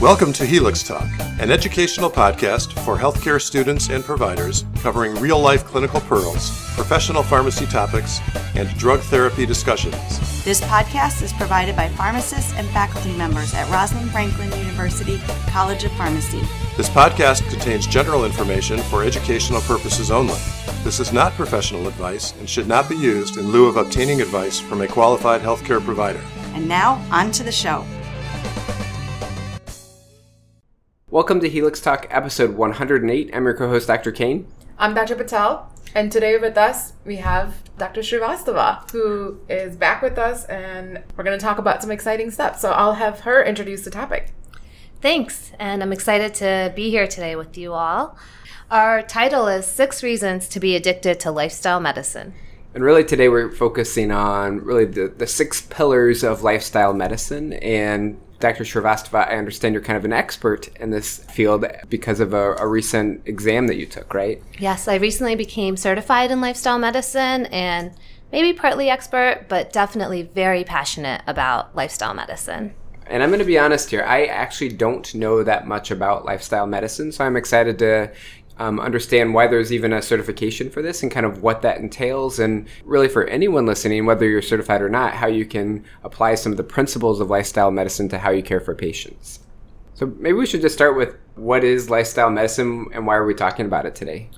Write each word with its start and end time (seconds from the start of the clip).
Welcome 0.00 0.32
to 0.34 0.44
Helix 0.44 0.82
Talk, 0.82 1.06
an 1.38 1.52
educational 1.52 2.10
podcast 2.10 2.72
for 2.84 2.98
healthcare 2.98 3.40
students 3.40 3.90
and 3.90 4.04
providers 4.04 4.64
covering 4.80 5.14
real 5.14 5.38
life 5.38 5.64
clinical 5.64 6.00
pearls, 6.00 6.50
professional 6.74 7.22
pharmacy 7.22 7.64
topics, 7.66 8.18
and 8.56 8.68
drug 8.76 8.98
therapy 9.02 9.46
discussions. 9.46 9.94
This 10.44 10.60
podcast 10.62 11.22
is 11.22 11.32
provided 11.34 11.76
by 11.76 11.88
pharmacists 11.90 12.52
and 12.56 12.68
faculty 12.70 13.16
members 13.16 13.54
at 13.54 13.70
Rosalind 13.70 14.10
Franklin 14.10 14.50
University 14.58 15.18
College 15.46 15.84
of 15.84 15.92
Pharmacy. 15.92 16.40
This 16.76 16.88
podcast 16.88 17.48
contains 17.48 17.86
general 17.86 18.24
information 18.24 18.80
for 18.80 19.04
educational 19.04 19.60
purposes 19.60 20.10
only. 20.10 20.34
This 20.82 20.98
is 20.98 21.12
not 21.12 21.32
professional 21.34 21.86
advice 21.86 22.34
and 22.40 22.50
should 22.50 22.66
not 22.66 22.88
be 22.88 22.96
used 22.96 23.36
in 23.36 23.52
lieu 23.52 23.68
of 23.68 23.76
obtaining 23.76 24.20
advice 24.20 24.58
from 24.58 24.80
a 24.80 24.88
qualified 24.88 25.40
healthcare 25.40 25.82
provider. 25.82 26.22
And 26.52 26.66
now, 26.66 27.00
on 27.12 27.30
to 27.30 27.44
the 27.44 27.52
show. 27.52 27.86
Welcome 31.14 31.38
to 31.42 31.48
Helix 31.48 31.80
Talk, 31.80 32.08
episode 32.10 32.56
108. 32.56 33.30
I'm 33.32 33.44
your 33.44 33.54
co 33.54 33.68
host, 33.68 33.86
Dr. 33.86 34.10
Kane. 34.10 34.48
I'm 34.76 34.94
Dr. 34.94 35.14
Patel, 35.14 35.72
and 35.94 36.10
today 36.10 36.36
with 36.38 36.58
us 36.58 36.94
we 37.04 37.18
have 37.18 37.62
Dr. 37.78 38.00
Srivastava, 38.00 38.90
who 38.90 39.38
is 39.48 39.76
back 39.76 40.02
with 40.02 40.18
us, 40.18 40.44
and 40.46 41.04
we're 41.16 41.22
going 41.22 41.38
to 41.38 41.44
talk 41.44 41.58
about 41.58 41.82
some 41.82 41.92
exciting 41.92 42.32
stuff. 42.32 42.58
So 42.58 42.72
I'll 42.72 42.94
have 42.94 43.20
her 43.20 43.44
introduce 43.44 43.84
the 43.84 43.92
topic. 43.92 44.34
Thanks, 45.00 45.52
and 45.60 45.84
I'm 45.84 45.92
excited 45.92 46.34
to 46.34 46.72
be 46.74 46.90
here 46.90 47.06
today 47.06 47.36
with 47.36 47.56
you 47.56 47.74
all. 47.74 48.18
Our 48.68 49.00
title 49.00 49.46
is 49.46 49.68
Six 49.68 50.02
Reasons 50.02 50.48
to 50.48 50.58
Be 50.58 50.74
Addicted 50.74 51.20
to 51.20 51.30
Lifestyle 51.30 51.78
Medicine. 51.78 52.34
And 52.74 52.82
really, 52.82 53.04
today 53.04 53.28
we're 53.28 53.52
focusing 53.52 54.10
on 54.10 54.64
really 54.64 54.86
the, 54.86 55.14
the 55.16 55.28
six 55.28 55.62
pillars 55.62 56.24
of 56.24 56.42
lifestyle 56.42 56.92
medicine 56.92 57.52
and 57.52 58.20
Dr. 58.44 58.64
Srivastava, 58.64 59.26
I 59.26 59.38
understand 59.38 59.72
you're 59.72 59.82
kind 59.82 59.96
of 59.96 60.04
an 60.04 60.12
expert 60.12 60.68
in 60.76 60.90
this 60.90 61.24
field 61.30 61.64
because 61.88 62.20
of 62.20 62.34
a, 62.34 62.52
a, 62.56 62.66
recent 62.66 63.26
exam 63.26 63.68
that 63.68 63.76
you 63.76 63.86
took, 63.86 64.12
right? 64.12 64.42
Yes, 64.58 64.86
I 64.86 64.96
recently 64.96 65.34
became 65.34 65.78
certified 65.78 66.30
in 66.30 66.42
lifestyle 66.42 66.78
medicine 66.78 67.46
and 67.46 67.92
maybe 68.32 68.52
partly 68.52 68.90
expert, 68.90 69.46
but 69.48 69.72
definitely 69.72 70.24
very 70.24 70.62
passionate 70.62 71.22
about 71.26 71.74
lifestyle 71.74 72.12
medicine. 72.12 72.74
And 73.06 73.22
I'm 73.22 73.30
going 73.30 73.38
to 73.38 73.46
be 73.46 73.58
honest 73.58 73.88
here, 73.88 74.02
I 74.02 74.26
actually 74.26 74.68
don't 74.68 75.14
know 75.14 75.42
that 75.42 75.66
much 75.66 75.90
about 75.90 76.26
lifestyle 76.26 76.66
medicine, 76.66 77.12
so 77.12 77.24
I'm 77.24 77.38
excited 77.38 77.78
to 77.78 78.12
um, 78.58 78.78
understand 78.78 79.34
why 79.34 79.46
there's 79.46 79.72
even 79.72 79.92
a 79.92 80.00
certification 80.00 80.70
for 80.70 80.82
this 80.82 81.02
and 81.02 81.10
kind 81.10 81.26
of 81.26 81.42
what 81.42 81.62
that 81.62 81.78
entails. 81.78 82.38
And 82.38 82.68
really, 82.84 83.08
for 83.08 83.24
anyone 83.26 83.66
listening, 83.66 84.06
whether 84.06 84.28
you're 84.28 84.42
certified 84.42 84.82
or 84.82 84.88
not, 84.88 85.14
how 85.14 85.26
you 85.26 85.44
can 85.44 85.84
apply 86.04 86.36
some 86.36 86.52
of 86.52 86.56
the 86.56 86.64
principles 86.64 87.20
of 87.20 87.30
lifestyle 87.30 87.70
medicine 87.70 88.08
to 88.10 88.18
how 88.18 88.30
you 88.30 88.42
care 88.42 88.60
for 88.60 88.74
patients. 88.74 89.40
So 89.94 90.06
maybe 90.06 90.34
we 90.34 90.46
should 90.46 90.60
just 90.60 90.74
start 90.74 90.96
with 90.96 91.16
what 91.36 91.64
is 91.64 91.90
lifestyle 91.90 92.30
medicine 92.30 92.86
and 92.92 93.06
why 93.06 93.16
are 93.16 93.26
we 93.26 93.34
talking 93.34 93.66
about 93.66 93.86
it 93.86 93.94
today? 93.94 94.28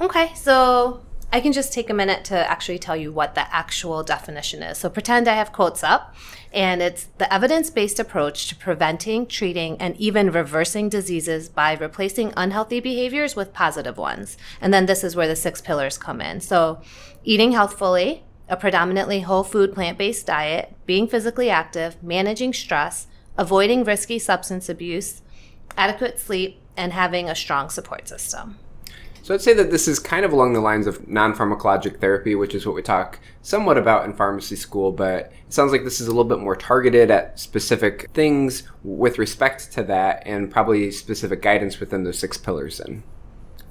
Okay, 0.00 0.32
so 0.34 1.02
I 1.32 1.40
can 1.40 1.52
just 1.52 1.72
take 1.72 1.88
a 1.88 1.94
minute 1.94 2.24
to 2.26 2.50
actually 2.50 2.78
tell 2.78 2.96
you 2.96 3.10
what 3.10 3.34
the 3.34 3.54
actual 3.54 4.02
definition 4.02 4.62
is. 4.62 4.78
So 4.78 4.90
pretend 4.90 5.28
I 5.28 5.34
have 5.34 5.52
quotes 5.52 5.82
up, 5.82 6.14
and 6.52 6.82
it's 6.82 7.04
the 7.18 7.32
evidence 7.32 7.70
based 7.70 7.98
approach 7.98 8.48
to 8.48 8.56
preventing, 8.56 9.26
treating, 9.26 9.80
and 9.80 9.96
even 9.96 10.30
reversing 10.30 10.88
diseases 10.88 11.48
by 11.48 11.74
replacing 11.74 12.32
unhealthy 12.36 12.80
behaviors 12.80 13.34
with 13.34 13.52
positive 13.52 13.96
ones. 13.96 14.36
And 14.60 14.72
then 14.72 14.86
this 14.86 15.02
is 15.02 15.16
where 15.16 15.28
the 15.28 15.36
six 15.36 15.60
pillars 15.60 15.96
come 15.96 16.20
in. 16.20 16.40
So 16.40 16.82
eating 17.24 17.52
healthfully, 17.52 18.24
a 18.48 18.56
predominantly 18.56 19.20
whole 19.20 19.44
food 19.44 19.72
plant 19.72 19.96
based 19.96 20.26
diet, 20.26 20.74
being 20.84 21.08
physically 21.08 21.48
active, 21.48 22.02
managing 22.02 22.52
stress, 22.52 23.06
avoiding 23.38 23.84
risky 23.84 24.18
substance 24.18 24.68
abuse, 24.68 25.22
adequate 25.76 26.20
sleep, 26.20 26.60
and 26.76 26.92
having 26.92 27.28
a 27.28 27.34
strong 27.34 27.70
support 27.70 28.08
system. 28.08 28.58
So 29.22 29.32
I'd 29.32 29.40
say 29.40 29.54
that 29.54 29.70
this 29.70 29.86
is 29.86 30.00
kind 30.00 30.24
of 30.24 30.32
along 30.32 30.52
the 30.52 30.60
lines 30.60 30.88
of 30.88 31.08
non 31.08 31.32
pharmacologic 31.32 32.00
therapy, 32.00 32.34
which 32.34 32.56
is 32.56 32.66
what 32.66 32.74
we 32.74 32.82
talk 32.82 33.20
somewhat 33.40 33.78
about 33.78 34.04
in 34.04 34.14
pharmacy 34.14 34.56
school, 34.56 34.90
but 34.90 35.32
it 35.46 35.52
sounds 35.52 35.70
like 35.70 35.84
this 35.84 36.00
is 36.00 36.08
a 36.08 36.10
little 36.10 36.24
bit 36.24 36.40
more 36.40 36.56
targeted 36.56 37.08
at 37.08 37.38
specific 37.38 38.10
things 38.14 38.64
with 38.82 39.18
respect 39.18 39.70
to 39.72 39.84
that 39.84 40.24
and 40.26 40.50
probably 40.50 40.90
specific 40.90 41.40
guidance 41.40 41.78
within 41.78 42.02
those 42.02 42.18
six 42.18 42.36
pillars. 42.36 42.80
And 42.80 43.04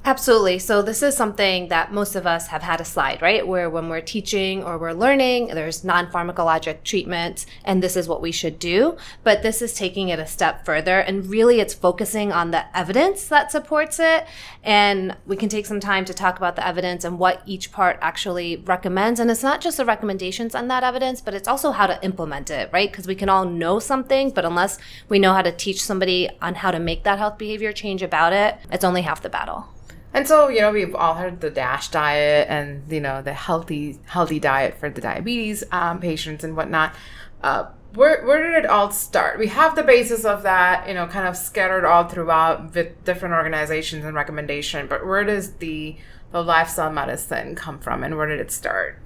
Absolutely. 0.04 0.58
So 0.58 0.82
this 0.82 1.04
is 1.04 1.16
something 1.16 1.68
that 1.68 1.94
most 1.94 2.16
of 2.16 2.26
us 2.26 2.48
have 2.48 2.64
had 2.64 2.82
a 2.82 2.86
slide, 2.86 3.22
right? 3.22 3.48
Where 3.48 3.70
when 3.70 3.88
we're 3.88 4.02
teaching 4.02 4.64
or 4.64 4.80
we're 4.80 4.94
learning, 4.94 5.50
there's 5.50 5.84
non-pharmacologic 5.84 6.84
treatment 6.84 7.46
and 7.64 7.84
this 7.84 7.96
is 7.96 8.08
what 8.08 8.20
we 8.20 8.32
should 8.32 8.58
do. 8.58 8.98
But 9.24 9.44
this 9.44 9.62
is 9.62 9.76
taking 9.76 10.10
it 10.10 10.18
a 10.18 10.26
step 10.26 10.66
further 10.66 11.00
and 11.00 11.28
really 11.28 11.60
it's 11.60 11.76
focusing 11.76 12.32
on 12.32 12.50
the 12.50 12.76
evidence 12.76 13.28
that 13.28 13.52
supports 13.52 14.00
it. 14.00 14.26
And 14.64 15.16
we 15.28 15.36
can 15.36 15.50
take 15.50 15.68
some 15.68 15.80
time 15.80 16.04
to 16.06 16.16
talk 16.16 16.38
about 16.38 16.56
the 16.56 16.66
evidence 16.66 17.04
and 17.04 17.20
what 17.20 17.44
each 17.46 17.72
part 17.72 18.00
actually 18.02 18.56
recommends. 18.56 19.20
And 19.20 19.30
it's 19.30 19.44
not 19.44 19.62
just 19.62 19.78
the 19.78 19.86
recommendations 19.86 20.56
on 20.56 20.68
that 20.70 20.84
evidence, 20.84 21.22
but 21.22 21.36
it's 21.36 21.48
also 21.48 21.70
how 21.70 21.86
to 21.86 22.04
implement 22.04 22.50
it, 22.50 22.72
right? 22.74 22.90
Because 22.90 23.06
we 23.06 23.16
can 23.16 23.30
all 23.30 23.46
know 23.46 23.78
something, 23.78 24.32
but 24.32 24.46
unless 24.46 24.80
we 25.10 25.20
know 25.20 25.34
how 25.34 25.44
to 25.44 25.52
teach 25.52 25.80
somebody 25.80 26.28
on 26.42 26.56
how 26.56 26.72
to 26.72 26.80
make 26.80 27.04
that 27.04 27.20
health 27.20 27.38
behavior 27.38 27.72
change 27.72 28.02
about 28.02 28.34
it, 28.34 28.58
it's 28.72 28.84
only 28.84 29.04
half 29.04 29.22
the 29.22 29.30
battle. 29.30 29.68
And 30.14 30.28
so, 30.28 30.50
you 30.50 30.60
know, 30.60 30.72
we've 30.72 30.94
all 30.94 31.16
heard 31.16 31.40
the 31.40 31.50
DASH 31.50 31.90
diet 31.90 32.48
and, 32.50 32.84
you 32.92 33.00
know, 33.00 33.22
the 33.22 33.34
healthy 33.34 33.98
healthy 34.06 34.40
diet 34.40 34.78
for 34.78 34.90
the 34.90 35.02
diabetes 35.02 35.64
um, 35.72 36.00
patients 36.00 36.44
and 36.44 36.58
whatnot. 36.58 36.94
Uh, 37.42 37.68
where, 37.94 38.26
where 38.26 38.44
did 38.44 38.64
it 38.64 38.70
all 38.70 38.92
start? 38.92 39.40
We 39.40 39.48
have 39.48 39.76
the 39.76 39.84
basis 39.84 40.24
of 40.24 40.44
that, 40.44 40.88
you 40.88 40.94
know, 40.94 41.08
kind 41.08 41.28
of 41.28 41.36
scattered 41.36 41.86
all 41.86 42.08
throughout 42.08 42.74
with 42.74 43.04
different 43.04 43.34
organizations 43.36 44.06
and 44.06 44.16
recommendation, 44.16 44.88
but 44.88 45.06
where 45.06 45.24
does 45.24 45.54
the, 45.54 45.98
the 46.32 46.44
lifestyle 46.44 46.92
medicine 46.92 47.56
come 47.56 47.80
from 47.80 48.04
and 48.04 48.18
where 48.18 48.28
did 48.28 48.40
it 48.40 48.52
start? 48.52 49.00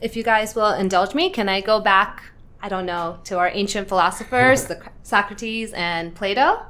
If 0.00 0.16
you 0.16 0.22
guys 0.22 0.54
will 0.54 0.72
indulge 0.72 1.14
me, 1.14 1.28
can 1.28 1.48
I 1.48 1.60
go 1.60 1.80
back, 1.80 2.22
I 2.62 2.68
don't 2.68 2.86
know, 2.86 3.18
to 3.24 3.38
our 3.38 3.50
ancient 3.52 3.88
philosophers, 3.88 4.64
the 4.68 4.80
Socrates 5.02 5.72
and 5.72 6.14
Plato? 6.14 6.60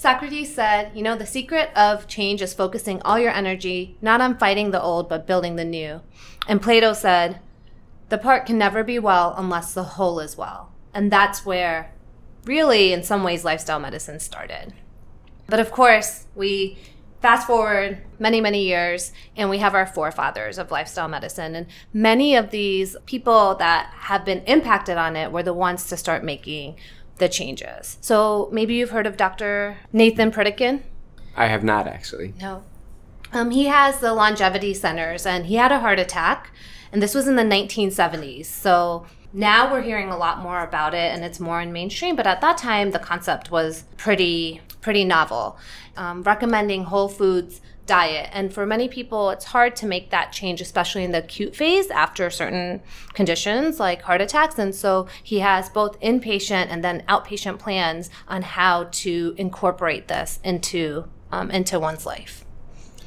Socrates 0.00 0.54
said, 0.54 0.92
You 0.94 1.02
know, 1.02 1.14
the 1.14 1.26
secret 1.26 1.68
of 1.76 2.08
change 2.08 2.40
is 2.40 2.54
focusing 2.54 3.02
all 3.02 3.18
your 3.18 3.32
energy 3.32 3.98
not 4.00 4.22
on 4.22 4.38
fighting 4.38 4.70
the 4.70 4.80
old, 4.80 5.10
but 5.10 5.26
building 5.26 5.56
the 5.56 5.64
new. 5.66 6.00
And 6.48 6.62
Plato 6.62 6.94
said, 6.94 7.38
The 8.08 8.16
part 8.16 8.46
can 8.46 8.56
never 8.56 8.82
be 8.82 8.98
well 8.98 9.34
unless 9.36 9.74
the 9.74 9.82
whole 9.84 10.18
is 10.18 10.38
well. 10.38 10.72
And 10.94 11.12
that's 11.12 11.44
where, 11.44 11.92
really, 12.46 12.94
in 12.94 13.02
some 13.02 13.22
ways, 13.22 13.44
lifestyle 13.44 13.78
medicine 13.78 14.20
started. 14.20 14.72
But 15.46 15.60
of 15.60 15.70
course, 15.70 16.24
we 16.34 16.78
fast 17.20 17.46
forward 17.46 17.98
many, 18.18 18.40
many 18.40 18.64
years, 18.64 19.12
and 19.36 19.50
we 19.50 19.58
have 19.58 19.74
our 19.74 19.84
forefathers 19.84 20.56
of 20.56 20.70
lifestyle 20.70 21.08
medicine. 21.08 21.54
And 21.54 21.66
many 21.92 22.36
of 22.36 22.52
these 22.52 22.96
people 23.04 23.54
that 23.56 23.92
have 23.94 24.24
been 24.24 24.44
impacted 24.44 24.96
on 24.96 25.14
it 25.14 25.30
were 25.30 25.42
the 25.42 25.52
ones 25.52 25.88
to 25.88 25.98
start 25.98 26.24
making 26.24 26.76
the 27.20 27.28
changes. 27.28 27.96
So 28.00 28.48
maybe 28.50 28.74
you've 28.74 28.90
heard 28.90 29.06
of 29.06 29.16
Dr. 29.16 29.76
Nathan 29.92 30.32
Pritikin. 30.32 30.82
I 31.36 31.46
have 31.46 31.62
not 31.62 31.86
actually. 31.86 32.34
No. 32.40 32.64
Um, 33.32 33.52
he 33.52 33.66
has 33.66 34.00
the 34.00 34.12
longevity 34.12 34.74
centers 34.74 35.24
and 35.24 35.46
he 35.46 35.54
had 35.54 35.70
a 35.70 35.78
heart 35.78 36.00
attack, 36.00 36.50
and 36.90 37.00
this 37.00 37.14
was 37.14 37.28
in 37.28 37.36
the 37.36 37.44
1970s. 37.44 38.46
So 38.46 39.06
now 39.32 39.70
we're 39.70 39.82
hearing 39.82 40.10
a 40.10 40.16
lot 40.16 40.40
more 40.40 40.64
about 40.64 40.92
it 40.94 41.14
and 41.14 41.24
it's 41.24 41.38
more 41.38 41.60
in 41.60 41.72
mainstream, 41.72 42.16
but 42.16 42.26
at 42.26 42.40
that 42.40 42.58
time 42.58 42.90
the 42.90 42.98
concept 42.98 43.50
was 43.52 43.84
pretty, 43.96 44.60
pretty 44.80 45.04
novel. 45.04 45.56
Um, 45.96 46.24
recommending 46.24 46.84
whole 46.84 47.08
foods 47.08 47.60
diet. 47.86 48.30
And 48.32 48.52
for 48.52 48.66
many 48.66 48.88
people, 48.88 49.30
it's 49.30 49.46
hard 49.46 49.76
to 49.76 49.86
make 49.86 50.10
that 50.10 50.32
change, 50.32 50.60
especially 50.60 51.04
in 51.04 51.12
the 51.12 51.18
acute 51.18 51.56
phase 51.56 51.90
after 51.90 52.30
certain 52.30 52.80
conditions 53.14 53.80
like 53.80 54.02
heart 54.02 54.20
attacks. 54.20 54.58
And 54.58 54.74
so 54.74 55.08
he 55.22 55.40
has 55.40 55.68
both 55.68 55.98
inpatient 56.00 56.66
and 56.70 56.84
then 56.84 57.02
outpatient 57.08 57.58
plans 57.58 58.10
on 58.28 58.42
how 58.42 58.84
to 58.92 59.34
incorporate 59.36 60.08
this 60.08 60.38
into 60.44 61.04
um, 61.32 61.50
into 61.50 61.78
one's 61.78 62.06
life. 62.06 62.44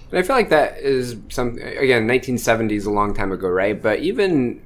And 0.09 0.19
I 0.19 0.23
feel 0.23 0.35
like 0.35 0.49
that 0.49 0.77
is 0.77 1.17
some 1.29 1.57
again, 1.57 2.07
1970s, 2.07 2.85
a 2.85 2.91
long 2.91 3.13
time 3.13 3.31
ago, 3.31 3.49
right? 3.49 3.81
But 3.81 3.99
even 3.99 4.61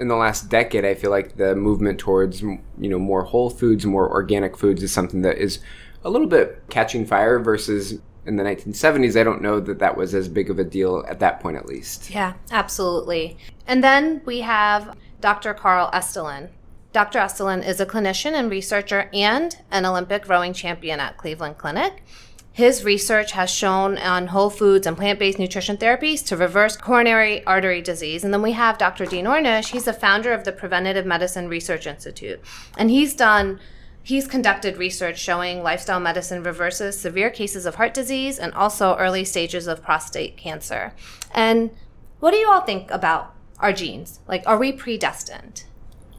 in 0.00 0.08
the 0.08 0.16
last 0.16 0.48
decade, 0.48 0.84
I 0.84 0.94
feel 0.94 1.10
like 1.10 1.36
the 1.36 1.54
movement 1.54 2.00
towards 2.00 2.42
you 2.42 2.58
know 2.76 2.98
more 2.98 3.24
whole 3.24 3.50
foods, 3.50 3.86
more 3.86 4.10
organic 4.10 4.56
foods 4.56 4.82
is 4.82 4.90
something 4.90 5.22
that 5.22 5.38
is 5.38 5.60
a 6.02 6.10
little 6.10 6.26
bit 6.26 6.62
catching 6.70 7.06
fire 7.06 7.38
versus 7.38 8.00
in 8.30 8.36
the 8.36 8.44
1970s, 8.44 9.20
I 9.20 9.24
don't 9.24 9.42
know 9.42 9.58
that 9.58 9.80
that 9.80 9.96
was 9.96 10.14
as 10.14 10.28
big 10.28 10.50
of 10.50 10.58
a 10.60 10.64
deal 10.64 11.04
at 11.08 11.18
that 11.18 11.40
point, 11.40 11.56
at 11.56 11.66
least. 11.66 12.10
Yeah, 12.10 12.34
absolutely. 12.52 13.36
And 13.66 13.82
then 13.82 14.22
we 14.24 14.40
have 14.40 14.96
Dr. 15.20 15.52
Carl 15.52 15.90
Esselstyn. 15.92 16.48
Dr. 16.92 17.18
Esselstyn 17.18 17.66
is 17.66 17.80
a 17.80 17.86
clinician 17.86 18.32
and 18.32 18.48
researcher 18.48 19.10
and 19.12 19.58
an 19.72 19.84
Olympic 19.84 20.28
rowing 20.28 20.52
champion 20.52 21.00
at 21.00 21.16
Cleveland 21.16 21.58
Clinic. 21.58 22.04
His 22.52 22.84
research 22.84 23.32
has 23.32 23.50
shown 23.50 23.98
on 23.98 24.28
whole 24.28 24.50
foods 24.50 24.86
and 24.86 24.96
plant 24.96 25.18
based 25.18 25.38
nutrition 25.38 25.76
therapies 25.76 26.24
to 26.26 26.36
reverse 26.36 26.76
coronary 26.76 27.44
artery 27.46 27.82
disease. 27.82 28.22
And 28.22 28.32
then 28.32 28.42
we 28.42 28.52
have 28.52 28.78
Dr. 28.78 29.06
Dean 29.06 29.24
Ornish. 29.24 29.68
He's 29.68 29.84
the 29.84 29.92
founder 29.92 30.32
of 30.32 30.44
the 30.44 30.52
Preventative 30.52 31.06
Medicine 31.06 31.48
Research 31.48 31.86
Institute. 31.86 32.40
And 32.78 32.90
he's 32.90 33.14
done 33.14 33.58
He's 34.02 34.26
conducted 34.26 34.76
research 34.76 35.18
showing 35.18 35.62
lifestyle 35.62 36.00
medicine 36.00 36.42
reverses 36.42 36.98
severe 36.98 37.30
cases 37.30 37.66
of 37.66 37.74
heart 37.76 37.94
disease 37.94 38.38
and 38.38 38.52
also 38.54 38.96
early 38.96 39.24
stages 39.24 39.66
of 39.66 39.82
prostate 39.82 40.36
cancer. 40.36 40.94
And 41.34 41.70
what 42.18 42.30
do 42.32 42.38
you 42.38 42.50
all 42.50 42.62
think 42.62 42.90
about 42.90 43.34
our 43.58 43.72
genes? 43.72 44.20
Like, 44.26 44.42
are 44.46 44.58
we 44.58 44.72
predestined? 44.72 45.64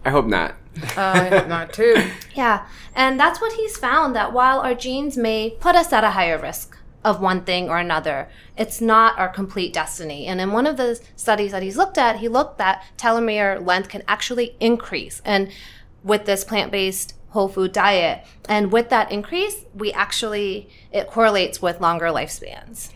I 0.06 0.10
hope 0.10 0.26
not. 0.26 0.56
Uh, 0.96 1.12
I 1.16 1.30
hope 1.30 1.48
not 1.48 1.74
too. 1.74 1.96
Yeah, 2.34 2.66
and 2.96 3.20
that's 3.20 3.42
what 3.42 3.54
he's 3.54 3.76
found 3.76 4.16
that 4.16 4.32
while 4.32 4.62
our 4.62 4.74
genes 4.74 5.18
may 5.18 5.50
put 5.60 5.76
us 5.76 5.92
at 5.92 6.06
a 6.06 6.12
higher 6.12 6.38
risk 6.38 6.78
of 7.04 7.20
one 7.20 7.44
thing 7.44 7.70
or 7.70 7.78
another, 7.78 8.30
it's 8.58 8.80
not 8.80 9.20
our 9.20 9.28
complete 9.28 9.74
destiny. 9.74 10.28
And 10.28 10.40
in 10.40 10.52
one 10.54 10.66
of 10.66 10.78
the 10.78 11.00
studies 11.18 11.52
that 11.52 11.62
he's 11.62 11.76
looked 11.76 11.98
at, 11.98 12.20
he 12.20 12.30
looked 12.30 12.58
that 12.60 12.84
telomere 12.98 13.64
length 13.64 13.90
can 13.90 14.04
actually 14.08 14.56
increase. 14.62 15.22
And 15.26 15.52
with 16.04 16.26
this 16.26 16.44
plant 16.44 16.72
based 16.72 17.16
whole 17.32 17.50
food 17.50 17.72
diet, 17.72 18.26
and 18.48 18.72
with 18.72 18.90
that 18.90 19.12
increase, 19.12 19.66
we 19.74 19.92
actually, 19.94 20.70
it 20.92 21.08
correlates 21.08 21.62
with 21.62 21.82
longer 21.82 22.08
lifespans. 22.08 22.92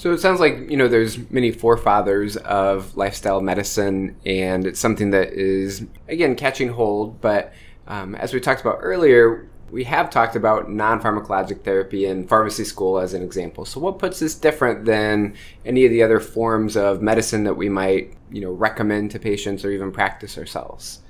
So 0.00 0.12
it 0.12 0.18
sounds 0.18 0.40
like 0.40 0.70
you 0.70 0.78
know 0.78 0.88
there's 0.88 1.30
many 1.30 1.50
forefathers 1.50 2.38
of 2.38 2.96
lifestyle 2.96 3.42
medicine, 3.42 4.16
and 4.24 4.66
it's 4.66 4.80
something 4.80 5.10
that 5.10 5.34
is 5.34 5.84
again 6.08 6.36
catching 6.36 6.70
hold. 6.70 7.20
But 7.20 7.52
um, 7.86 8.14
as 8.14 8.32
we 8.32 8.40
talked 8.40 8.62
about 8.62 8.78
earlier, 8.80 9.46
we 9.70 9.84
have 9.84 10.08
talked 10.08 10.36
about 10.36 10.70
non-pharmacologic 10.70 11.64
therapy 11.64 12.06
in 12.06 12.26
pharmacy 12.26 12.64
school 12.64 12.98
as 12.98 13.12
an 13.12 13.22
example. 13.22 13.66
So 13.66 13.78
what 13.78 13.98
puts 13.98 14.20
this 14.20 14.34
different 14.34 14.86
than 14.86 15.34
any 15.66 15.84
of 15.84 15.90
the 15.90 16.02
other 16.02 16.18
forms 16.18 16.78
of 16.78 17.02
medicine 17.02 17.44
that 17.44 17.54
we 17.54 17.68
might 17.68 18.14
you 18.30 18.40
know 18.40 18.52
recommend 18.52 19.10
to 19.10 19.18
patients 19.18 19.66
or 19.66 19.70
even 19.70 19.92
practice 19.92 20.38
ourselves? 20.38 21.00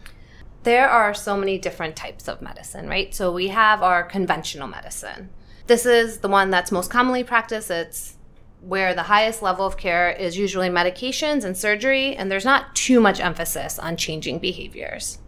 There 0.63 0.89
are 0.89 1.15
so 1.15 1.37
many 1.37 1.59
different 1.59 1.97
types 1.97 2.29
of 2.29 2.43
medicine, 2.43 2.89
right? 2.89 3.15
So 3.15 3.33
we 3.33 3.49
have 3.49 3.83
our 3.83 4.03
conventional 4.03 4.69
medicine. 4.69 5.31
This 5.67 5.87
is 5.87 6.19
the 6.19 6.29
one 6.29 6.51
that's 6.51 6.71
most 6.71 6.91
commonly 6.91 7.25
practiced. 7.25 7.71
It's 7.71 8.17
where 8.61 8.95
the 8.95 9.05
highest 9.05 9.43
level 9.43 9.65
of 9.65 9.77
care 9.77 10.11
is 10.11 10.37
usually 10.37 10.69
medications 10.69 11.45
and 11.45 11.57
surgery, 11.57 12.15
and 12.15 12.31
there's 12.31 12.45
not 12.45 12.75
too 12.75 13.01
much 13.01 13.21
emphasis 13.21 13.79
on 13.79 13.97
changing 13.97 14.39
behaviors. 14.39 15.19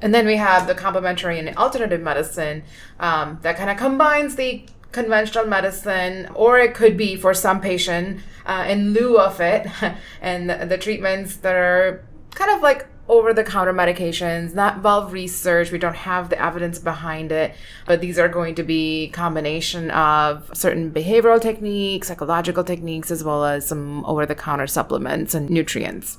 And 0.00 0.14
then 0.14 0.26
we 0.26 0.36
have 0.36 0.66
the 0.66 0.74
complementary 0.74 1.38
and 1.38 1.56
alternative 1.56 2.00
medicine 2.00 2.62
um, 3.00 3.38
that 3.42 3.56
kind 3.56 3.70
of 3.70 3.76
combines 3.76 4.36
the 4.36 4.64
conventional 4.92 5.46
medicine, 5.46 6.28
or 6.34 6.58
it 6.58 6.74
could 6.74 6.96
be 6.96 7.16
for 7.16 7.34
some 7.34 7.60
patient 7.60 8.20
uh, 8.44 8.66
in 8.68 8.92
lieu 8.92 9.18
of 9.18 9.40
it, 9.40 9.66
and 10.20 10.48
the, 10.48 10.66
the 10.66 10.78
treatments 10.78 11.36
that 11.36 11.54
are 11.54 12.06
kind 12.34 12.50
of 12.50 12.62
like 12.62 12.86
over 13.08 13.32
the 13.32 13.44
counter 13.44 13.72
medications, 13.72 14.54
not 14.54 14.82
well 14.82 15.08
researched. 15.08 15.72
We 15.72 15.78
don't 15.78 15.96
have 15.96 16.28
the 16.28 16.42
evidence 16.42 16.78
behind 16.78 17.30
it, 17.32 17.54
but 17.86 18.00
these 18.00 18.18
are 18.18 18.28
going 18.28 18.54
to 18.56 18.62
be 18.62 19.08
combination 19.10 19.90
of 19.92 20.50
certain 20.54 20.90
behavioral 20.90 21.40
techniques, 21.40 22.08
psychological 22.08 22.64
techniques, 22.64 23.10
as 23.10 23.22
well 23.22 23.44
as 23.44 23.66
some 23.66 24.04
over 24.04 24.26
the 24.26 24.34
counter 24.34 24.66
supplements 24.66 25.34
and 25.34 25.48
nutrients. 25.48 26.18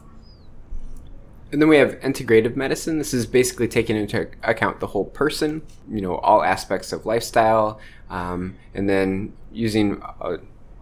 And 1.51 1.62
then 1.62 1.69
we 1.69 1.78
have 1.78 2.00
integrative 2.01 2.56
medicine. 2.57 2.98
This 2.98 3.13
is 3.13 3.25
basically 3.25 3.69
taking 3.69 3.95
into 3.95 4.28
account 4.44 4.81
the 4.81 4.88
whole 4.88 5.06
person, 5.06 5.62
you 5.89 6.01
know, 6.01 6.18
all 6.18 6.44
aspects 6.44 6.92
of 6.92 7.06
lifestyle, 7.06 7.80
um, 8.10 8.56
and 8.74 8.89
then 8.89 9.34
using 9.51 10.01
a, 10.22 10.38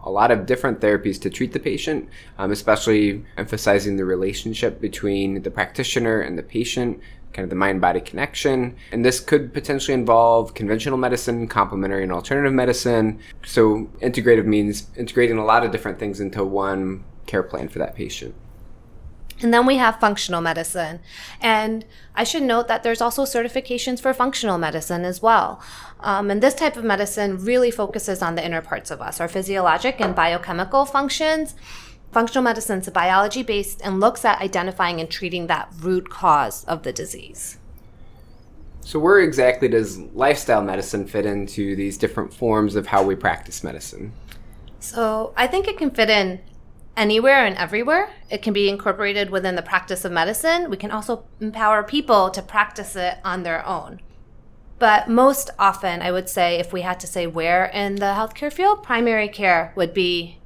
a, 0.06 0.10
lot 0.10 0.30
of 0.30 0.46
different 0.46 0.80
therapies 0.80 1.20
to 1.20 1.30
treat 1.30 1.52
the 1.52 1.58
patient, 1.58 2.08
um, 2.38 2.50
especially 2.50 3.24
emphasizing 3.36 3.96
the 3.96 4.04
relationship 4.04 4.80
between 4.80 5.42
the 5.42 5.50
practitioner 5.50 6.20
and 6.20 6.38
the 6.38 6.42
patient, 6.42 7.00
kind 7.32 7.44
of 7.44 7.50
the 7.50 7.56
mind 7.56 7.80
body 7.80 8.00
connection. 8.00 8.76
And 8.92 9.04
this 9.04 9.20
could 9.20 9.52
potentially 9.52 9.94
involve 9.94 10.54
conventional 10.54 10.96
medicine, 10.96 11.48
complementary 11.48 12.02
and 12.02 12.12
alternative 12.12 12.52
medicine. 12.52 13.18
So, 13.44 13.90
integrative 14.00 14.46
means 14.46 14.86
integrating 14.96 15.38
a 15.38 15.44
lot 15.44 15.64
of 15.64 15.70
different 15.72 15.98
things 15.98 16.20
into 16.20 16.44
one 16.44 17.04
care 17.26 17.42
plan 17.42 17.68
for 17.68 17.78
that 17.80 17.94
patient. 17.94 18.34
And 19.42 19.52
then 19.52 19.66
we 19.66 19.76
have 19.76 20.00
functional 20.00 20.40
medicine. 20.40 21.00
And 21.40 21.84
I 22.14 22.24
should 22.24 22.42
note 22.42 22.68
that 22.68 22.82
there's 22.82 23.02
also 23.02 23.24
certifications 23.24 24.00
for 24.00 24.14
functional 24.14 24.56
medicine 24.56 25.04
as 25.04 25.20
well. 25.20 25.60
Um, 26.00 26.30
and 26.30 26.42
this 26.42 26.54
type 26.54 26.76
of 26.76 26.84
medicine 26.84 27.44
really 27.44 27.70
focuses 27.70 28.22
on 28.22 28.34
the 28.34 28.44
inner 28.44 28.62
parts 28.62 28.90
of 28.90 29.02
us, 29.02 29.20
our 29.20 29.28
physiologic 29.28 30.00
and 30.00 30.14
biochemical 30.14 30.86
functions. 30.86 31.54
Functional 32.12 32.42
medicine 32.42 32.78
is 32.78 32.88
biology 32.88 33.42
based 33.42 33.82
and 33.84 34.00
looks 34.00 34.24
at 34.24 34.40
identifying 34.40 35.00
and 35.00 35.10
treating 35.10 35.48
that 35.48 35.70
root 35.80 36.08
cause 36.08 36.64
of 36.64 36.82
the 36.82 36.92
disease. 36.92 37.58
So, 38.80 39.00
where 39.00 39.18
exactly 39.18 39.66
does 39.66 39.98
lifestyle 39.98 40.62
medicine 40.62 41.08
fit 41.08 41.26
into 41.26 41.74
these 41.74 41.98
different 41.98 42.32
forms 42.32 42.76
of 42.76 42.86
how 42.86 43.02
we 43.02 43.16
practice 43.16 43.64
medicine? 43.64 44.12
So, 44.78 45.34
I 45.36 45.48
think 45.48 45.66
it 45.66 45.76
can 45.76 45.90
fit 45.90 46.08
in 46.08 46.40
anywhere 46.96 47.44
and 47.44 47.56
everywhere. 47.56 48.10
It 48.30 48.42
can 48.42 48.52
be 48.52 48.68
incorporated 48.68 49.30
within 49.30 49.54
the 49.54 49.62
practice 49.62 50.04
of 50.04 50.12
medicine. 50.12 50.70
We 50.70 50.76
can 50.76 50.90
also 50.90 51.24
empower 51.40 51.82
people 51.82 52.30
to 52.30 52.42
practice 52.42 52.96
it 52.96 53.18
on 53.24 53.42
their 53.42 53.64
own. 53.66 54.00
But 54.78 55.08
most 55.08 55.50
often, 55.58 56.02
I 56.02 56.12
would 56.12 56.28
say, 56.28 56.58
if 56.58 56.72
we 56.72 56.82
had 56.82 57.00
to 57.00 57.06
say 57.06 57.26
where 57.26 57.66
in 57.66 57.96
the 57.96 58.14
healthcare 58.14 58.52
field, 58.52 58.82
primary 58.82 59.28
care 59.28 59.72
would 59.76 59.94
be 59.94 60.38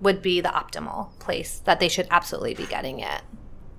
would 0.00 0.22
be 0.22 0.40
the 0.40 0.48
optimal 0.50 1.18
place 1.18 1.60
that 1.64 1.80
they 1.80 1.88
should 1.88 2.06
absolutely 2.08 2.54
be 2.54 2.66
getting 2.66 3.00
it. 3.00 3.22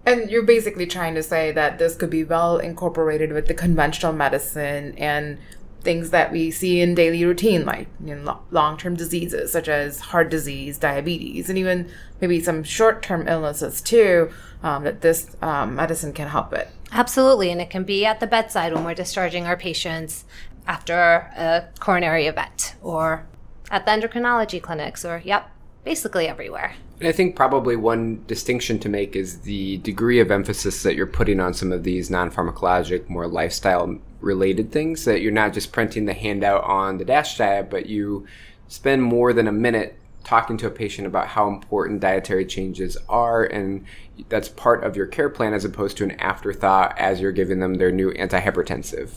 And 0.05 0.29
you're 0.29 0.43
basically 0.43 0.85
trying 0.85 1.15
to 1.15 1.23
say 1.23 1.53
that 1.53 1.77
this 1.77 1.95
could 1.95 2.09
be 2.09 2.25
well 2.25 2.57
incorporated 2.57 3.31
with 3.31 3.47
the 3.47 3.53
conventional 3.53 4.11
medicine 4.11 4.95
and 4.97 5.37
things 5.81 6.09
that 6.09 6.31
we 6.31 6.51
see 6.51 6.81
in 6.81 6.95
daily 6.95 7.23
routine, 7.23 7.65
like 7.65 7.87
you 8.03 8.15
know, 8.15 8.39
long 8.51 8.77
term 8.77 8.95
diseases 8.95 9.51
such 9.51 9.67
as 9.67 9.99
heart 9.99 10.29
disease, 10.29 10.77
diabetes, 10.77 11.49
and 11.49 11.57
even 11.57 11.89
maybe 12.21 12.41
some 12.41 12.63
short 12.63 13.01
term 13.01 13.27
illnesses 13.27 13.81
too, 13.81 14.31
um, 14.63 14.83
that 14.83 15.01
this 15.01 15.35
um, 15.41 15.75
medicine 15.75 16.13
can 16.13 16.27
help 16.27 16.51
with. 16.51 16.71
Absolutely. 16.91 17.51
And 17.51 17.61
it 17.61 17.69
can 17.69 17.83
be 17.83 18.05
at 18.05 18.19
the 18.19 18.27
bedside 18.27 18.73
when 18.73 18.83
we're 18.83 18.95
discharging 18.95 19.45
our 19.45 19.57
patients 19.57 20.25
after 20.67 20.95
a 20.95 21.67
coronary 21.79 22.27
event 22.27 22.75
or 22.81 23.25
at 23.71 23.85
the 23.85 23.91
endocrinology 23.91 24.61
clinics 24.61 25.05
or, 25.05 25.21
yep, 25.23 25.49
basically 25.83 26.27
everywhere. 26.27 26.75
I 27.01 27.13
think 27.13 27.35
probably 27.35 27.77
one 27.77 28.25
distinction 28.27 28.77
to 28.79 28.89
make 28.89 29.15
is 29.15 29.39
the 29.41 29.77
degree 29.77 30.19
of 30.19 30.31
emphasis 30.31 30.83
that 30.83 30.95
you're 30.95 31.07
putting 31.07 31.39
on 31.39 31.53
some 31.53 31.71
of 31.71 31.83
these 31.83 32.09
non 32.09 32.29
pharmacologic, 32.29 33.07
more 33.07 33.27
lifestyle 33.27 33.97
related 34.19 34.71
things. 34.71 35.05
That 35.05 35.21
you're 35.21 35.31
not 35.31 35.53
just 35.53 35.71
printing 35.71 36.05
the 36.05 36.13
handout 36.13 36.63
on 36.65 36.97
the 36.97 37.05
DASH 37.05 37.37
diet, 37.37 37.69
but 37.69 37.85
you 37.85 38.27
spend 38.67 39.03
more 39.03 39.31
than 39.31 39.47
a 39.47 39.51
minute 39.51 39.97
talking 40.25 40.57
to 40.57 40.67
a 40.67 40.71
patient 40.71 41.07
about 41.07 41.27
how 41.27 41.47
important 41.47 42.01
dietary 42.01 42.45
changes 42.45 42.97
are 43.07 43.45
and 43.45 43.85
that's 44.27 44.49
part 44.49 44.83
of 44.83 44.95
your 44.95 45.07
care 45.07 45.29
plan 45.29 45.53
as 45.53 45.63
opposed 45.63 45.95
to 45.97 46.03
an 46.03 46.11
afterthought 46.19 46.93
as 46.99 47.21
you're 47.21 47.31
giving 47.31 47.59
them 47.59 47.75
their 47.75 47.91
new 47.91 48.11
antihypertensive 48.11 49.09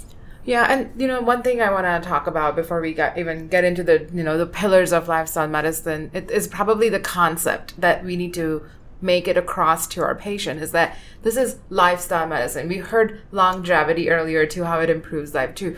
yeah, 0.45 0.67
and 0.69 1.01
you 1.01 1.07
know, 1.07 1.21
one 1.21 1.43
thing 1.43 1.61
I 1.61 1.71
want 1.71 1.87
to 1.87 2.09
talk 2.09 2.27
about 2.27 2.57
before 2.57 2.81
we 2.81 2.95
get 2.95 3.17
even 3.17 3.49
get 3.49 3.65
into 3.65 3.83
the 3.83 4.09
you 4.13 4.25
know 4.25 4.37
the 4.37 4.47
pillars 4.47 4.93
of 4.93 5.09
lifestyle 5.09 5.49
medicine 5.49 6.11
it 6.13 6.31
is 6.31 6.49
probably 6.49 6.89
the 6.89 7.01
concept 7.01 7.81
that 7.81 8.05
we 8.05 8.17
need 8.17 8.35
to 8.35 8.65
make 9.01 9.27
it 9.29 9.37
across 9.37 9.87
to 9.89 10.03
our 10.03 10.15
patient 10.15 10.61
is 10.61 10.73
that 10.73 10.97
this 11.23 11.37
is 11.37 11.59
lifestyle 11.69 12.27
medicine. 12.27 12.69
We 12.69 12.79
heard 12.79 13.21
longevity 13.31 14.11
earlier 14.11 14.47
too, 14.47 14.65
how 14.65 14.81
it 14.81 14.91
improves 14.91 15.35
life 15.35 15.55
too. 15.55 15.77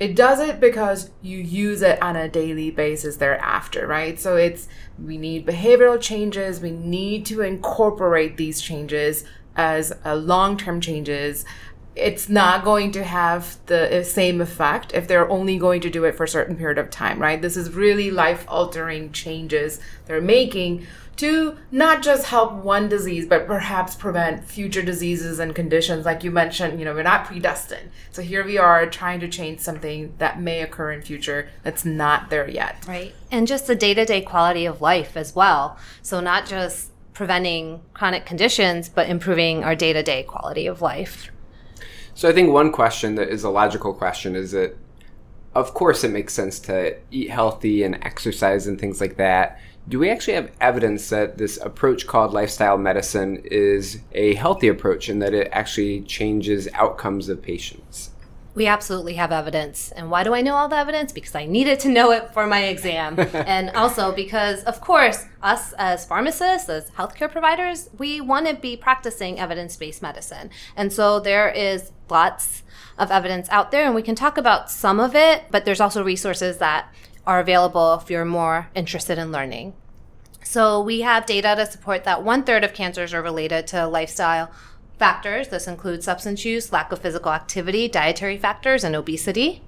It 0.00 0.16
does 0.16 0.40
it 0.40 0.58
because 0.58 1.10
you 1.20 1.38
use 1.38 1.82
it 1.82 2.02
on 2.02 2.16
a 2.16 2.28
daily 2.28 2.70
basis 2.70 3.16
thereafter, 3.16 3.86
right? 3.86 4.18
So 4.18 4.36
it's 4.36 4.68
we 4.98 5.16
need 5.18 5.46
behavioral 5.46 6.00
changes. 6.00 6.60
We 6.60 6.70
need 6.70 7.26
to 7.26 7.42
incorporate 7.42 8.36
these 8.36 8.60
changes 8.60 9.24
as 9.54 9.92
uh, 10.04 10.14
long 10.14 10.56
term 10.56 10.80
changes 10.80 11.44
it's 11.94 12.28
not 12.28 12.64
going 12.64 12.90
to 12.92 13.04
have 13.04 13.58
the 13.66 14.00
uh, 14.00 14.02
same 14.02 14.40
effect 14.40 14.94
if 14.94 15.06
they're 15.06 15.28
only 15.28 15.58
going 15.58 15.80
to 15.82 15.90
do 15.90 16.04
it 16.04 16.16
for 16.16 16.24
a 16.24 16.28
certain 16.28 16.56
period 16.56 16.78
of 16.78 16.90
time, 16.90 17.20
right? 17.20 17.42
This 17.42 17.56
is 17.56 17.70
really 17.70 18.10
life 18.10 18.44
altering 18.48 19.12
changes 19.12 19.78
they're 20.06 20.20
making 20.20 20.86
to 21.16 21.56
not 21.70 22.02
just 22.02 22.26
help 22.26 22.52
one 22.52 22.88
disease, 22.88 23.26
but 23.26 23.46
perhaps 23.46 23.94
prevent 23.94 24.44
future 24.44 24.82
diseases 24.82 25.38
and 25.38 25.54
conditions. 25.54 26.06
Like 26.06 26.24
you 26.24 26.30
mentioned, 26.30 26.78
you 26.78 26.84
know, 26.84 26.94
we're 26.94 27.02
not 27.02 27.26
predestined. 27.26 27.90
So 28.10 28.22
here 28.22 28.44
we 28.44 28.58
are 28.58 28.86
trying 28.86 29.20
to 29.20 29.28
change 29.28 29.60
something 29.60 30.14
that 30.18 30.40
may 30.40 30.62
occur 30.62 30.92
in 30.92 31.02
future 31.02 31.48
that's 31.62 31.84
not 31.84 32.30
there 32.30 32.48
yet. 32.48 32.84
Right. 32.88 33.14
And 33.30 33.46
just 33.46 33.66
the 33.66 33.76
day 33.76 33.94
to 33.94 34.04
day 34.04 34.22
quality 34.22 34.64
of 34.64 34.80
life 34.80 35.16
as 35.16 35.34
well. 35.34 35.78
So 36.00 36.20
not 36.20 36.46
just 36.46 36.90
preventing 37.12 37.82
chronic 37.92 38.24
conditions, 38.24 38.88
but 38.88 39.08
improving 39.08 39.62
our 39.64 39.76
day 39.76 39.92
to 39.92 40.02
day 40.02 40.22
quality 40.22 40.66
of 40.66 40.80
life. 40.80 41.31
So 42.14 42.28
I 42.28 42.32
think 42.32 42.52
one 42.52 42.72
question 42.72 43.14
that 43.16 43.28
is 43.28 43.44
a 43.44 43.50
logical 43.50 43.94
question 43.94 44.36
is 44.36 44.52
that, 44.52 44.76
of 45.54 45.74
course, 45.74 46.04
it 46.04 46.10
makes 46.10 46.34
sense 46.34 46.58
to 46.60 46.96
eat 47.10 47.30
healthy 47.30 47.82
and 47.82 47.98
exercise 48.02 48.66
and 48.66 48.78
things 48.78 49.00
like 49.00 49.16
that. 49.16 49.58
Do 49.88 49.98
we 49.98 50.10
actually 50.10 50.34
have 50.34 50.52
evidence 50.60 51.08
that 51.08 51.38
this 51.38 51.56
approach 51.56 52.06
called 52.06 52.32
lifestyle 52.32 52.78
medicine 52.78 53.42
is 53.44 53.98
a 54.12 54.34
healthy 54.34 54.68
approach 54.68 55.08
and 55.08 55.20
that 55.22 55.34
it 55.34 55.48
actually 55.50 56.02
changes 56.02 56.68
outcomes 56.74 57.28
of 57.28 57.42
patients? 57.42 58.10
We 58.54 58.66
absolutely 58.66 59.14
have 59.14 59.32
evidence. 59.32 59.90
And 59.92 60.10
why 60.10 60.24
do 60.24 60.34
I 60.34 60.42
know 60.42 60.54
all 60.54 60.68
the 60.68 60.76
evidence? 60.76 61.10
Because 61.10 61.34
I 61.34 61.46
needed 61.46 61.80
to 61.80 61.88
know 61.88 62.12
it 62.12 62.32
for 62.34 62.46
my 62.46 62.64
exam. 62.64 63.18
and 63.32 63.70
also 63.70 64.12
because, 64.12 64.62
of 64.64 64.80
course, 64.80 65.24
us 65.42 65.72
as 65.78 66.04
pharmacists, 66.04 66.68
as 66.68 66.90
healthcare 66.90 67.32
providers, 67.32 67.88
we 67.98 68.20
want 68.20 68.46
to 68.46 68.54
be 68.54 68.76
practicing 68.76 69.40
evidence 69.40 69.76
based 69.76 70.02
medicine. 70.02 70.50
And 70.76 70.92
so 70.92 71.18
there 71.18 71.48
is 71.48 71.92
lots 72.12 72.62
of 72.98 73.10
evidence 73.10 73.48
out 73.50 73.70
there, 73.70 73.84
and 73.84 73.94
we 73.94 74.02
can 74.02 74.14
talk 74.14 74.38
about 74.38 74.70
some 74.70 75.00
of 75.00 75.16
it, 75.16 75.44
but 75.50 75.64
there's 75.64 75.80
also 75.80 76.04
resources 76.04 76.58
that 76.58 76.92
are 77.26 77.40
available 77.40 77.94
if 77.94 78.10
you're 78.10 78.24
more 78.24 78.68
interested 78.74 79.18
in 79.18 79.32
learning. 79.32 79.72
So 80.44 80.80
we 80.82 81.00
have 81.00 81.24
data 81.24 81.54
to 81.56 81.66
support 81.66 82.04
that 82.04 82.22
one 82.22 82.44
third 82.44 82.64
of 82.64 82.74
cancers 82.74 83.14
are 83.14 83.22
related 83.22 83.66
to 83.68 83.86
lifestyle 83.86 84.50
factors. 84.98 85.48
This 85.48 85.66
includes 85.66 86.04
substance 86.04 86.44
use, 86.44 86.72
lack 86.72 86.92
of 86.92 87.00
physical 87.00 87.32
activity, 87.32 87.88
dietary 87.88 88.36
factors, 88.36 88.84
and 88.84 88.94
obesity. 88.94 89.62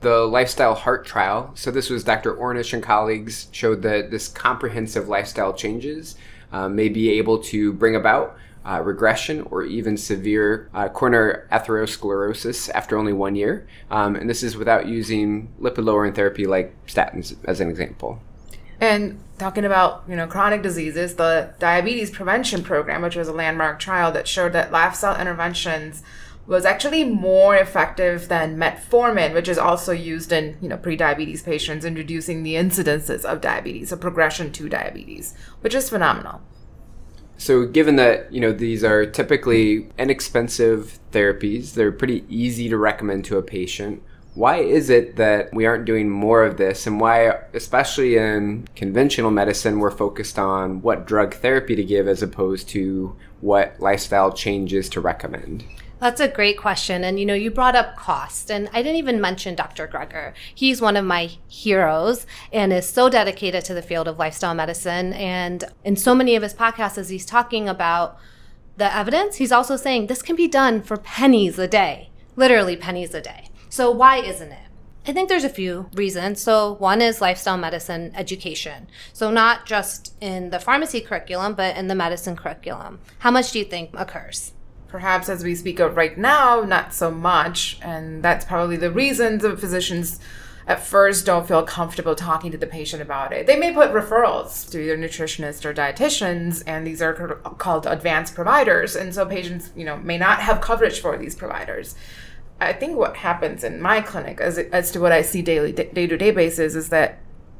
The 0.00 0.26
lifestyle 0.26 0.74
heart 0.74 1.04
trial. 1.04 1.52
So 1.54 1.70
this 1.70 1.90
was 1.90 2.04
Dr. 2.04 2.34
Ornish 2.34 2.72
and 2.72 2.82
colleagues 2.82 3.48
showed 3.52 3.82
that 3.82 4.10
this 4.10 4.28
comprehensive 4.28 5.08
lifestyle 5.08 5.52
changes 5.52 6.16
uh, 6.52 6.68
may 6.68 6.88
be 6.88 7.10
able 7.10 7.38
to 7.44 7.72
bring 7.72 7.96
about 7.96 8.36
uh, 8.64 8.80
regression 8.82 9.42
or 9.50 9.62
even 9.64 9.96
severe 9.96 10.68
uh, 10.74 10.88
coronary 10.88 11.46
atherosclerosis 11.50 12.70
after 12.70 12.98
only 12.98 13.12
one 13.12 13.34
year. 13.34 13.66
Um, 13.90 14.16
and 14.16 14.28
this 14.28 14.42
is 14.42 14.56
without 14.56 14.86
using 14.86 15.52
lipid 15.60 15.84
lowering 15.84 16.12
therapy 16.12 16.46
like 16.46 16.74
statins, 16.86 17.36
as 17.44 17.60
an 17.60 17.70
example. 17.70 18.20
And 18.80 19.20
talking 19.38 19.64
about 19.64 20.04
you 20.08 20.16
know 20.16 20.26
chronic 20.26 20.62
diseases, 20.62 21.14
the 21.16 21.54
diabetes 21.58 22.10
prevention 22.10 22.62
program, 22.62 23.02
which 23.02 23.16
was 23.16 23.28
a 23.28 23.32
landmark 23.32 23.78
trial 23.78 24.10
that 24.12 24.26
showed 24.26 24.52
that 24.52 24.72
lifestyle 24.72 25.20
interventions 25.20 26.02
was 26.46 26.64
actually 26.64 27.04
more 27.04 27.54
effective 27.54 28.28
than 28.28 28.56
metformin, 28.56 29.34
which 29.34 29.48
is 29.48 29.58
also 29.58 29.92
used 29.92 30.32
in 30.32 30.56
you 30.60 30.68
know 30.68 30.76
pre-diabetes 30.76 31.42
patients 31.42 31.84
in 31.84 31.94
reducing 31.94 32.42
the 32.42 32.54
incidences 32.54 33.24
of 33.24 33.40
diabetes, 33.40 33.92
a 33.92 33.96
progression 33.96 34.50
to 34.52 34.68
diabetes, 34.68 35.34
which 35.60 35.74
is 35.74 35.90
phenomenal. 35.90 36.40
So, 37.40 37.64
given 37.64 37.96
that 37.96 38.30
you 38.30 38.38
know 38.38 38.52
these 38.52 38.84
are 38.84 39.06
typically 39.06 39.88
inexpensive 39.98 40.98
therapies, 41.10 41.72
they're 41.72 41.90
pretty 41.90 42.22
easy 42.28 42.68
to 42.68 42.76
recommend 42.76 43.24
to 43.26 43.38
a 43.38 43.42
patient 43.42 44.02
why 44.34 44.58
is 44.58 44.90
it 44.90 45.16
that 45.16 45.52
we 45.52 45.66
aren't 45.66 45.84
doing 45.84 46.08
more 46.08 46.44
of 46.44 46.56
this? 46.56 46.86
And 46.86 47.00
why 47.00 47.40
especially 47.52 48.16
in 48.16 48.68
conventional 48.76 49.30
medicine 49.30 49.80
we're 49.80 49.90
focused 49.90 50.38
on 50.38 50.82
what 50.82 51.06
drug 51.06 51.34
therapy 51.34 51.74
to 51.74 51.82
give 51.84 52.06
as 52.06 52.22
opposed 52.22 52.68
to 52.70 53.16
what 53.40 53.74
lifestyle 53.80 54.32
changes 54.32 54.88
to 54.90 55.00
recommend 55.00 55.64
that's 56.00 56.20
a 56.20 56.28
great 56.28 56.58
question. 56.58 57.04
And 57.04 57.20
you 57.20 57.26
know, 57.26 57.34
you 57.34 57.50
brought 57.50 57.76
up 57.76 57.96
cost, 57.96 58.50
and 58.50 58.68
I 58.72 58.82
didn't 58.82 58.96
even 58.96 59.20
mention 59.20 59.54
Dr. 59.54 59.86
Greger. 59.86 60.32
He's 60.54 60.80
one 60.80 60.96
of 60.96 61.04
my 61.04 61.30
heroes 61.46 62.26
and 62.52 62.72
is 62.72 62.88
so 62.88 63.08
dedicated 63.08 63.64
to 63.66 63.74
the 63.74 63.82
field 63.82 64.08
of 64.08 64.18
lifestyle 64.18 64.54
medicine. 64.54 65.12
And 65.12 65.64
in 65.84 65.96
so 65.96 66.14
many 66.14 66.34
of 66.34 66.42
his 66.42 66.54
podcasts, 66.54 66.98
as 66.98 67.10
he's 67.10 67.26
talking 67.26 67.68
about 67.68 68.18
the 68.76 68.94
evidence, 68.94 69.36
he's 69.36 69.52
also 69.52 69.76
saying 69.76 70.06
this 70.06 70.22
can 70.22 70.36
be 70.36 70.48
done 70.48 70.82
for 70.82 70.96
pennies 70.96 71.58
a 71.58 71.68
day, 71.68 72.10
literally 72.34 72.76
pennies 72.76 73.14
a 73.14 73.20
day. 73.20 73.48
So, 73.68 73.90
why 73.90 74.16
isn't 74.16 74.50
it? 74.50 74.66
I 75.06 75.12
think 75.12 75.28
there's 75.28 75.44
a 75.44 75.48
few 75.50 75.88
reasons. 75.94 76.40
So, 76.40 76.74
one 76.74 77.00
is 77.00 77.20
lifestyle 77.20 77.56
medicine 77.56 78.12
education. 78.14 78.88
So, 79.12 79.30
not 79.30 79.66
just 79.66 80.14
in 80.20 80.50
the 80.50 80.58
pharmacy 80.58 81.00
curriculum, 81.00 81.54
but 81.54 81.76
in 81.76 81.88
the 81.88 81.94
medicine 81.94 82.36
curriculum. 82.36 83.00
How 83.20 83.30
much 83.30 83.52
do 83.52 83.58
you 83.58 83.64
think 83.64 83.90
occurs? 83.94 84.52
Perhaps 84.90 85.28
as 85.28 85.44
we 85.44 85.54
speak 85.54 85.78
of 85.78 85.96
right 85.96 86.18
now, 86.18 86.62
not 86.62 86.92
so 86.92 87.10
much. 87.10 87.78
And 87.80 88.22
that's 88.22 88.44
probably 88.44 88.76
the 88.76 88.90
reason 88.90 89.38
the 89.38 89.56
physicians 89.56 90.18
at 90.66 90.82
first 90.82 91.26
don't 91.26 91.48
feel 91.48 91.62
comfortable 91.62 92.14
talking 92.14 92.52
to 92.52 92.58
the 92.58 92.66
patient 92.66 93.00
about 93.00 93.32
it. 93.32 93.46
They 93.46 93.56
may 93.56 93.72
put 93.72 93.92
referrals 93.92 94.70
to 94.70 94.80
either 94.80 94.96
nutritionists 94.96 95.64
or 95.64 95.72
dietitians, 95.72 96.62
and 96.66 96.86
these 96.86 97.00
are 97.02 97.14
called 97.58 97.86
advanced 97.86 98.34
providers. 98.34 98.94
And 98.94 99.14
so 99.14 99.26
patients, 99.26 99.70
you 99.74 99.84
know, 99.84 99.96
may 99.96 100.18
not 100.18 100.40
have 100.40 100.60
coverage 100.60 101.00
for 101.00 101.16
these 101.16 101.34
providers. 101.34 101.94
I 102.60 102.72
think 102.72 102.96
what 102.96 103.16
happens 103.16 103.64
in 103.64 103.80
my 103.80 104.00
clinic, 104.00 104.40
as 104.40 104.58
as 104.58 104.90
to 104.92 105.00
what 105.00 105.12
I 105.12 105.22
see 105.22 105.40
daily 105.40 105.72
day 105.72 106.06
to 106.06 106.16
day 106.16 106.30
basis, 106.30 106.74
is 106.74 106.90
that 106.90 107.18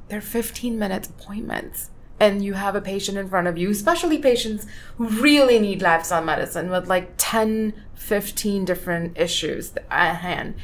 they're 0.08 0.20
15 0.20 0.78
minute 0.78 1.08
appointments, 1.08 1.90
and 2.20 2.44
you 2.44 2.52
have 2.52 2.76
a 2.76 2.80
patient 2.80 3.16
in 3.16 3.28
front 3.28 3.48
of 3.48 3.56
you, 3.56 3.70
especially 3.70 4.18
patients 4.18 4.66
who 4.98 5.08
really 5.08 5.58
need 5.58 5.80
lifestyle 5.80 6.22
medicine 6.22 6.70
with 6.70 6.86
like 6.86 7.12
10, 7.16 7.72
15 7.94 8.64
different 8.66 9.18
issues 9.18 9.72
at 9.90 10.16
hand. 10.16 10.54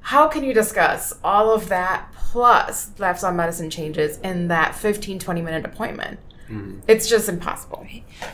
How 0.00 0.26
can 0.26 0.42
you 0.42 0.54
discuss 0.54 1.12
all 1.22 1.52
of 1.52 1.68
that 1.68 2.10
plus 2.14 2.92
lifestyle 2.98 3.34
medicine 3.34 3.68
changes 3.70 4.18
in 4.18 4.48
that 4.48 4.74
15, 4.74 5.18
20 5.18 5.42
minute 5.42 5.64
appointment? 5.66 6.18
Mm. 6.48 6.80
It's 6.86 7.08
just 7.08 7.28
impossible. 7.28 7.86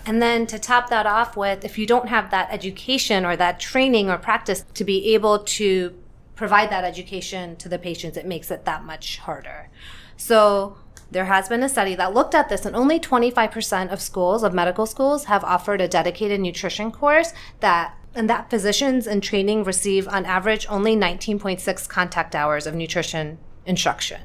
And 0.07 0.23
then 0.23 0.47
to 0.47 0.59
top 0.59 0.90
that 0.90 1.07
off 1.07 1.37
with, 1.37 1.64
if 1.64 1.78
you 1.78 1.87
don't 1.87 2.09
have 2.09 2.31
that 2.31 2.49
education 2.50 3.25
or 3.25 3.37
that 3.37 3.59
training 3.59 4.11
or 4.11 4.19
practice 4.19 4.64
to 4.75 4.85
be 4.85 5.14
able 5.14 5.40
to 5.40 5.95
provide 6.37 6.71
that 6.71 6.85
education 6.85 7.57
to 7.57 7.69
the 7.69 7.78
patients, 7.78 8.16
it 8.16 8.26
makes 8.26 8.50
it 8.50 8.64
that 8.66 8.85
much 8.85 9.19
harder. 9.19 9.71
So 10.16 10.76
there 11.12 11.26
has 11.26 11.49
been 11.49 11.62
a 11.62 11.69
study 11.69 11.95
that 11.95 12.14
looked 12.14 12.35
at 12.35 12.49
this, 12.49 12.64
and 12.64 12.75
only 12.75 12.99
25% 12.99 13.92
of 13.92 14.00
schools, 14.00 14.42
of 14.42 14.54
medical 14.54 14.87
schools, 14.87 15.26
have 15.26 15.45
offered 15.45 15.81
a 15.81 15.88
dedicated 15.88 16.40
nutrition 16.40 16.90
course 16.90 17.33
that 17.61 17.95
and 18.14 18.28
that 18.28 18.50
physicians 18.50 19.07
in 19.07 19.23
training 19.23 19.64
receive 19.64 20.07
on 20.07 20.26
average 20.26 20.66
only 20.69 20.95
19.6 20.95 21.88
contact 21.88 22.35
hours 22.35 22.66
of 22.66 22.75
nutrition 22.75 23.38
instruction. 23.64 24.21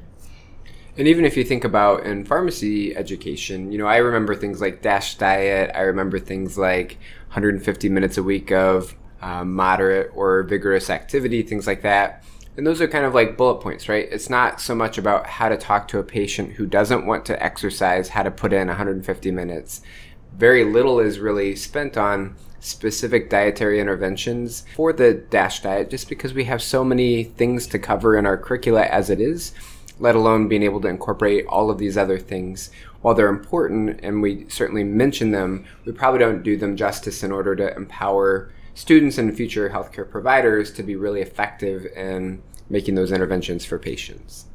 And 0.97 1.07
even 1.07 1.23
if 1.23 1.37
you 1.37 1.43
think 1.43 1.63
about 1.63 2.05
in 2.05 2.25
pharmacy 2.25 2.95
education, 2.97 3.71
you 3.71 3.77
know, 3.77 3.85
I 3.85 3.97
remember 3.97 4.35
things 4.35 4.59
like 4.59 4.81
DASH 4.81 5.15
diet. 5.15 5.71
I 5.73 5.81
remember 5.81 6.19
things 6.19 6.57
like 6.57 6.97
150 7.27 7.87
minutes 7.87 8.17
a 8.17 8.23
week 8.23 8.51
of 8.51 8.95
um, 9.21 9.53
moderate 9.53 10.11
or 10.15 10.43
vigorous 10.43 10.89
activity, 10.89 11.43
things 11.43 11.67
like 11.67 11.83
that. 11.83 12.23
And 12.57 12.65
those 12.65 12.81
are 12.81 12.87
kind 12.87 13.05
of 13.05 13.13
like 13.13 13.37
bullet 13.37 13.61
points, 13.61 13.87
right? 13.87 14.07
It's 14.11 14.29
not 14.29 14.59
so 14.59 14.73
much 14.73 14.97
about 14.97 15.27
how 15.27 15.47
to 15.47 15.57
talk 15.57 15.87
to 15.89 15.99
a 15.99 16.03
patient 16.03 16.53
who 16.53 16.65
doesn't 16.65 17.05
want 17.05 17.25
to 17.27 17.41
exercise, 17.41 18.09
how 18.09 18.23
to 18.23 18.31
put 18.31 18.51
in 18.51 18.67
150 18.67 19.31
minutes. 19.31 19.81
Very 20.35 20.65
little 20.65 20.99
is 20.99 21.19
really 21.19 21.55
spent 21.55 21.97
on 21.97 22.35
specific 22.59 23.29
dietary 23.29 23.79
interventions 23.79 24.65
for 24.75 24.91
the 24.91 25.13
DASH 25.13 25.61
diet 25.61 25.91
just 25.91 26.09
because 26.09 26.33
we 26.33 26.45
have 26.45 26.61
so 26.61 26.83
many 26.83 27.23
things 27.23 27.67
to 27.67 27.79
cover 27.79 28.17
in 28.17 28.25
our 28.25 28.37
curricula 28.37 28.83
as 28.85 29.11
it 29.11 29.21
is 29.21 29.53
let 29.99 30.15
alone 30.15 30.47
being 30.47 30.63
able 30.63 30.81
to 30.81 30.87
incorporate 30.87 31.45
all 31.47 31.69
of 31.69 31.77
these 31.77 31.97
other 31.97 32.19
things. 32.19 32.69
While 33.01 33.15
they're 33.15 33.29
important 33.29 33.99
and 34.03 34.21
we 34.21 34.47
certainly 34.49 34.83
mention 34.83 35.31
them, 35.31 35.65
we 35.85 35.91
probably 35.91 36.19
don't 36.19 36.43
do 36.43 36.57
them 36.57 36.75
justice 36.75 37.23
in 37.23 37.31
order 37.31 37.55
to 37.55 37.75
empower 37.75 38.51
students 38.77 39.17
and 39.17 39.35
future 39.35 39.71
healthcare 39.71 40.07
providers 40.07 40.71
to 40.71 40.83
be 40.83 40.95
really 40.95 41.19
effective 41.19 41.87
in 41.95 42.39
making 42.69 42.93
those 42.93 43.11
interventions 43.11 43.65
for 43.65 43.79
patients. 43.79 44.45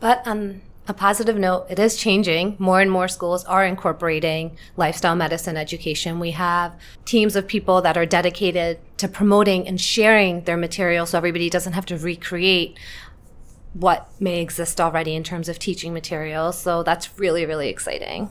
But 0.00 0.26
on 0.26 0.62
a 0.88 0.94
positive 0.94 1.36
note, 1.36 1.66
it 1.68 1.78
is 1.78 1.96
changing. 1.96 2.56
More 2.58 2.80
and 2.80 2.90
more 2.90 3.08
schools 3.08 3.44
are 3.44 3.62
incorporating 3.66 4.56
lifestyle 4.78 5.14
medicine 5.14 5.58
education. 5.58 6.18
We 6.18 6.30
have 6.30 6.80
teams 7.04 7.36
of 7.36 7.46
people 7.46 7.82
that 7.82 7.98
are 7.98 8.06
dedicated 8.06 8.78
to 8.96 9.06
promoting 9.06 9.68
and 9.68 9.78
sharing 9.78 10.44
their 10.44 10.56
material 10.56 11.04
so 11.04 11.18
everybody 11.18 11.50
doesn't 11.50 11.74
have 11.74 11.84
to 11.86 11.98
recreate 11.98 12.78
what 13.74 14.08
may 14.18 14.40
exist 14.40 14.80
already 14.80 15.14
in 15.14 15.22
terms 15.22 15.50
of 15.50 15.58
teaching 15.58 15.92
materials. 15.92 16.58
So 16.58 16.82
that's 16.82 17.18
really, 17.18 17.44
really 17.44 17.68
exciting. 17.68 18.30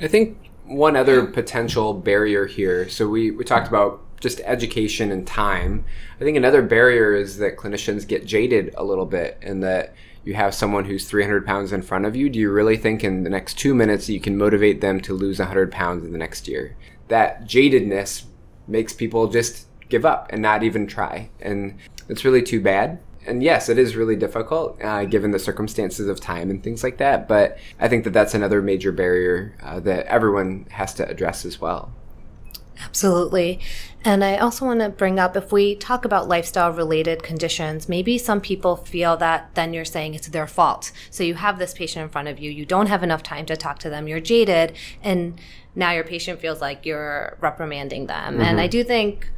I 0.00 0.08
think 0.08 0.38
one 0.64 0.96
other 0.96 1.26
potential 1.26 1.92
barrier 1.92 2.46
here 2.46 2.88
so 2.88 3.08
we, 3.08 3.30
we 3.30 3.44
talked 3.44 3.68
about 3.68 4.02
just 4.20 4.40
education 4.44 5.10
and 5.10 5.26
time. 5.26 5.84
I 6.20 6.24
think 6.24 6.36
another 6.36 6.62
barrier 6.62 7.14
is 7.14 7.38
that 7.38 7.56
clinicians 7.56 8.06
get 8.06 8.26
jaded 8.26 8.74
a 8.76 8.84
little 8.84 9.06
bit 9.06 9.38
and 9.42 9.62
that 9.62 9.94
you 10.24 10.34
have 10.34 10.54
someone 10.54 10.84
who's 10.84 11.08
300 11.08 11.46
pounds 11.46 11.72
in 11.72 11.82
front 11.82 12.04
of 12.04 12.16
you. 12.16 12.28
Do 12.28 12.38
you 12.38 12.50
really 12.50 12.76
think 12.76 13.04
in 13.04 13.24
the 13.24 13.30
next 13.30 13.58
two 13.58 13.74
minutes 13.74 14.08
you 14.08 14.20
can 14.20 14.36
motivate 14.36 14.80
them 14.80 15.00
to 15.02 15.14
lose 15.14 15.38
100 15.38 15.72
pounds 15.72 16.04
in 16.04 16.12
the 16.12 16.18
next 16.18 16.48
year? 16.48 16.76
That 17.08 17.44
jadedness 17.44 18.24
makes 18.66 18.92
people 18.92 19.28
just 19.28 19.66
give 19.88 20.04
up 20.04 20.28
and 20.30 20.42
not 20.42 20.62
even 20.62 20.86
try. 20.86 21.30
And 21.40 21.78
it's 22.08 22.24
really 22.24 22.42
too 22.42 22.60
bad 22.60 23.00
and 23.28 23.42
yes, 23.42 23.68
it 23.68 23.78
is 23.78 23.94
really 23.94 24.16
difficult 24.16 24.82
uh, 24.82 25.04
given 25.04 25.30
the 25.30 25.38
circumstances 25.38 26.08
of 26.08 26.18
time 26.18 26.50
and 26.50 26.62
things 26.62 26.82
like 26.82 26.96
that. 26.96 27.28
But 27.28 27.58
I 27.78 27.86
think 27.86 28.04
that 28.04 28.12
that's 28.12 28.34
another 28.34 28.62
major 28.62 28.90
barrier 28.90 29.54
uh, 29.62 29.80
that 29.80 30.06
everyone 30.06 30.66
has 30.70 30.94
to 30.94 31.08
address 31.08 31.44
as 31.44 31.60
well. 31.60 31.92
Absolutely. 32.84 33.60
And 34.04 34.24
I 34.24 34.36
also 34.36 34.64
want 34.64 34.80
to 34.80 34.88
bring 34.88 35.18
up 35.18 35.36
if 35.36 35.52
we 35.52 35.74
talk 35.74 36.04
about 36.04 36.28
lifestyle 36.28 36.72
related 36.72 37.22
conditions, 37.22 37.88
maybe 37.88 38.16
some 38.16 38.40
people 38.40 38.76
feel 38.76 39.16
that 39.16 39.54
then 39.54 39.74
you're 39.74 39.84
saying 39.84 40.14
it's 40.14 40.28
their 40.28 40.46
fault. 40.46 40.92
So 41.10 41.24
you 41.24 41.34
have 41.34 41.58
this 41.58 41.74
patient 41.74 42.04
in 42.04 42.08
front 42.08 42.28
of 42.28 42.38
you, 42.38 42.50
you 42.50 42.64
don't 42.64 42.86
have 42.86 43.02
enough 43.02 43.22
time 43.22 43.46
to 43.46 43.56
talk 43.56 43.78
to 43.80 43.90
them, 43.90 44.06
you're 44.06 44.20
jaded, 44.20 44.74
and 45.02 45.40
now 45.74 45.90
your 45.90 46.04
patient 46.04 46.40
feels 46.40 46.60
like 46.60 46.86
you're 46.86 47.36
reprimanding 47.40 48.06
them. 48.06 48.34
Mm-hmm. 48.34 48.42
And 48.42 48.60
I 48.60 48.66
do 48.68 48.84
think 48.84 49.30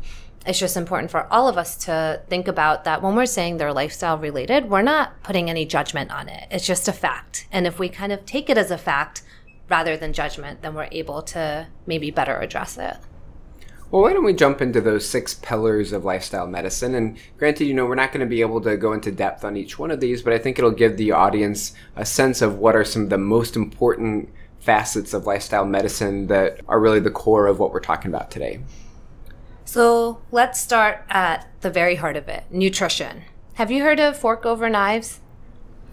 it's 0.46 0.58
just 0.58 0.76
important 0.76 1.10
for 1.10 1.26
all 1.32 1.48
of 1.48 1.58
us 1.58 1.76
to 1.84 2.22
think 2.28 2.48
about 2.48 2.84
that 2.84 3.02
when 3.02 3.14
we're 3.14 3.26
saying 3.26 3.56
they're 3.56 3.72
lifestyle 3.72 4.18
related, 4.18 4.70
we're 4.70 4.82
not 4.82 5.22
putting 5.22 5.50
any 5.50 5.66
judgment 5.66 6.10
on 6.10 6.28
it. 6.28 6.46
It's 6.50 6.66
just 6.66 6.88
a 6.88 6.92
fact. 6.92 7.46
And 7.52 7.66
if 7.66 7.78
we 7.78 7.88
kind 7.88 8.12
of 8.12 8.24
take 8.24 8.48
it 8.48 8.56
as 8.56 8.70
a 8.70 8.78
fact 8.78 9.22
rather 9.68 9.96
than 9.96 10.12
judgment, 10.12 10.62
then 10.62 10.74
we're 10.74 10.88
able 10.90 11.22
to 11.22 11.68
maybe 11.86 12.10
better 12.10 12.38
address 12.38 12.78
it. 12.78 12.96
Well, 13.90 14.02
why 14.02 14.12
don't 14.12 14.24
we 14.24 14.34
jump 14.34 14.62
into 14.62 14.80
those 14.80 15.08
six 15.08 15.34
pillars 15.34 15.92
of 15.92 16.04
lifestyle 16.04 16.46
medicine? 16.46 16.94
And 16.94 17.18
granted, 17.38 17.64
you 17.64 17.74
know, 17.74 17.86
we're 17.86 17.96
not 17.96 18.12
going 18.12 18.20
to 18.20 18.26
be 18.26 18.40
able 18.40 18.60
to 18.60 18.76
go 18.76 18.92
into 18.92 19.10
depth 19.10 19.44
on 19.44 19.56
each 19.56 19.80
one 19.80 19.90
of 19.90 19.98
these, 19.98 20.22
but 20.22 20.32
I 20.32 20.38
think 20.38 20.58
it'll 20.58 20.70
give 20.70 20.96
the 20.96 21.10
audience 21.10 21.72
a 21.96 22.06
sense 22.06 22.40
of 22.40 22.58
what 22.58 22.76
are 22.76 22.84
some 22.84 23.02
of 23.02 23.10
the 23.10 23.18
most 23.18 23.56
important 23.56 24.28
facets 24.60 25.12
of 25.12 25.26
lifestyle 25.26 25.64
medicine 25.64 26.28
that 26.28 26.60
are 26.68 26.78
really 26.78 27.00
the 27.00 27.10
core 27.10 27.48
of 27.48 27.58
what 27.58 27.72
we're 27.72 27.80
talking 27.80 28.12
about 28.12 28.30
today. 28.30 28.60
So 29.64 30.20
let's 30.30 30.60
start 30.60 31.04
at 31.08 31.48
the 31.60 31.70
very 31.70 31.96
heart 31.96 32.16
of 32.16 32.28
it 32.28 32.44
nutrition. 32.50 33.22
Have 33.54 33.72
you 33.72 33.82
heard 33.82 33.98
of 33.98 34.16
fork 34.16 34.46
over 34.46 34.70
knives? 34.70 35.18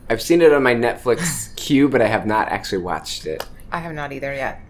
I've 0.09 0.21
seen 0.21 0.41
it 0.41 0.53
on 0.53 0.61
my 0.61 0.75
Netflix 0.75 1.55
queue, 1.55 1.89
but 1.89 2.01
I 2.01 2.07
have 2.07 2.27
not 2.27 2.49
actually 2.49 2.83
watched 2.83 3.25
it. 3.25 3.43
I 3.71 3.79
have 3.79 3.93
not 3.93 4.13
either 4.13 4.33
yet. 4.33 4.61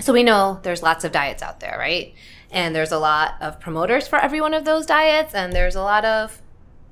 So 0.00 0.12
we 0.12 0.22
know 0.22 0.60
there's 0.62 0.82
lots 0.82 1.04
of 1.04 1.12
diets 1.12 1.42
out 1.42 1.60
there, 1.60 1.76
right? 1.78 2.14
And 2.54 2.74
there's 2.74 2.92
a 2.92 3.00
lot 3.00 3.34
of 3.40 3.58
promoters 3.58 4.06
for 4.06 4.16
every 4.16 4.40
one 4.40 4.54
of 4.54 4.64
those 4.64 4.86
diets, 4.86 5.34
and 5.34 5.52
there's 5.52 5.74
a 5.74 5.82
lot 5.82 6.04
of 6.04 6.40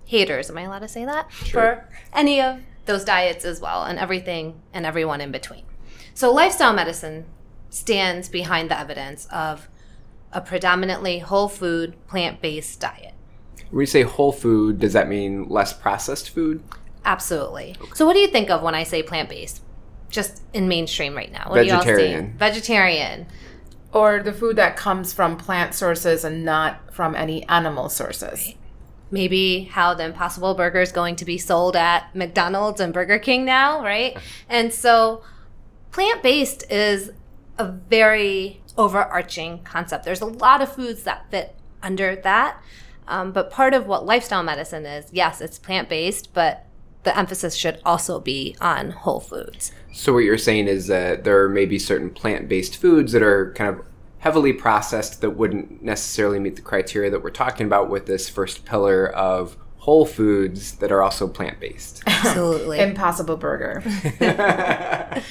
haters. 0.04 0.50
Am 0.50 0.58
I 0.58 0.62
allowed 0.62 0.80
to 0.80 0.88
say 0.88 1.04
that? 1.04 1.32
Sure. 1.32 1.46
For 1.52 1.88
any 2.12 2.40
of 2.42 2.60
those 2.86 3.04
diets 3.04 3.44
as 3.44 3.60
well, 3.60 3.84
and 3.84 3.96
everything 3.96 4.60
and 4.74 4.84
everyone 4.84 5.20
in 5.20 5.30
between. 5.30 5.62
So, 6.14 6.32
lifestyle 6.32 6.72
medicine 6.72 7.26
stands 7.70 8.28
behind 8.28 8.72
the 8.72 8.78
evidence 8.78 9.26
of 9.26 9.68
a 10.32 10.40
predominantly 10.40 11.20
whole 11.20 11.48
food, 11.48 11.94
plant 12.08 12.42
based 12.42 12.80
diet. 12.80 13.14
When 13.70 13.82
you 13.82 13.86
say 13.86 14.02
whole 14.02 14.32
food, 14.32 14.80
does 14.80 14.94
that 14.94 15.08
mean 15.08 15.48
less 15.48 15.72
processed 15.72 16.30
food? 16.30 16.60
Absolutely. 17.04 17.76
So, 17.94 18.04
what 18.04 18.14
do 18.14 18.18
you 18.18 18.28
think 18.28 18.50
of 18.50 18.62
when 18.62 18.74
I 18.74 18.82
say 18.82 19.04
plant 19.04 19.28
based? 19.28 19.62
Just 20.10 20.42
in 20.52 20.66
mainstream 20.66 21.14
right 21.14 21.30
now. 21.30 21.46
What 21.48 21.62
do 21.62 21.68
you 21.68 21.74
all 21.74 21.82
see? 21.82 22.16
Vegetarian. 22.36 23.26
Or 23.92 24.22
the 24.22 24.32
food 24.32 24.56
that 24.56 24.76
comes 24.76 25.12
from 25.12 25.36
plant 25.36 25.74
sources 25.74 26.24
and 26.24 26.44
not 26.44 26.94
from 26.94 27.14
any 27.14 27.46
animal 27.48 27.88
sources. 27.88 28.54
maybe 29.10 29.64
how 29.64 29.92
the 29.92 30.04
Impossible 30.04 30.54
Burger 30.54 30.80
is 30.80 30.90
going 30.90 31.16
to 31.16 31.24
be 31.26 31.36
sold 31.36 31.76
at 31.76 32.14
McDonald's 32.16 32.80
and 32.80 32.94
Burger 32.94 33.18
King 33.18 33.44
now, 33.44 33.82
right? 33.82 34.16
And 34.48 34.72
so 34.72 35.22
plant 35.90 36.22
based 36.22 36.64
is 36.70 37.12
a 37.58 37.70
very 37.70 38.62
overarching 38.78 39.62
concept. 39.64 40.04
There's 40.04 40.22
a 40.22 40.26
lot 40.26 40.62
of 40.62 40.72
foods 40.74 41.02
that 41.02 41.30
fit 41.30 41.54
under 41.82 42.16
that. 42.16 42.62
Um, 43.06 43.32
but 43.32 43.50
part 43.50 43.74
of 43.74 43.86
what 43.86 44.06
lifestyle 44.06 44.42
medicine 44.42 44.86
is, 44.86 45.10
yes, 45.12 45.42
it's 45.42 45.58
plant 45.58 45.90
based, 45.90 46.32
but 46.32 46.64
the 47.04 47.16
emphasis 47.16 47.54
should 47.54 47.80
also 47.84 48.20
be 48.20 48.56
on 48.60 48.90
whole 48.90 49.20
foods. 49.20 49.72
So, 49.92 50.12
what 50.12 50.20
you're 50.20 50.38
saying 50.38 50.68
is 50.68 50.86
that 50.86 51.24
there 51.24 51.48
may 51.48 51.66
be 51.66 51.78
certain 51.78 52.10
plant 52.10 52.48
based 52.48 52.76
foods 52.76 53.12
that 53.12 53.22
are 53.22 53.52
kind 53.54 53.76
of 53.76 53.84
heavily 54.18 54.52
processed 54.52 55.20
that 55.20 55.30
wouldn't 55.30 55.82
necessarily 55.82 56.38
meet 56.38 56.56
the 56.56 56.62
criteria 56.62 57.10
that 57.10 57.22
we're 57.22 57.30
talking 57.30 57.66
about 57.66 57.90
with 57.90 58.06
this 58.06 58.28
first 58.28 58.64
pillar 58.64 59.08
of 59.08 59.56
whole 59.78 60.06
foods 60.06 60.76
that 60.76 60.92
are 60.92 61.02
also 61.02 61.26
plant 61.26 61.58
based. 61.58 62.02
Absolutely. 62.06 62.78
Impossible 62.78 63.36
burger. 63.36 63.82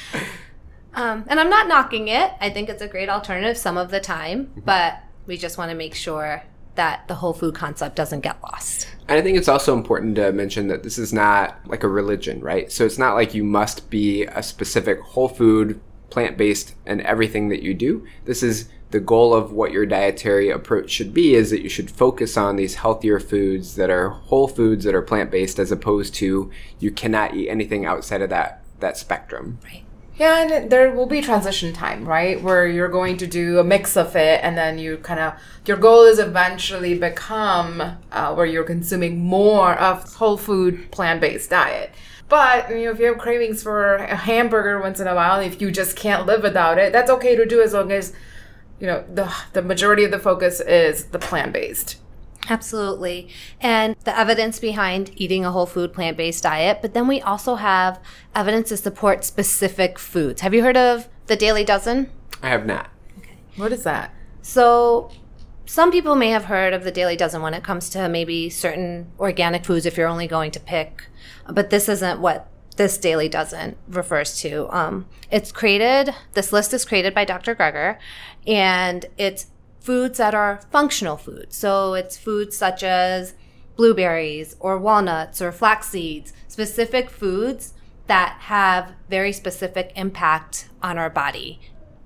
Um, 0.93 1.23
and 1.27 1.39
I'm 1.39 1.49
not 1.49 1.67
knocking 1.67 2.09
it. 2.09 2.31
I 2.39 2.49
think 2.49 2.69
it's 2.69 2.81
a 2.81 2.87
great 2.87 3.09
alternative 3.09 3.57
some 3.57 3.77
of 3.77 3.91
the 3.91 3.99
time, 3.99 4.51
but 4.65 4.99
we 5.25 5.37
just 5.37 5.57
want 5.57 5.71
to 5.71 5.77
make 5.77 5.95
sure 5.95 6.43
that 6.75 7.07
the 7.07 7.15
whole 7.15 7.33
food 7.33 7.55
concept 7.55 7.95
doesn't 7.95 8.21
get 8.21 8.41
lost. 8.43 8.87
And 9.07 9.19
I 9.19 9.21
think 9.21 9.37
it's 9.37 9.47
also 9.47 9.75
important 9.75 10.15
to 10.15 10.31
mention 10.31 10.67
that 10.67 10.83
this 10.83 10.97
is 10.97 11.11
not 11.11 11.57
like 11.67 11.83
a 11.83 11.87
religion, 11.87 12.39
right? 12.39 12.71
So 12.71 12.85
it's 12.85 12.97
not 12.97 13.15
like 13.15 13.33
you 13.33 13.43
must 13.43 13.89
be 13.89 14.23
a 14.25 14.41
specific 14.41 15.01
whole 15.01 15.27
food, 15.27 15.81
plant 16.09 16.37
based, 16.37 16.75
and 16.85 17.01
everything 17.01 17.49
that 17.49 17.61
you 17.61 17.73
do. 17.73 18.05
This 18.25 18.41
is 18.41 18.69
the 18.91 18.99
goal 18.99 19.33
of 19.33 19.51
what 19.51 19.71
your 19.71 19.85
dietary 19.85 20.49
approach 20.49 20.91
should 20.91 21.13
be 21.13 21.33
is 21.33 21.49
that 21.49 21.61
you 21.61 21.69
should 21.69 21.89
focus 21.89 22.37
on 22.37 22.55
these 22.55 22.75
healthier 22.75 23.19
foods 23.19 23.75
that 23.75 23.89
are 23.89 24.09
whole 24.09 24.47
foods 24.47 24.83
that 24.83 24.95
are 24.95 25.01
plant 25.01 25.31
based 25.31 25.59
as 25.59 25.71
opposed 25.71 26.13
to 26.15 26.51
you 26.79 26.91
cannot 26.91 27.33
eat 27.33 27.49
anything 27.49 27.85
outside 27.85 28.21
of 28.21 28.29
that 28.29 28.63
that 28.79 28.97
spectrum. 28.97 29.59
Right. 29.63 29.83
Yeah, 30.21 30.43
and 30.43 30.69
there 30.69 30.91
will 30.91 31.07
be 31.07 31.19
transition 31.19 31.73
time, 31.73 32.07
right? 32.07 32.39
Where 32.39 32.67
you're 32.67 32.89
going 32.89 33.17
to 33.17 33.25
do 33.25 33.57
a 33.57 33.63
mix 33.63 33.97
of 33.97 34.15
it, 34.15 34.39
and 34.43 34.55
then 34.55 34.77
you 34.77 34.97
kind 34.97 35.19
of 35.19 35.33
your 35.65 35.77
goal 35.77 36.03
is 36.03 36.19
eventually 36.19 36.93
become 36.93 37.97
uh, 38.11 38.31
where 38.35 38.45
you're 38.45 38.63
consuming 38.63 39.17
more 39.17 39.73
of 39.73 40.13
whole 40.13 40.37
food 40.37 40.91
plant 40.91 41.21
based 41.21 41.49
diet. 41.49 41.89
But 42.29 42.69
you 42.69 42.85
know, 42.85 42.91
if 42.91 42.99
you 42.99 43.05
have 43.05 43.17
cravings 43.17 43.63
for 43.63 43.95
a 43.95 44.15
hamburger 44.15 44.79
once 44.79 44.99
in 44.99 45.07
a 45.07 45.15
while, 45.15 45.39
if 45.39 45.59
you 45.59 45.71
just 45.71 45.95
can't 45.95 46.27
live 46.27 46.43
without 46.43 46.77
it, 46.77 46.93
that's 46.93 47.09
okay 47.09 47.35
to 47.35 47.43
do 47.47 47.59
as 47.59 47.73
long 47.73 47.91
as 47.91 48.13
you 48.79 48.85
know 48.85 49.03
the 49.11 49.33
the 49.53 49.63
majority 49.63 50.03
of 50.03 50.11
the 50.11 50.19
focus 50.19 50.59
is 50.61 51.05
the 51.05 51.17
plant 51.17 51.51
based. 51.51 51.97
Absolutely. 52.49 53.29
And 53.59 53.95
the 54.03 54.17
evidence 54.17 54.59
behind 54.59 55.11
eating 55.15 55.45
a 55.45 55.51
whole 55.51 55.65
food 55.65 55.93
plant 55.93 56.17
based 56.17 56.43
diet, 56.43 56.79
but 56.81 56.93
then 56.93 57.07
we 57.07 57.21
also 57.21 57.55
have 57.55 57.99
evidence 58.35 58.69
to 58.69 58.77
support 58.77 59.23
specific 59.23 59.99
foods. 59.99 60.41
Have 60.41 60.53
you 60.53 60.63
heard 60.63 60.77
of 60.77 61.07
the 61.27 61.35
Daily 61.35 61.63
Dozen? 61.63 62.09
I 62.41 62.49
have 62.49 62.65
not. 62.65 62.89
Okay. 63.19 63.37
What 63.55 63.71
is 63.71 63.83
that? 63.83 64.13
So, 64.41 65.11
some 65.65 65.91
people 65.91 66.15
may 66.15 66.31
have 66.31 66.45
heard 66.45 66.73
of 66.73 66.83
the 66.83 66.91
Daily 66.91 67.15
Dozen 67.15 67.41
when 67.41 67.53
it 67.53 67.63
comes 67.63 67.89
to 67.91 68.09
maybe 68.09 68.49
certain 68.49 69.11
organic 69.19 69.63
foods 69.63 69.85
if 69.85 69.95
you're 69.95 70.07
only 70.07 70.27
going 70.27 70.51
to 70.51 70.59
pick, 70.59 71.07
but 71.47 71.69
this 71.69 71.87
isn't 71.87 72.19
what 72.19 72.49
this 72.75 72.97
Daily 72.97 73.29
Dozen 73.29 73.75
refers 73.87 74.39
to. 74.41 74.67
Um, 74.75 75.05
it's 75.29 75.51
created, 75.51 76.13
this 76.33 76.51
list 76.51 76.73
is 76.73 76.83
created 76.83 77.13
by 77.13 77.25
Dr. 77.25 77.55
Greger, 77.55 77.97
and 78.47 79.05
it's 79.17 79.47
foods 79.81 80.17
that 80.19 80.33
are 80.33 80.61
functional 80.71 81.17
foods. 81.17 81.57
So, 81.57 81.93
it's 81.93 82.17
foods 82.17 82.55
such 82.55 82.83
as 82.83 83.33
blueberries 83.75 84.55
or 84.59 84.77
walnuts 84.77 85.41
or 85.41 85.51
flax 85.51 85.89
seeds, 85.89 86.33
specific 86.47 87.09
foods 87.09 87.73
that 88.07 88.37
have 88.41 88.93
very 89.09 89.31
specific 89.33 89.91
impact 89.95 90.69
on 90.83 90.97
our 90.97 91.09
body 91.09 91.59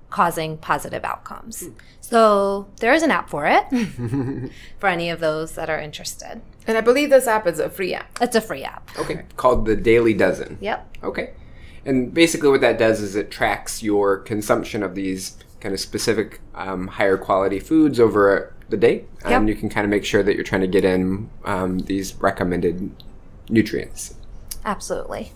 causing 0.08 0.56
positive 0.56 1.04
outcomes. 1.04 1.68
So 2.00 2.68
there 2.76 2.94
is 2.94 3.02
an 3.02 3.10
app 3.10 3.28
for 3.28 3.44
it 3.46 3.64
for 4.78 4.86
any 4.86 5.10
of 5.10 5.20
those 5.20 5.52
that 5.56 5.68
are 5.68 5.80
interested. 5.80 6.40
And 6.66 6.78
I 6.78 6.80
believe 6.80 7.10
this 7.10 7.26
app 7.26 7.46
is 7.46 7.58
a 7.58 7.68
free 7.68 7.92
app. 7.92 8.18
It's 8.20 8.36
a 8.36 8.40
free 8.40 8.64
app. 8.64 8.88
Okay. 8.98 9.24
Called 9.36 9.66
the 9.66 9.76
Daily 9.76 10.14
Dozen. 10.14 10.58
Yep. 10.60 10.96
Okay. 11.02 11.34
And 11.84 12.14
basically, 12.14 12.48
what 12.48 12.60
that 12.62 12.78
does 12.78 13.00
is 13.00 13.14
it 13.14 13.30
tracks 13.30 13.82
your 13.82 14.18
consumption 14.18 14.82
of 14.82 14.94
these 14.94 15.36
kind 15.66 15.74
of 15.74 15.80
specific 15.80 16.40
um, 16.54 16.86
higher 16.86 17.16
quality 17.16 17.58
foods 17.58 17.98
over 17.98 18.54
the 18.68 18.76
day. 18.76 19.04
And 19.24 19.48
Yep. 19.48 19.48
you 19.48 19.60
can 19.60 19.68
kind 19.68 19.84
of 19.84 19.90
make 19.90 20.04
sure 20.04 20.22
that 20.22 20.36
you're 20.36 20.44
trying 20.44 20.60
to 20.60 20.68
get 20.68 20.84
in 20.84 21.28
um, 21.44 21.80
these 21.80 22.14
recommended 22.20 22.92
nutrients. 23.48 24.14
Absolutely. 24.64 25.32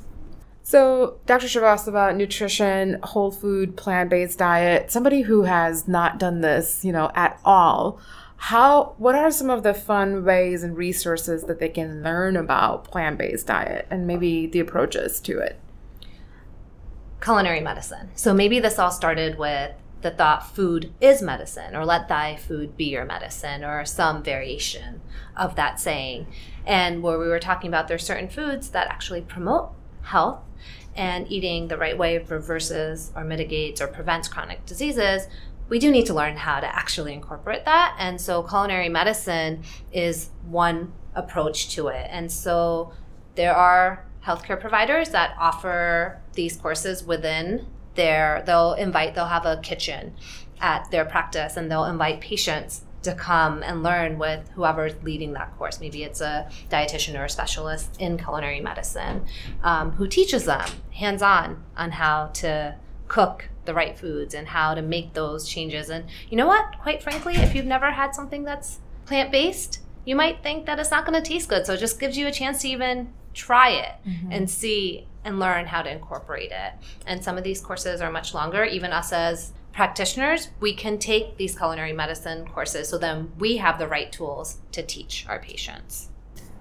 So, 0.63 1.19
Dr. 1.27 1.49
Shrivastava, 1.49 2.15
nutrition, 2.15 3.01
whole 3.03 3.33
food, 3.33 3.77
plant 3.77 4.09
based 4.09 4.39
diet, 4.39 4.93
somebody 4.93 5.23
who 5.23 5.43
has 5.43 5.89
not 5.89 6.21
done 6.21 6.43
this, 6.43 6.85
you 6.85 6.93
know, 6.93 7.11
at 7.17 7.41
all, 7.45 7.99
how, 8.37 8.95
what 8.99 9.17
are 9.17 9.33
some 9.33 9.51
of 9.51 9.65
the 9.65 9.75
fun 9.75 10.25
ways 10.25 10.63
and 10.63 10.77
resources 10.77 11.43
that 11.45 11.59
they 11.59 11.71
can 11.71 12.05
learn 12.05 12.37
about 12.37 12.85
plant 12.85 13.19
based 13.19 13.49
diet 13.49 13.89
and 13.91 14.07
maybe 14.07 14.47
the 14.47 14.61
approaches 14.61 15.19
to 15.23 15.41
it? 15.41 15.59
Culinary 17.21 17.61
medicine. 17.61 18.11
So 18.15 18.33
maybe 18.33 18.61
this 18.61 18.79
all 18.79 18.93
started 18.93 19.37
with 19.37 19.73
the 20.03 20.11
thought 20.11 20.55
food 20.55 20.93
is 21.01 21.21
medicine 21.21 21.77
or 21.77 21.85
let 21.85 22.09
thy 22.09 22.37
food 22.37 22.77
be 22.77 22.85
your 22.85 23.05
medicine 23.05 23.65
or 23.65 23.85
some 23.85 24.23
variation 24.23 25.01
of 25.37 25.57
that 25.57 25.79
saying. 25.79 26.27
And 26.67 27.03
where 27.03 27.19
we 27.19 27.29
were 27.29 27.39
talking 27.39 27.69
about 27.69 27.89
there's 27.89 28.05
certain 28.05 28.29
foods 28.29 28.71
that 28.71 28.89
actually 28.89 29.21
promote 29.23 29.73
health 30.03 30.41
and 30.97 31.31
eating 31.31 31.69
the 31.69 31.77
right 31.77 31.97
way 31.97 32.19
reverses 32.19 33.13
or 33.15 33.25
mitigates 33.25 33.81
or 33.81 33.87
prevents 33.87 34.29
chronic 34.29 34.65
diseases, 34.67 35.27
we 35.69 35.79
do 35.79 35.91
need 35.91 36.07
to 36.07 36.15
learn 36.15 36.37
how 36.37 36.61
to 36.61 36.67
actually 36.67 37.13
incorporate 37.13 37.65
that. 37.65 37.95
And 37.99 38.21
so 38.21 38.43
culinary 38.43 38.89
medicine 38.89 39.63
is 39.93 40.31
one 40.45 40.93
approach 41.15 41.71
to 41.75 41.89
it. 41.89 42.07
And 42.11 42.31
so 42.31 42.93
there 43.37 43.55
are 43.55 44.05
healthcare 44.25 44.61
providers 44.61 45.11
that 45.11 45.35
offer 45.39 46.21
these 46.35 46.57
courses 46.57 47.05
within 47.05 47.67
their 47.95 48.43
they'll 48.47 48.75
invite 48.75 49.15
they'll 49.15 49.27
have 49.27 49.47
a 49.47 49.59
kitchen 49.59 50.15
at 50.61 50.91
their 50.91 51.05
practice 51.05 51.57
and 51.57 51.71
they'll 51.71 51.85
invite 51.85 52.21
patients 52.21 52.85
to 53.03 53.15
come 53.15 53.63
and 53.63 53.83
learn 53.83 54.19
with 54.19 54.47
whoever's 54.55 54.93
leading 55.03 55.33
that 55.33 55.57
course. 55.57 55.81
Maybe 55.81 56.03
it's 56.03 56.21
a 56.21 56.51
dietitian 56.69 57.19
or 57.19 57.25
a 57.25 57.31
specialist 57.31 57.97
in 57.99 58.19
culinary 58.19 58.61
medicine 58.61 59.25
um, 59.63 59.93
who 59.93 60.07
teaches 60.07 60.45
them 60.45 60.69
hands 60.93 61.23
on 61.23 61.65
on 61.77 61.93
how 61.93 62.27
to 62.35 62.77
cook 63.09 63.49
the 63.65 63.75
right 63.75 63.99
foods 63.99 64.35
and 64.35 64.49
how 64.49 64.75
to 64.75 64.83
make 64.83 65.15
those 65.15 65.49
changes. 65.49 65.89
And 65.89 66.05
you 66.29 66.37
know 66.37 66.47
what? 66.47 66.79
Quite 66.81 67.03
frankly, 67.03 67.37
if 67.37 67.55
you've 67.55 67.67
never 67.67 67.91
had 67.91 68.15
something 68.15 68.45
that's 68.45 68.81
plant 69.07 69.33
based, 69.33 69.81
you 70.05 70.15
might 70.15 70.43
think 70.43 70.67
that 70.67 70.79
it's 70.79 70.91
not 70.91 71.07
going 71.07 71.21
to 71.21 71.27
taste 71.27 71.49
good. 71.49 71.67
So 71.67 71.75
it 71.75 71.79
just 71.79 71.99
gives 71.99 72.17
you 72.17 72.27
a 72.27 72.33
chance 72.33 72.63
to 72.63 72.69
even 72.69 73.13
try 73.33 73.71
it 73.71 73.93
and 74.31 74.51
see 74.51 75.07
and 75.25 75.39
learn 75.39 75.67
how 75.67 75.83
to 75.83 75.91
incorporate 75.91 76.53
it. 76.53 76.73
And 77.07 77.23
some 77.23 77.37
of 77.37 77.45
these 77.45 77.61
courses 77.61 78.01
are 78.01 78.11
much 78.11 78.35
longer. 78.35 78.65
Even 78.65 78.93
us 78.93 79.13
as 79.13 79.53
practitioners, 79.73 80.49
we 80.61 80.75
can 80.75 80.99
take 80.99 81.37
these 81.37 81.57
culinary 81.57 81.93
medicine 81.93 82.47
courses 82.47 82.89
so 82.89 82.99
then 82.99 83.33
we 83.39 83.59
have 83.59 83.79
the 83.79 83.87
right 83.87 84.11
tools 84.11 84.59
to 84.73 84.83
teach 84.83 85.27
our 85.29 85.39
patients. 85.39 86.09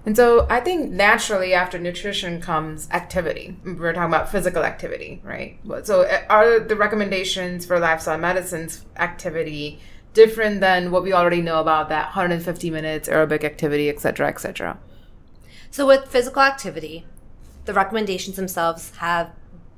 And 0.06 0.16
so 0.16 0.46
I 0.48 0.60
think 0.60 0.90
naturally 0.90 1.52
after 1.52 1.78
nutrition 1.78 2.40
comes 2.40 2.88
activity. 2.90 3.56
We're 3.64 3.92
talking 3.92 4.08
about 4.08 4.30
physical 4.30 4.64
activity, 4.64 5.20
right? 5.22 5.58
So 5.82 6.02
uh, 6.02 6.22
are 6.30 6.60
the 6.60 6.76
recommendations 6.76 7.66
for 7.66 7.78
lifestyle 7.78 8.16
medicines 8.16 8.86
activity 8.96 9.78
different 10.14 10.60
than 10.60 10.90
what 10.90 11.02
we 11.02 11.12
already 11.12 11.42
know 11.42 11.60
about 11.60 11.90
that 11.90 12.06
150 12.06 12.70
minutes 12.70 13.08
aerobic 13.08 13.44
activity, 13.44 13.88
et 13.90 14.00
cetera, 14.00 14.28
et 14.28 14.40
cetera? 14.40 14.78
So 15.70 15.86
with 15.86 16.06
physical 16.08 16.42
activity, 16.42 17.06
the 17.64 17.74
recommendations 17.74 18.36
themselves 18.36 18.96
have 18.96 19.30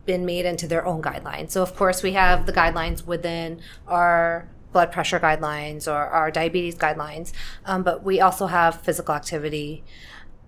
been 0.07 0.25
made 0.25 0.45
into 0.45 0.67
their 0.67 0.85
own 0.85 1.03
guidelines. 1.03 1.51
So 1.51 1.63
of 1.63 1.77
course 1.77 2.03
we 2.03 2.13
have 2.13 2.47
the 2.47 2.53
guidelines 2.53 3.07
within 3.07 3.61
our 3.87 4.49
blood 4.73 4.91
pressure 4.91 5.21
guidelines 5.21 5.87
or 5.87 5.97
our 5.97 6.31
diabetes 6.31 6.75
guidelines, 6.75 7.33
um, 7.67 7.83
but 7.83 8.03
we 8.03 8.21
also 8.21 8.47
have 8.47 8.81
physical 8.81 9.15
activity 9.15 9.85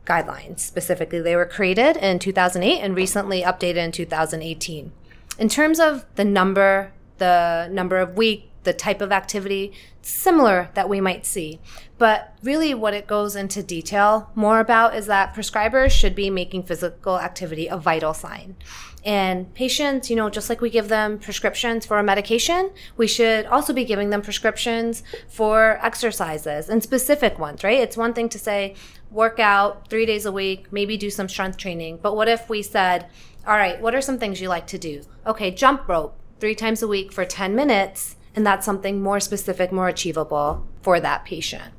guidelines. 0.06 0.60
Specifically, 0.60 1.20
they 1.20 1.36
were 1.36 1.46
created 1.46 1.96
in 1.96 2.18
2008 2.18 2.80
and 2.80 2.96
recently 2.96 3.42
updated 3.42 3.76
in 3.76 3.92
2018. 3.92 4.92
In 5.38 5.48
terms 5.48 5.80
of 5.80 6.04
the 6.14 6.24
number, 6.24 6.92
the 7.18 7.68
number 7.70 7.98
of 7.98 8.16
week, 8.16 8.50
the 8.64 8.72
type 8.72 9.00
of 9.00 9.12
activity, 9.12 9.72
similar 10.02 10.70
that 10.74 10.88
we 10.88 11.00
might 11.00 11.24
see. 11.24 11.60
But 11.96 12.36
really, 12.42 12.74
what 12.74 12.94
it 12.94 13.06
goes 13.06 13.36
into 13.36 13.62
detail 13.62 14.30
more 14.34 14.60
about 14.60 14.94
is 14.96 15.06
that 15.06 15.34
prescribers 15.34 15.90
should 15.90 16.14
be 16.14 16.28
making 16.28 16.64
physical 16.64 17.18
activity 17.18 17.68
a 17.68 17.76
vital 17.76 18.12
sign. 18.12 18.56
And 19.04 19.52
patients, 19.54 20.08
you 20.08 20.16
know, 20.16 20.30
just 20.30 20.48
like 20.48 20.62
we 20.62 20.70
give 20.70 20.88
them 20.88 21.18
prescriptions 21.18 21.84
for 21.84 21.98
a 21.98 22.02
medication, 22.02 22.70
we 22.96 23.06
should 23.06 23.44
also 23.46 23.74
be 23.74 23.84
giving 23.84 24.08
them 24.08 24.22
prescriptions 24.22 25.02
for 25.28 25.78
exercises 25.82 26.70
and 26.70 26.82
specific 26.82 27.38
ones, 27.38 27.62
right? 27.62 27.80
It's 27.80 27.98
one 27.98 28.14
thing 28.14 28.30
to 28.30 28.38
say, 28.38 28.74
work 29.10 29.38
out 29.38 29.88
three 29.88 30.06
days 30.06 30.24
a 30.24 30.32
week, 30.32 30.72
maybe 30.72 30.96
do 30.96 31.10
some 31.10 31.28
strength 31.28 31.58
training. 31.58 31.98
But 32.02 32.16
what 32.16 32.28
if 32.28 32.48
we 32.48 32.62
said, 32.62 33.06
all 33.46 33.56
right, 33.56 33.80
what 33.80 33.94
are 33.94 34.00
some 34.00 34.18
things 34.18 34.40
you 34.40 34.48
like 34.48 34.66
to 34.68 34.78
do? 34.78 35.02
Okay, 35.26 35.50
jump 35.50 35.86
rope 35.86 36.18
three 36.40 36.54
times 36.54 36.82
a 36.82 36.88
week 36.88 37.12
for 37.12 37.26
10 37.26 37.54
minutes. 37.54 38.16
And 38.34 38.46
that's 38.46 38.64
something 38.64 39.02
more 39.02 39.20
specific, 39.20 39.70
more 39.72 39.88
achievable 39.88 40.66
for 40.82 41.00
that 41.00 41.24
patient. 41.24 41.72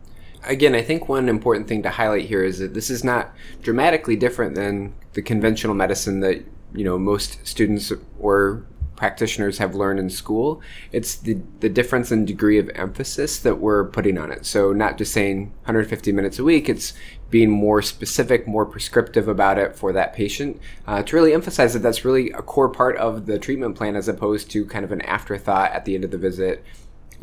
Again, 0.44 0.76
I 0.76 0.82
think 0.82 1.10
one 1.10 1.28
important 1.28 1.68
thing 1.68 1.82
to 1.84 1.90
highlight 1.90 2.26
here 2.26 2.44
is 2.44 2.60
that 2.60 2.74
this 2.74 2.90
is 2.90 3.04
not 3.04 3.34
dramatically 3.62 4.16
different 4.16 4.56
than 4.56 4.94
the 5.14 5.22
conventional 5.22 5.74
medicine 5.74 6.20
that 6.20 6.46
you 6.74 6.84
know 6.84 7.00
most 7.00 7.46
students 7.48 7.92
or 8.20 8.66
practitioners 8.96 9.58
have 9.58 9.76
learned 9.76 10.00
in 10.00 10.10
school. 10.10 10.62
It's 10.92 11.16
the, 11.16 11.38
the 11.60 11.70
difference 11.70 12.12
in 12.12 12.26
degree 12.26 12.58
of 12.58 12.70
emphasis 12.76 13.40
that 13.40 13.60
we're 13.60 13.86
putting 13.86 14.18
on 14.18 14.32
it. 14.32 14.46
So, 14.46 14.74
not 14.74 14.98
just 14.98 15.14
saying 15.14 15.52
150 15.64 16.12
minutes 16.12 16.40
a 16.40 16.44
week, 16.44 16.70
it's 16.70 16.94
being 17.30 17.50
more 17.50 17.82
specific, 17.82 18.48
more 18.48 18.66
prescriptive 18.66 19.28
about 19.28 19.58
it 19.58 19.76
for 19.76 19.92
that 19.94 20.14
patient 20.14 20.60
uh, 20.88 21.04
to 21.04 21.16
really 21.16 21.34
emphasize 21.34 21.74
that 21.74 21.80
that's 21.80 22.06
really 22.06 22.32
a 22.32 22.42
core 22.42 22.70
part 22.70 22.96
of 22.98 23.26
the 23.26 23.40
treatment 23.40 23.76
plan 23.76 23.96
as 23.96 24.08
opposed 24.08 24.50
to 24.52 24.66
kind 24.66 24.86
of 24.86 24.92
an 24.92 25.02
afterthought 25.02 25.72
at 25.72 25.86
the 25.86 25.96
end 25.96 26.04
of 26.04 26.12
the 26.12 26.18
visit 26.18 26.64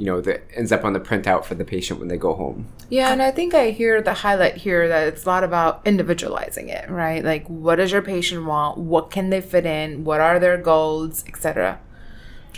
you 0.03 0.07
know 0.07 0.21
that 0.21 0.43
ends 0.57 0.73
up 0.73 0.85
on 0.85 0.95
the 0.95 0.99
printout 0.99 1.45
for 1.45 1.55
the 1.55 1.65
patient 1.65 2.01
when 2.01 2.09
they 2.09 2.17
go 2.17 2.35
home 2.35 2.67
yeah 2.91 3.13
and 3.13 3.23
i 3.23 3.31
think 3.31 3.55
i 3.55 3.71
hear 3.71 4.03
the 4.03 4.15
highlight 4.15 4.57
here 4.57 4.89
that 4.89 5.07
it's 5.07 5.25
a 5.25 5.29
lot 5.29 5.45
about 5.45 5.81
individualizing 5.85 6.69
it 6.69 6.91
right 6.91 7.25
like 7.25 7.47
what 7.47 7.77
does 7.77 7.93
your 7.93 8.03
patient 8.03 8.45
want 8.45 8.77
what 8.77 9.13
can 9.13 9.31
they 9.31 9.41
fit 9.41 9.65
in 9.65 10.03
what 10.03 10.21
are 10.21 10.41
their 10.41 10.59
goals 10.59 11.25
etc 11.29 11.79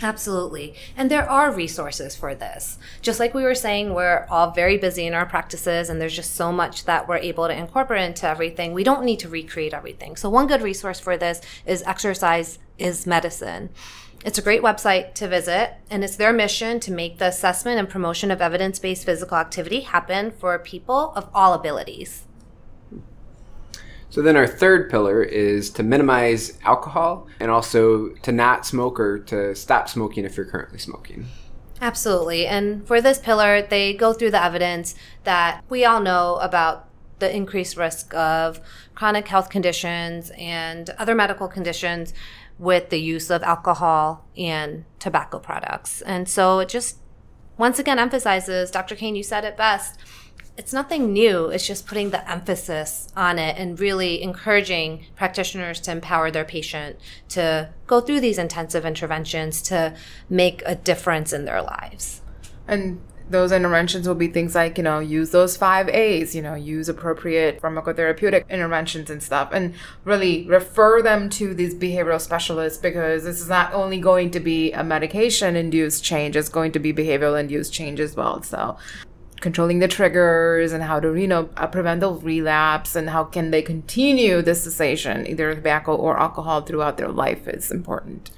Absolutely. 0.01 0.75
And 0.97 1.09
there 1.09 1.29
are 1.29 1.53
resources 1.53 2.17
for 2.17 2.35
this. 2.35 2.77
Just 3.01 3.17
like 3.17 3.33
we 3.33 3.43
were 3.43 3.55
saying, 3.55 3.93
we're 3.93 4.27
all 4.29 4.51
very 4.51 4.77
busy 4.77 5.07
in 5.07 5.13
our 5.13 5.25
practices 5.25 5.89
and 5.89 6.01
there's 6.01 6.13
just 6.13 6.35
so 6.35 6.51
much 6.51 6.83
that 6.83 7.07
we're 7.07 7.15
able 7.15 7.47
to 7.47 7.57
incorporate 7.57 8.03
into 8.03 8.27
everything. 8.27 8.73
We 8.73 8.83
don't 8.83 9.05
need 9.05 9.19
to 9.21 9.29
recreate 9.29 9.73
everything. 9.73 10.17
So, 10.17 10.29
one 10.29 10.47
good 10.47 10.61
resource 10.61 10.99
for 10.99 11.15
this 11.15 11.39
is 11.65 11.81
Exercise 11.83 12.59
is 12.77 13.07
Medicine. 13.07 13.69
It's 14.25 14.39
a 14.39 14.41
great 14.41 14.63
website 14.63 15.13
to 15.13 15.27
visit, 15.27 15.75
and 15.87 16.03
it's 16.03 16.15
their 16.15 16.33
mission 16.33 16.79
to 16.79 16.91
make 16.91 17.19
the 17.19 17.27
assessment 17.27 17.77
and 17.77 17.87
promotion 17.87 18.31
of 18.31 18.41
evidence 18.41 18.79
based 18.79 19.05
physical 19.05 19.37
activity 19.37 19.81
happen 19.81 20.31
for 20.31 20.57
people 20.57 21.13
of 21.15 21.29
all 21.31 21.53
abilities. 21.53 22.23
So 24.09 24.23
then 24.23 24.35
our 24.35 24.47
third 24.47 24.89
pillar 24.89 25.21
is 25.21 25.69
to 25.71 25.83
minimize 25.83 26.57
alcohol 26.63 27.27
and 27.39 27.51
also 27.51 28.09
to 28.23 28.31
not 28.31 28.65
smoke 28.65 28.99
or 28.99 29.19
to 29.19 29.53
stop 29.53 29.87
smoking 29.89 30.25
if 30.25 30.37
you're 30.37 30.47
currently 30.47 30.79
smoking. 30.79 31.27
Absolutely. 31.79 32.47
And 32.47 32.87
for 32.87 33.01
this 33.01 33.19
pillar, 33.19 33.61
they 33.61 33.93
go 33.93 34.11
through 34.11 34.31
the 34.31 34.43
evidence 34.43 34.95
that 35.23 35.63
we 35.69 35.85
all 35.85 35.99
know 35.99 36.37
about 36.37 36.89
the 37.19 37.33
increased 37.33 37.77
risk 37.77 38.13
of 38.13 38.59
chronic 38.95 39.27
health 39.27 39.49
conditions 39.49 40.31
and 40.37 40.89
other 40.91 41.13
medical 41.13 41.47
conditions 41.47 42.13
with 42.57 42.89
the 42.89 42.99
use 42.99 43.29
of 43.29 43.43
alcohol 43.43 44.25
and 44.37 44.85
tobacco 44.99 45.39
products. 45.39 46.01
And 46.01 46.27
so 46.29 46.59
it 46.59 46.69
just 46.69 46.97
once 47.57 47.79
again 47.79 47.99
emphasizes, 47.99 48.71
Dr. 48.71 48.95
Kane, 48.95 49.15
you 49.15 49.23
said 49.23 49.43
it 49.43 49.57
best 49.57 49.99
it's 50.57 50.71
nothing 50.71 51.11
new. 51.11 51.47
It's 51.47 51.67
just 51.67 51.85
putting 51.85 52.11
the 52.11 52.29
emphasis 52.29 53.09
on 53.15 53.37
it 53.39 53.57
and 53.57 53.79
really 53.79 54.21
encouraging 54.21 55.05
practitioners 55.15 55.81
to 55.81 55.91
empower 55.91 56.31
their 56.31 56.45
patient 56.45 56.97
to 57.29 57.69
go 57.87 57.99
through 57.99 58.21
these 58.21 58.37
intensive 58.37 58.85
interventions 58.85 59.61
to 59.63 59.95
make 60.29 60.63
a 60.65 60.75
difference 60.75 61.33
in 61.33 61.45
their 61.45 61.61
lives. 61.61 62.21
And 62.67 63.01
those 63.29 63.51
interventions 63.51 64.07
will 64.07 64.15
be 64.15 64.27
things 64.27 64.53
like, 64.53 64.77
you 64.77 64.83
know, 64.83 64.99
use 64.99 65.31
those 65.31 65.57
five 65.57 65.89
A's, 65.89 66.35
you 66.35 66.41
know, 66.41 66.53
use 66.53 66.87
appropriate 66.87 67.61
pharmacotherapeutic 67.61 68.47
interventions 68.49 69.09
and 69.09 69.21
stuff, 69.21 69.49
and 69.51 69.73
really 70.03 70.45
refer 70.47 71.01
them 71.01 71.29
to 71.31 71.53
these 71.53 71.73
behavioral 71.73 72.21
specialists 72.21 72.79
because 72.79 73.23
this 73.23 73.41
is 73.41 73.49
not 73.49 73.73
only 73.73 73.99
going 73.99 74.31
to 74.31 74.39
be 74.39 74.71
a 74.73 74.83
medication 74.83 75.55
induced 75.55 76.03
change, 76.03 76.35
it's 76.35 76.49
going 76.49 76.71
to 76.71 76.79
be 76.79 76.93
behavioral 76.93 77.39
induced 77.39 77.73
change 77.73 77.99
as 77.99 78.15
well. 78.15 78.43
So 78.43 78.77
controlling 79.41 79.79
the 79.79 79.87
triggers 79.87 80.71
and 80.71 80.83
how 80.83 80.99
to 80.99 81.13
you 81.15 81.27
know 81.27 81.49
uh, 81.57 81.67
prevent 81.67 81.99
the 81.99 82.11
relapse 82.11 82.95
and 82.95 83.09
how 83.09 83.23
can 83.23 83.51
they 83.51 83.61
continue 83.61 84.41
the 84.41 84.55
cessation 84.55 85.27
either 85.27 85.53
tobacco 85.53 85.93
or 85.93 86.17
alcohol 86.17 86.61
throughout 86.61 86.97
their 86.97 87.09
life 87.09 87.47
is 87.47 87.69
important 87.69 88.31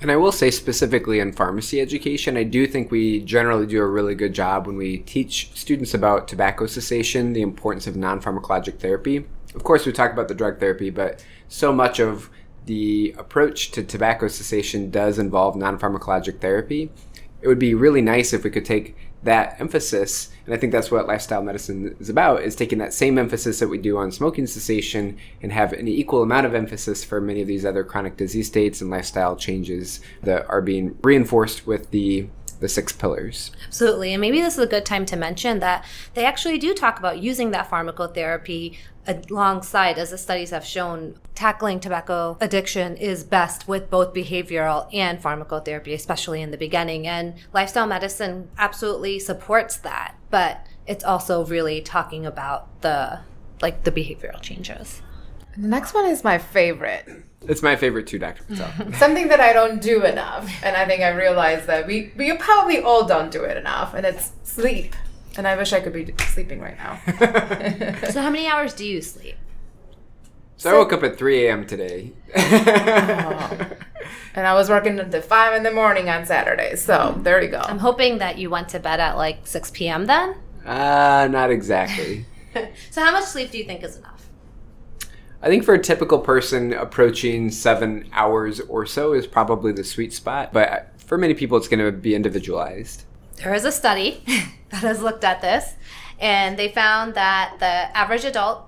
and 0.00 0.10
I 0.12 0.16
will 0.16 0.32
say 0.32 0.50
specifically 0.50 1.18
in 1.18 1.32
pharmacy 1.32 1.80
education, 1.80 2.36
I 2.36 2.44
do 2.44 2.66
think 2.66 2.90
we 2.90 3.20
generally 3.20 3.66
do 3.66 3.82
a 3.82 3.86
really 3.86 4.14
good 4.14 4.32
job 4.32 4.66
when 4.66 4.76
we 4.76 4.98
teach 4.98 5.50
students 5.54 5.92
about 5.92 6.28
tobacco 6.28 6.66
cessation, 6.66 7.32
the 7.32 7.42
importance 7.42 7.86
of 7.86 7.96
non 7.96 8.20
pharmacologic 8.20 8.78
therapy. 8.78 9.26
Of 9.54 9.64
course, 9.64 9.86
we 9.86 9.92
talk 9.92 10.12
about 10.12 10.28
the 10.28 10.34
drug 10.34 10.60
therapy, 10.60 10.90
but 10.90 11.24
so 11.48 11.72
much 11.72 11.98
of 11.98 12.30
the 12.66 13.14
approach 13.18 13.72
to 13.72 13.82
tobacco 13.82 14.28
cessation 14.28 14.90
does 14.90 15.18
involve 15.18 15.56
non 15.56 15.78
pharmacologic 15.78 16.40
therapy. 16.40 16.92
It 17.40 17.48
would 17.48 17.58
be 17.58 17.74
really 17.74 18.02
nice 18.02 18.32
if 18.32 18.44
we 18.44 18.50
could 18.50 18.64
take 18.64 18.96
that 19.22 19.60
emphasis 19.60 20.30
and 20.46 20.54
i 20.54 20.56
think 20.56 20.72
that's 20.72 20.90
what 20.90 21.06
lifestyle 21.06 21.42
medicine 21.42 21.94
is 21.98 22.08
about 22.08 22.42
is 22.42 22.54
taking 22.54 22.78
that 22.78 22.94
same 22.94 23.18
emphasis 23.18 23.58
that 23.58 23.68
we 23.68 23.78
do 23.78 23.98
on 23.98 24.12
smoking 24.12 24.46
cessation 24.46 25.16
and 25.42 25.52
have 25.52 25.72
an 25.72 25.88
equal 25.88 26.22
amount 26.22 26.46
of 26.46 26.54
emphasis 26.54 27.02
for 27.02 27.20
many 27.20 27.40
of 27.40 27.48
these 27.48 27.64
other 27.64 27.82
chronic 27.82 28.16
disease 28.16 28.46
states 28.46 28.80
and 28.80 28.90
lifestyle 28.90 29.34
changes 29.34 30.00
that 30.22 30.48
are 30.48 30.62
being 30.62 30.96
reinforced 31.02 31.66
with 31.66 31.90
the 31.90 32.28
the 32.60 32.68
six 32.68 32.92
pillars. 32.92 33.50
Absolutely. 33.66 34.12
And 34.12 34.20
maybe 34.20 34.40
this 34.40 34.54
is 34.54 34.60
a 34.60 34.66
good 34.66 34.84
time 34.84 35.06
to 35.06 35.16
mention 35.16 35.60
that 35.60 35.84
they 36.14 36.24
actually 36.24 36.58
do 36.58 36.74
talk 36.74 36.98
about 36.98 37.18
using 37.18 37.50
that 37.52 37.70
pharmacotherapy 37.70 38.76
alongside, 39.06 39.98
as 39.98 40.10
the 40.10 40.18
studies 40.18 40.50
have 40.50 40.64
shown, 40.64 41.18
tackling 41.34 41.80
tobacco 41.80 42.36
addiction 42.40 42.96
is 42.96 43.24
best 43.24 43.66
with 43.66 43.88
both 43.88 44.12
behavioral 44.12 44.92
and 44.92 45.22
pharmacotherapy, 45.22 45.94
especially 45.94 46.42
in 46.42 46.50
the 46.50 46.58
beginning. 46.58 47.06
And 47.06 47.34
lifestyle 47.52 47.86
medicine 47.86 48.50
absolutely 48.58 49.18
supports 49.18 49.76
that, 49.78 50.16
but 50.30 50.66
it's 50.86 51.04
also 51.04 51.44
really 51.44 51.80
talking 51.80 52.26
about 52.26 52.82
the 52.82 53.20
like 53.60 53.84
the 53.84 53.90
behavioral 53.90 54.40
changes. 54.40 55.02
The 55.58 55.66
next 55.66 55.92
one 55.92 56.06
is 56.06 56.22
my 56.22 56.38
favorite. 56.38 57.08
It's 57.48 57.62
my 57.62 57.74
favorite 57.74 58.06
too, 58.06 58.20
Dr. 58.20 58.44
Patel. 58.44 58.92
Something 58.98 59.26
that 59.28 59.40
I 59.40 59.52
don't 59.52 59.82
do 59.82 60.04
enough. 60.04 60.48
And 60.62 60.76
I 60.76 60.86
think 60.86 61.02
I 61.02 61.08
realized 61.08 61.66
that 61.66 61.84
we, 61.84 62.12
we 62.16 62.32
probably 62.36 62.80
all 62.80 63.06
don't 63.06 63.32
do 63.32 63.42
it 63.42 63.56
enough. 63.56 63.92
And 63.92 64.06
it's 64.06 64.30
sleep. 64.44 64.94
And 65.36 65.48
I 65.48 65.56
wish 65.56 65.72
I 65.72 65.80
could 65.80 65.92
be 65.92 66.14
sleeping 66.28 66.60
right 66.60 66.76
now. 66.76 67.00
so, 68.10 68.22
how 68.22 68.30
many 68.30 68.46
hours 68.46 68.72
do 68.72 68.86
you 68.86 69.02
sleep? 69.02 69.36
So, 70.58 70.70
so 70.70 70.76
I 70.76 70.78
woke 70.78 70.92
up 70.92 71.02
at 71.02 71.16
3 71.16 71.46
a.m. 71.46 71.66
today. 71.66 72.12
oh. 72.36 73.70
And 74.34 74.46
I 74.46 74.54
was 74.54 74.68
working 74.68 74.98
until 74.98 75.22
5 75.22 75.54
in 75.54 75.62
the 75.62 75.70
morning 75.70 76.08
on 76.08 76.24
Saturday. 76.26 76.76
So, 76.76 77.18
there 77.22 77.42
you 77.42 77.50
go. 77.50 77.60
I'm 77.60 77.78
hoping 77.78 78.18
that 78.18 78.38
you 78.38 78.50
went 78.50 78.68
to 78.70 78.80
bed 78.80 79.00
at 79.00 79.16
like 79.16 79.46
6 79.46 79.70
p.m. 79.72 80.06
then. 80.06 80.36
Uh, 80.64 81.28
not 81.30 81.50
exactly. 81.50 82.26
so, 82.90 83.04
how 83.04 83.12
much 83.12 83.24
sleep 83.24 83.50
do 83.50 83.58
you 83.58 83.64
think 83.64 83.82
is 83.82 83.96
enough? 83.96 84.28
I 85.40 85.48
think 85.48 85.64
for 85.64 85.74
a 85.74 85.82
typical 85.82 86.18
person, 86.18 86.72
approaching 86.72 87.50
seven 87.50 88.08
hours 88.12 88.60
or 88.60 88.86
so 88.86 89.12
is 89.12 89.26
probably 89.26 89.72
the 89.72 89.84
sweet 89.84 90.12
spot. 90.12 90.52
But 90.52 90.92
for 90.98 91.16
many 91.16 91.34
people, 91.34 91.56
it's 91.56 91.68
going 91.68 91.84
to 91.84 91.92
be 91.92 92.14
individualized. 92.14 93.04
There 93.36 93.54
is 93.54 93.64
a 93.64 93.70
study 93.70 94.24
that 94.70 94.82
has 94.82 95.00
looked 95.00 95.22
at 95.22 95.40
this, 95.40 95.74
and 96.18 96.58
they 96.58 96.68
found 96.68 97.14
that 97.14 97.56
the 97.60 97.96
average 97.96 98.24
adult 98.24 98.64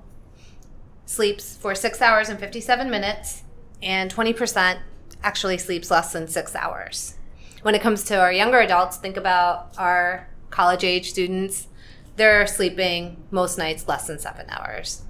sleeps 1.07 1.57
for 1.57 1.75
six 1.75 2.01
hours 2.01 2.29
and 2.29 2.39
57 2.39 2.89
minutes, 2.89 3.43
and 3.83 4.15
20% 4.15 4.79
actually 5.25 5.59
sleeps 5.59 5.91
less 5.91 6.13
than 6.13 6.29
six 6.29 6.55
hours. 6.55 7.17
When 7.63 7.75
it 7.75 7.83
comes 7.83 8.05
to 8.05 8.19
our 8.19 8.33
younger 8.33 8.61
adults, 8.61 8.97
think 8.97 9.17
about 9.17 9.75
our 9.77 10.29
college 10.51 10.85
age 10.85 11.11
students. 11.11 11.67
They're 12.15 12.47
sleeping 12.47 13.23
most 13.31 13.59
nights 13.59 13.89
less 13.89 14.07
than 14.07 14.21
seven 14.21 14.47
hours. 14.49 15.03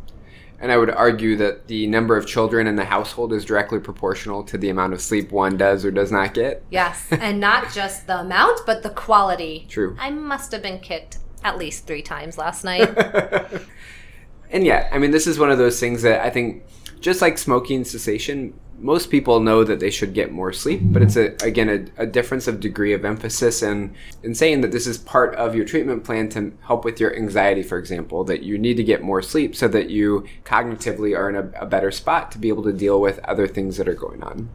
And 0.60 0.70
I 0.70 0.76
would 0.76 0.90
argue 0.90 1.36
that 1.36 1.68
the 1.68 1.86
number 1.86 2.18
of 2.18 2.26
children 2.26 2.66
in 2.66 2.76
the 2.76 2.84
household 2.84 3.32
is 3.32 3.46
directly 3.46 3.80
proportional 3.80 4.42
to 4.44 4.58
the 4.58 4.68
amount 4.68 4.92
of 4.92 5.00
sleep 5.00 5.32
one 5.32 5.56
does 5.56 5.86
or 5.86 5.90
does 5.90 6.12
not 6.12 6.34
get. 6.34 6.62
Yes, 6.70 7.06
and 7.10 7.40
not 7.40 7.72
just 7.72 8.06
the 8.06 8.20
amount, 8.20 8.60
but 8.66 8.82
the 8.82 8.90
quality. 8.90 9.66
True. 9.70 9.96
I 9.98 10.10
must 10.10 10.52
have 10.52 10.62
been 10.62 10.80
kicked 10.80 11.18
at 11.42 11.56
least 11.56 11.86
three 11.86 12.02
times 12.02 12.36
last 12.36 12.64
night. 12.64 12.94
and 14.50 14.66
yeah, 14.66 14.88
I 14.92 14.98
mean, 14.98 15.10
this 15.12 15.26
is 15.26 15.38
one 15.38 15.50
of 15.50 15.56
those 15.56 15.80
things 15.80 16.02
that 16.02 16.20
I 16.20 16.28
think, 16.28 16.62
just 17.00 17.22
like 17.22 17.38
smoking 17.38 17.84
cessation, 17.84 18.54
most 18.78 19.10
people 19.10 19.40
know 19.40 19.62
that 19.64 19.80
they 19.80 19.90
should 19.90 20.14
get 20.14 20.32
more 20.32 20.52
sleep, 20.52 20.80
but 20.84 21.02
it's 21.02 21.16
a 21.16 21.34
again 21.44 21.68
a, 21.68 22.02
a, 22.02 22.06
difference 22.06 22.46
of 22.48 22.60
degree 22.60 22.94
of 22.94 23.04
emphasis 23.04 23.62
and 23.62 23.94
in 24.22 24.34
saying 24.34 24.62
that 24.62 24.72
this 24.72 24.86
is 24.86 24.96
part 24.96 25.34
of 25.34 25.54
your 25.54 25.64
treatment 25.64 26.02
plan 26.02 26.28
to 26.30 26.52
help 26.62 26.84
with 26.84 26.98
your 26.98 27.14
anxiety, 27.14 27.62
for 27.62 27.78
example, 27.78 28.24
that 28.24 28.42
you 28.42 28.58
need 28.58 28.76
to 28.78 28.84
get 28.84 29.02
more 29.02 29.20
sleep 29.20 29.54
so 29.54 29.68
that 29.68 29.90
you 29.90 30.24
cognitively 30.44 31.16
are 31.16 31.28
in 31.28 31.36
a, 31.36 31.62
a 31.62 31.66
better 31.66 31.90
spot 31.90 32.32
to 32.32 32.38
be 32.38 32.48
able 32.48 32.62
to 32.62 32.72
deal 32.72 33.00
with 33.00 33.18
other 33.20 33.46
things 33.46 33.76
that 33.76 33.88
are 33.88 33.94
going 33.94 34.22
on. 34.22 34.48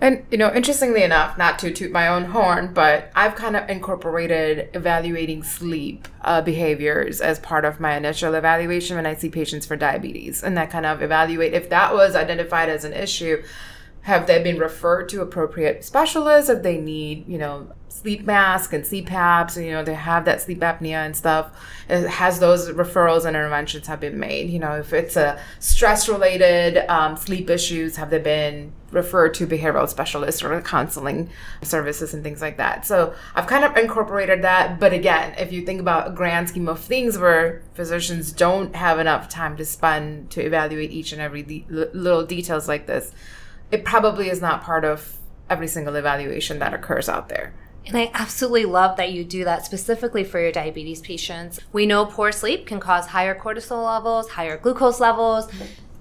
And, 0.00 0.24
you 0.30 0.38
know, 0.38 0.52
interestingly 0.52 1.02
enough, 1.02 1.38
not 1.38 1.58
to 1.60 1.70
toot 1.70 1.90
my 1.90 2.08
own 2.08 2.26
horn, 2.26 2.74
but 2.74 3.10
I've 3.14 3.34
kind 3.34 3.56
of 3.56 3.68
incorporated 3.68 4.68
evaluating 4.74 5.42
sleep 5.42 6.08
uh, 6.22 6.42
behaviors 6.42 7.20
as 7.20 7.38
part 7.38 7.64
of 7.64 7.80
my 7.80 7.96
initial 7.96 8.34
evaluation 8.34 8.96
when 8.96 9.06
I 9.06 9.14
see 9.14 9.30
patients 9.30 9.66
for 9.66 9.76
diabetes. 9.76 10.42
And 10.42 10.56
that 10.56 10.70
kind 10.70 10.84
of 10.86 11.02
evaluate 11.02 11.54
if 11.54 11.68
that 11.70 11.94
was 11.94 12.14
identified 12.14 12.68
as 12.68 12.84
an 12.84 12.92
issue, 12.92 13.42
have 14.02 14.26
they 14.26 14.42
been 14.42 14.58
referred 14.58 15.08
to 15.08 15.22
appropriate 15.22 15.84
specialists 15.84 16.50
if 16.50 16.62
they 16.62 16.76
need, 16.76 17.26
you 17.26 17.38
know, 17.38 17.72
sleep 18.04 18.26
mask 18.26 18.74
and 18.74 18.84
CPAP, 18.84 19.50
so 19.50 19.60
you 19.60 19.70
know 19.70 19.82
they 19.82 19.94
have 19.94 20.26
that 20.26 20.42
sleep 20.42 20.60
apnea 20.60 21.06
and 21.06 21.16
stuff. 21.16 21.58
Has 21.88 22.38
those 22.38 22.70
referrals 22.70 23.24
and 23.24 23.34
interventions 23.34 23.86
have 23.86 23.98
been 23.98 24.18
made. 24.18 24.50
You 24.50 24.58
know, 24.58 24.72
if 24.72 24.92
it's 24.92 25.16
a 25.16 25.40
stress 25.58 26.06
related 26.06 26.84
um, 26.90 27.16
sleep 27.16 27.48
issues, 27.48 27.96
have 27.96 28.10
they 28.10 28.18
been 28.18 28.72
referred 28.94 29.34
to 29.34 29.46
behavioral 29.46 29.88
specialists 29.88 30.42
or 30.42 30.60
counseling 30.62 31.30
services 31.62 32.14
and 32.14 32.22
things 32.22 32.40
like 32.40 32.56
that. 32.56 32.86
So 32.86 33.14
I've 33.34 33.46
kind 33.46 33.64
of 33.64 33.76
incorporated 33.76 34.42
that. 34.42 34.80
But 34.80 34.92
again, 34.92 35.34
if 35.38 35.52
you 35.52 35.62
think 35.62 35.80
about 35.80 36.08
a 36.08 36.10
grand 36.10 36.48
scheme 36.48 36.68
of 36.68 36.80
things 36.80 37.18
where 37.18 37.62
physicians 37.74 38.32
don't 38.32 38.74
have 38.76 38.98
enough 38.98 39.28
time 39.28 39.56
to 39.56 39.64
spend 39.64 40.30
to 40.30 40.40
evaluate 40.40 40.90
each 40.90 41.12
and 41.12 41.20
every 41.20 41.42
de- 41.42 41.66
little 41.68 42.24
details 42.24 42.68
like 42.68 42.86
this, 42.86 43.12
it 43.70 43.84
probably 43.84 44.30
is 44.30 44.40
not 44.40 44.62
part 44.62 44.84
of 44.84 45.18
every 45.50 45.68
single 45.68 45.96
evaluation 45.96 46.58
that 46.60 46.72
occurs 46.72 47.08
out 47.08 47.28
there. 47.28 47.52
And 47.86 47.98
I 47.98 48.10
absolutely 48.14 48.64
love 48.64 48.96
that 48.96 49.12
you 49.12 49.24
do 49.24 49.44
that 49.44 49.66
specifically 49.66 50.24
for 50.24 50.40
your 50.40 50.52
diabetes 50.52 51.02
patients. 51.02 51.60
We 51.70 51.84
know 51.84 52.06
poor 52.06 52.32
sleep 52.32 52.66
can 52.66 52.80
cause 52.80 53.08
higher 53.08 53.38
cortisol 53.38 53.84
levels, 53.84 54.30
higher 54.30 54.56
glucose 54.56 55.00
levels, 55.00 55.48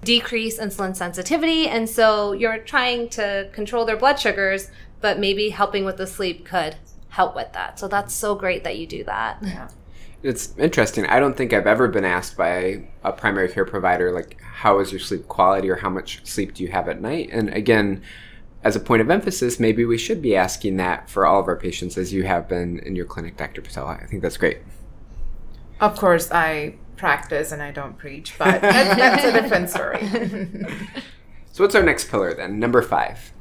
decrease 0.04 0.60
insulin 0.60 0.96
sensitivity. 0.96 1.68
And 1.68 1.90
so 1.90 2.34
you're 2.34 2.60
trying 2.60 3.10
to 3.10 3.50
control 3.54 3.86
their 3.86 3.98
blood 3.98 4.20
sugars, 4.20 4.70
but 5.02 5.20
maybe 5.20 5.50
helping 5.50 5.86
with 5.86 5.98
the 5.98 6.08
sleep 6.08 6.46
could 6.46 6.76
help 7.10 7.36
with 7.36 7.52
that. 7.54 7.80
So 7.80 7.88
that's 7.88 8.14
so 8.14 8.36
great 8.36 8.64
that 8.64 8.78
you 8.78 8.88
do 8.88 9.04
that. 9.06 9.38
Yeah. 9.42 9.70
It's 10.24 10.58
interesting. 10.58 11.06
I 11.08 11.20
don't 11.20 11.36
think 11.36 11.52
I've 11.52 11.68
ever 11.68 11.90
been 11.90 12.06
asked 12.06 12.38
by 12.38 12.88
a 13.04 13.12
primary 13.12 13.50
care 13.50 13.66
provider, 13.66 14.10
like, 14.14 14.40
how 14.42 14.80
is 14.80 14.90
your 14.90 15.02
sleep 15.02 15.28
quality 15.28 15.70
or 15.70 15.76
how 15.76 15.90
much 15.90 16.26
sleep 16.26 16.54
do 16.54 16.64
you 16.64 16.70
have 16.70 16.88
at 16.88 17.02
night? 17.02 17.28
And 17.34 17.50
again, 17.50 18.02
as 18.64 18.78
a 18.78 18.80
point 18.80 19.02
of 19.02 19.10
emphasis, 19.10 19.60
maybe 19.60 19.84
we 19.84 19.98
should 19.98 20.22
be 20.22 20.34
asking 20.34 20.78
that 20.78 21.10
for 21.10 21.26
all 21.26 21.42
of 21.42 21.48
our 21.50 21.58
patients 21.58 21.98
as 21.98 22.14
you 22.14 22.24
have 22.24 22.48
been 22.48 22.80
in 22.80 22.96
your 22.96 23.06
clinic, 23.06 23.36
Dr. 23.36 23.62
Patel. 23.62 23.86
I 23.86 24.06
think 24.06 24.22
that's 24.22 24.38
great. 24.38 24.60
Of 25.82 25.98
course, 25.98 26.32
I 26.32 26.76
practice 27.04 27.52
and 27.52 27.62
I 27.62 27.72
don't 27.72 27.98
preach, 27.98 28.34
but 28.38 28.62
that's, 28.62 28.96
that's 28.98 29.24
a 29.26 29.42
different 29.42 29.70
story. 29.70 30.08
so, 31.52 31.62
what's 31.62 31.76
our 31.76 31.84
next 31.84 32.10
pillar 32.10 32.34
then? 32.34 32.60
Number 32.60 32.82
five. 32.82 33.34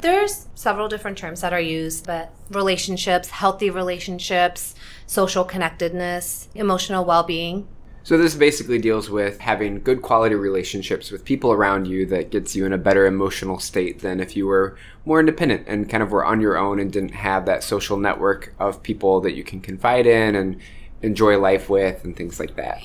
There's 0.00 0.48
several 0.54 0.88
different 0.88 1.18
terms 1.18 1.42
that 1.42 1.52
are 1.52 1.60
used, 1.60 2.06
but 2.06 2.32
relationships, 2.50 3.28
healthy 3.28 3.68
relationships, 3.68 4.74
social 5.06 5.44
connectedness, 5.44 6.48
emotional 6.54 7.04
well 7.04 7.24
being. 7.24 7.68
So 8.04 8.16
this 8.16 8.34
basically 8.34 8.78
deals 8.78 9.10
with 9.10 9.38
having 9.38 9.82
good 9.82 10.00
quality 10.00 10.34
relationships 10.34 11.10
with 11.10 11.26
people 11.26 11.52
around 11.52 11.86
you 11.86 12.06
that 12.06 12.30
gets 12.30 12.56
you 12.56 12.64
in 12.64 12.72
a 12.72 12.78
better 12.78 13.04
emotional 13.04 13.58
state 13.58 14.00
than 14.00 14.18
if 14.20 14.34
you 14.34 14.46
were 14.46 14.76
more 15.04 15.20
independent 15.20 15.66
and 15.66 15.90
kind 15.90 16.02
of 16.02 16.10
were 16.10 16.24
on 16.24 16.40
your 16.40 16.56
own 16.56 16.80
and 16.80 16.90
didn't 16.92 17.14
have 17.14 17.44
that 17.46 17.62
social 17.62 17.98
network 17.98 18.54
of 18.58 18.82
people 18.82 19.20
that 19.22 19.34
you 19.34 19.44
can 19.44 19.60
confide 19.60 20.06
in 20.06 20.34
and 20.34 20.60
enjoy 21.04 21.38
life 21.38 21.68
with 21.68 22.04
and 22.04 22.16
things 22.16 22.40
like 22.40 22.56
that. 22.56 22.82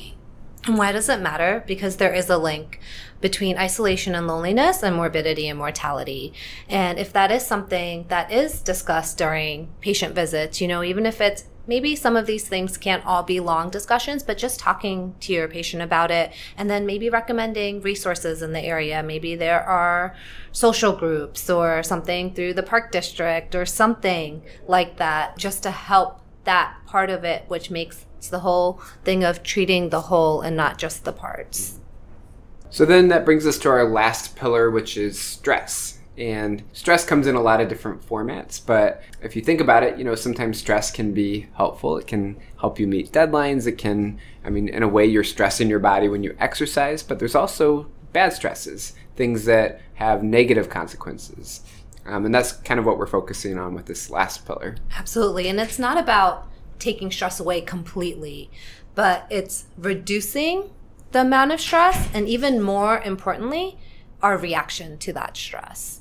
And 0.66 0.78
why 0.78 0.92
does 0.92 1.08
it 1.08 1.22
matter? 1.22 1.64
Because 1.66 1.96
there 1.96 2.14
is 2.14 2.30
a 2.30 2.38
link 2.38 2.80
between 3.22 3.58
isolation 3.58 4.14
and 4.14 4.28
loneliness 4.28 4.84
and 4.84 4.96
morbidity 4.96 5.48
and 5.48 5.58
mortality. 5.58 6.34
And 6.68 7.00
if 7.00 7.14
that 7.14 7.32
is 7.32 7.46
something 7.46 8.06
that 8.10 8.32
is 8.32 8.62
discussed 8.62 9.18
during 9.18 9.70
patient 9.80 10.14
visits, 10.14 10.60
you 10.60 10.68
know, 10.68 10.84
even 10.84 11.06
if 11.06 11.22
it's 11.22 11.46
maybe 11.66 11.96
some 11.96 12.16
of 12.16 12.26
these 12.26 12.48
things 12.48 12.78
can't 12.78 13.06
all 13.06 13.24
be 13.24 13.40
long 13.40 13.70
discussions, 13.70 14.24
but 14.24 14.38
just 14.38 14.60
talking 14.60 15.16
to 15.22 15.32
your 15.32 15.48
patient 15.48 15.82
about 15.82 16.12
it 16.12 16.34
and 16.58 16.70
then 16.70 16.86
maybe 16.86 17.10
recommending 17.10 17.82
resources 17.82 18.42
in 18.42 18.54
the 18.54 18.62
area. 18.62 19.02
Maybe 19.02 19.36
there 19.36 19.64
are 19.64 20.16
social 20.52 20.92
groups 20.94 21.50
or 21.50 21.84
something 21.84 22.34
through 22.34 22.56
the 22.56 22.64
park 22.64 22.92
district 22.92 23.56
or 23.56 23.66
something 23.66 24.42
like 24.68 24.98
that 24.98 25.38
just 25.38 25.64
to 25.64 25.72
help 25.72 26.22
that 26.44 26.76
part 26.86 27.10
of 27.10 27.24
it, 27.24 27.44
which 27.48 27.70
makes 27.70 28.06
the 28.30 28.40
whole 28.40 28.82
thing 29.04 29.24
of 29.24 29.44
treating 29.44 29.90
the 29.90 30.02
whole 30.02 30.42
and 30.42 30.56
not 30.56 30.78
just 30.78 31.06
the 31.06 31.14
parts. 31.14 31.80
So 32.70 32.86
then 32.86 33.08
that 33.08 33.26
brings 33.26 33.48
us 33.48 33.58
to 33.60 33.70
our 33.70 33.86
last 33.86 34.36
pillar, 34.36 34.70
which 34.70 34.98
is 34.98 35.20
stress. 35.20 36.00
And 36.18 36.64
stress 36.74 37.06
comes 37.06 37.28
in 37.28 37.36
a 37.36 37.42
lot 37.42 37.62
of 37.62 37.70
different 37.70 38.06
formats, 38.06 38.60
but 38.64 39.02
if 39.22 39.38
you 39.38 39.42
think 39.42 39.62
about 39.62 39.84
it, 39.84 39.98
you 39.98 40.04
know, 40.04 40.16
sometimes 40.16 40.60
stress 40.60 40.92
can 40.92 41.14
be 41.14 41.48
helpful. 41.54 41.98
It 41.98 42.08
can 42.08 42.38
help 42.60 42.78
you 42.78 42.88
meet 42.88 43.14
deadlines. 43.14 43.66
It 43.66 43.78
can, 43.78 44.20
I 44.44 44.50
mean, 44.50 44.68
in 44.68 44.84
a 44.84 44.88
way, 44.88 45.06
you're 45.06 45.24
stressing 45.24 45.70
your 45.70 45.80
body 45.80 46.10
when 46.10 46.22
you 46.22 46.36
exercise, 46.38 47.04
but 47.04 47.20
there's 47.20 47.36
also 47.36 47.88
bad 48.12 48.34
stresses, 48.34 48.94
things 49.16 49.46
that 49.46 49.80
have 49.94 50.22
negative 50.22 50.70
consequences. 50.70 51.62
Um, 52.10 52.26
and 52.26 52.34
that's 52.34 52.52
kind 52.52 52.80
of 52.80 52.86
what 52.86 52.98
we're 52.98 53.08
focusing 53.08 53.58
on 53.58 53.74
with 53.74 53.86
this 53.86 54.10
last 54.10 54.46
pillar. 54.46 54.76
Absolutely. 54.98 55.48
And 55.48 55.60
it's 55.60 55.80
not 55.80 55.98
about 55.98 56.48
taking 56.80 57.12
stress 57.12 57.40
away 57.40 57.62
completely, 57.62 58.50
but 58.96 59.28
it's 59.30 59.66
reducing 59.78 60.70
the 61.12 61.22
amount 61.22 61.52
of 61.52 61.62
stress 61.62 62.10
and 62.14 62.28
even 62.28 62.62
more 62.62 63.00
importantly, 63.02 63.78
our 64.22 64.38
reaction 64.38 64.98
to 64.98 65.14
that 65.14 65.38
stress 65.38 66.00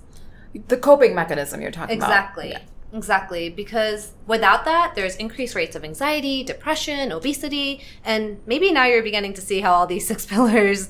the 0.67 0.77
coping 0.77 1.15
mechanism 1.15 1.61
you're 1.61 1.71
talking 1.71 1.95
exactly. 1.95 2.51
about. 2.51 2.61
Exactly. 2.63 2.73
Yeah. 2.93 2.99
Exactly. 2.99 3.51
Because 3.51 4.13
without 4.27 4.65
that, 4.65 4.95
there's 4.95 5.15
increased 5.17 5.55
rates 5.55 5.77
of 5.77 5.85
anxiety, 5.85 6.43
depression, 6.43 7.13
obesity, 7.13 7.83
and 8.03 8.41
maybe 8.47 8.73
now 8.73 8.87
you're 8.87 9.03
beginning 9.03 9.35
to 9.35 9.43
see 9.43 9.61
how 9.61 9.75
all 9.75 9.87
these 9.87 10.07
six 10.07 10.25
pillars 10.25 10.89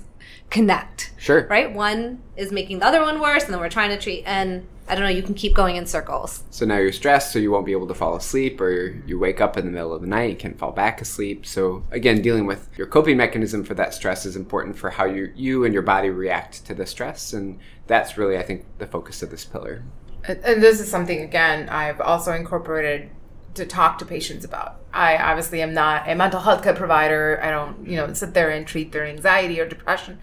connect. 0.51 1.13
Sure. 1.19 1.47
Right? 1.49 1.73
One 1.73 2.23
is 2.37 2.53
making 2.53 2.79
the 2.79 2.87
other 2.87 3.03
one 3.03 3.21
worse, 3.21 3.45
and 3.45 3.53
then 3.53 3.61
we're 3.61 3.69
trying 3.69 3.91
to 3.91 3.99
treat, 3.99 4.25
and 4.27 4.67
I 4.89 4.95
don't 4.95 5.05
know, 5.05 5.11
you 5.11 5.23
can 5.23 5.35
keep 5.35 5.55
going 5.55 5.77
in 5.77 5.85
circles. 5.85 6.45
So 6.49 6.65
now 6.65 6.79
you're 6.79 6.93
stressed, 6.93 7.33
so 7.33 7.39
you 7.39 7.51
won't 7.51 7.67
be 7.67 7.73
able 7.73 7.89
to 7.89 7.95
fall 7.95 8.17
asleep, 8.17 8.59
or 8.61 9.03
you 9.07 9.19
wake 9.19 9.41
up 9.41 9.59
in 9.59 9.67
the 9.67 9.71
middle 9.71 9.93
of 9.93 10.01
the 10.01 10.07
night, 10.07 10.31
you 10.31 10.37
can't 10.37 10.59
fall 10.59 10.73
back 10.73 11.03
asleep. 11.03 11.45
So 11.45 11.85
again, 11.91 12.23
dealing 12.23 12.47
with 12.47 12.71
your 12.79 12.87
coping 12.87 13.19
mechanism 13.19 13.65
for 13.65 13.75
that 13.75 13.93
stress 13.93 14.25
is 14.25 14.37
important 14.37 14.79
for 14.79 14.89
how 14.89 15.05
you, 15.05 15.31
you 15.37 15.65
and 15.65 15.75
your 15.75 15.83
body 15.83 16.09
react 16.09 16.65
to 16.67 16.75
the 16.75 16.87
stress. 16.87 17.35
And 17.35 17.59
that's 17.87 18.17
really, 18.17 18.39
I 18.39 18.43
think, 18.43 18.65
the 18.79 18.87
focus 18.87 19.23
of 19.23 19.31
this 19.31 19.45
pillar. 19.45 19.83
And 20.25 20.63
this 20.63 20.81
is 20.81 20.91
something, 20.91 21.21
again, 21.21 21.69
I've 21.69 22.01
also 22.01 22.33
incorporated 22.33 23.11
to 23.59 23.66
talk 23.66 23.99
to 23.99 24.05
patients 24.05 24.44
about. 24.44 24.81
I 24.92 25.16
obviously 25.16 25.62
am 25.62 25.75
not 25.75 26.09
a 26.09 26.14
mental 26.14 26.40
health 26.40 26.62
care 26.62 26.75
provider. 26.75 27.38
I 27.42 27.51
don't, 27.51 27.87
you 27.87 27.97
know, 27.97 28.12
sit 28.14 28.35
there 28.35 28.51
and 28.51 28.66
treat 28.66 28.92
their 28.92 29.07
anxiety 29.07 29.61
or 29.61 29.68
depression 29.68 30.18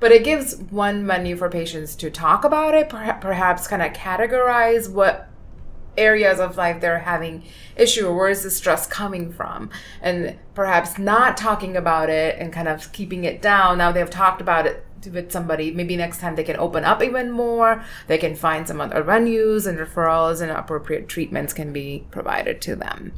but 0.00 0.12
it 0.12 0.24
gives 0.24 0.56
one 0.56 1.04
menu 1.04 1.36
for 1.36 1.48
patients 1.48 1.96
to 1.96 2.10
talk 2.10 2.44
about 2.44 2.74
it 2.74 2.88
perhaps 2.88 3.66
kind 3.66 3.82
of 3.82 3.92
categorize 3.92 4.90
what 4.90 5.28
areas 5.96 6.38
of 6.38 6.56
life 6.56 6.80
they're 6.80 7.00
having 7.00 7.42
issue 7.76 8.06
or 8.06 8.14
where 8.14 8.28
is 8.28 8.42
the 8.42 8.50
stress 8.50 8.86
coming 8.86 9.32
from 9.32 9.68
and 10.00 10.38
perhaps 10.54 10.98
not 10.98 11.36
talking 11.36 11.76
about 11.76 12.08
it 12.08 12.36
and 12.38 12.52
kind 12.52 12.68
of 12.68 12.90
keeping 12.92 13.24
it 13.24 13.42
down 13.42 13.78
now 13.78 13.90
they've 13.90 14.10
talked 14.10 14.40
about 14.40 14.66
it 14.66 14.86
with 15.12 15.32
somebody 15.32 15.70
maybe 15.70 15.96
next 15.96 16.20
time 16.20 16.36
they 16.36 16.44
can 16.44 16.56
open 16.56 16.84
up 16.84 17.02
even 17.02 17.30
more 17.30 17.82
they 18.06 18.18
can 18.18 18.34
find 18.34 18.66
some 18.66 18.80
other 18.80 19.02
venues 19.02 19.66
and 19.66 19.78
referrals 19.78 20.40
and 20.40 20.50
appropriate 20.50 21.08
treatments 21.08 21.52
can 21.52 21.72
be 21.72 22.04
provided 22.10 22.60
to 22.60 22.74
them 22.76 23.12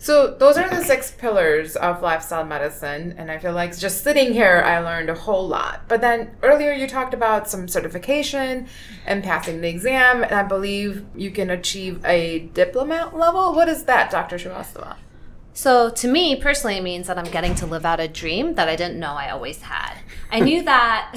so 0.00 0.32
those 0.32 0.56
are 0.56 0.68
the 0.70 0.82
six 0.84 1.10
pillars 1.10 1.74
of 1.74 2.02
lifestyle 2.02 2.44
medicine, 2.44 3.16
and 3.18 3.32
I 3.32 3.38
feel 3.38 3.52
like 3.52 3.76
just 3.76 4.04
sitting 4.04 4.32
here, 4.32 4.62
I 4.64 4.78
learned 4.78 5.10
a 5.10 5.14
whole 5.14 5.46
lot. 5.46 5.88
But 5.88 6.00
then 6.00 6.30
earlier 6.44 6.72
you 6.72 6.86
talked 6.86 7.14
about 7.14 7.50
some 7.50 7.66
certification 7.66 8.68
and 9.06 9.24
passing 9.24 9.60
the 9.60 9.68
exam, 9.68 10.22
and 10.22 10.32
I 10.32 10.44
believe 10.44 11.04
you 11.16 11.32
can 11.32 11.50
achieve 11.50 12.04
a 12.04 12.48
diplomate 12.54 13.12
level. 13.12 13.52
What 13.54 13.68
is 13.68 13.84
that, 13.84 14.10
Dr. 14.12 14.36
Shrivastava? 14.36 14.96
So 15.58 15.90
to 15.90 16.06
me 16.06 16.36
personally, 16.36 16.76
it 16.76 16.84
means 16.84 17.08
that 17.08 17.18
I'm 17.18 17.32
getting 17.32 17.56
to 17.56 17.66
live 17.66 17.84
out 17.84 17.98
a 17.98 18.06
dream 18.06 18.54
that 18.54 18.68
I 18.68 18.76
didn't 18.76 19.00
know 19.00 19.14
I 19.14 19.30
always 19.30 19.60
had. 19.62 19.94
I 20.30 20.38
knew 20.38 20.62
that. 20.72 21.12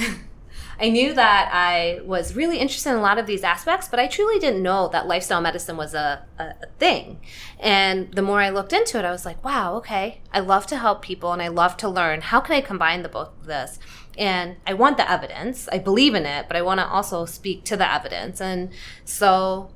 I 0.80 0.90
knew 0.90 1.14
that 1.14 1.52
I 1.54 2.00
was 2.04 2.36
really 2.36 2.58
interested 2.58 2.90
in 2.90 2.96
a 2.96 3.02
lot 3.02 3.20
of 3.20 3.28
these 3.28 3.44
aspects, 3.44 3.88
but 3.88 4.00
I 4.00 4.08
truly 4.08 4.40
didn't 4.40 4.64
know 4.64 4.88
that 4.88 5.06
lifestyle 5.06 5.42
medicine 5.42 5.78
was 5.78 5.94
a, 5.94 6.26
a, 6.40 6.44
a, 6.44 6.66
thing. 6.80 7.20
And 7.60 8.12
the 8.14 8.24
more 8.24 8.42
I 8.42 8.50
looked 8.50 8.74
into 8.74 8.98
it, 8.98 9.06
I 9.06 9.12
was 9.12 9.26
like, 9.26 9.44
wow, 9.44 9.76
okay, 9.76 10.22
I 10.34 10.40
love 10.40 10.66
to 10.68 10.78
help 10.78 11.04
people 11.04 11.34
and 11.34 11.42
I 11.44 11.50
love 11.50 11.78
to 11.78 11.88
learn. 11.88 12.22
How 12.22 12.40
can 12.40 12.56
I 12.56 12.62
combine 12.62 13.04
the 13.04 13.10
both 13.10 13.30
of 13.42 13.46
this? 13.46 13.78
And 14.18 14.56
I 14.66 14.74
want 14.74 14.98
the 14.98 15.08
evidence. 15.08 15.70
I 15.72 15.78
believe 15.78 16.16
in 16.16 16.26
it, 16.26 16.48
but 16.48 16.58
I 16.58 16.64
want 16.64 16.80
to 16.80 16.88
also 16.88 17.26
speak 17.26 17.64
to 17.66 17.78
the 17.78 17.94
evidence. 17.94 18.42
And 18.42 18.72
so 19.06 19.70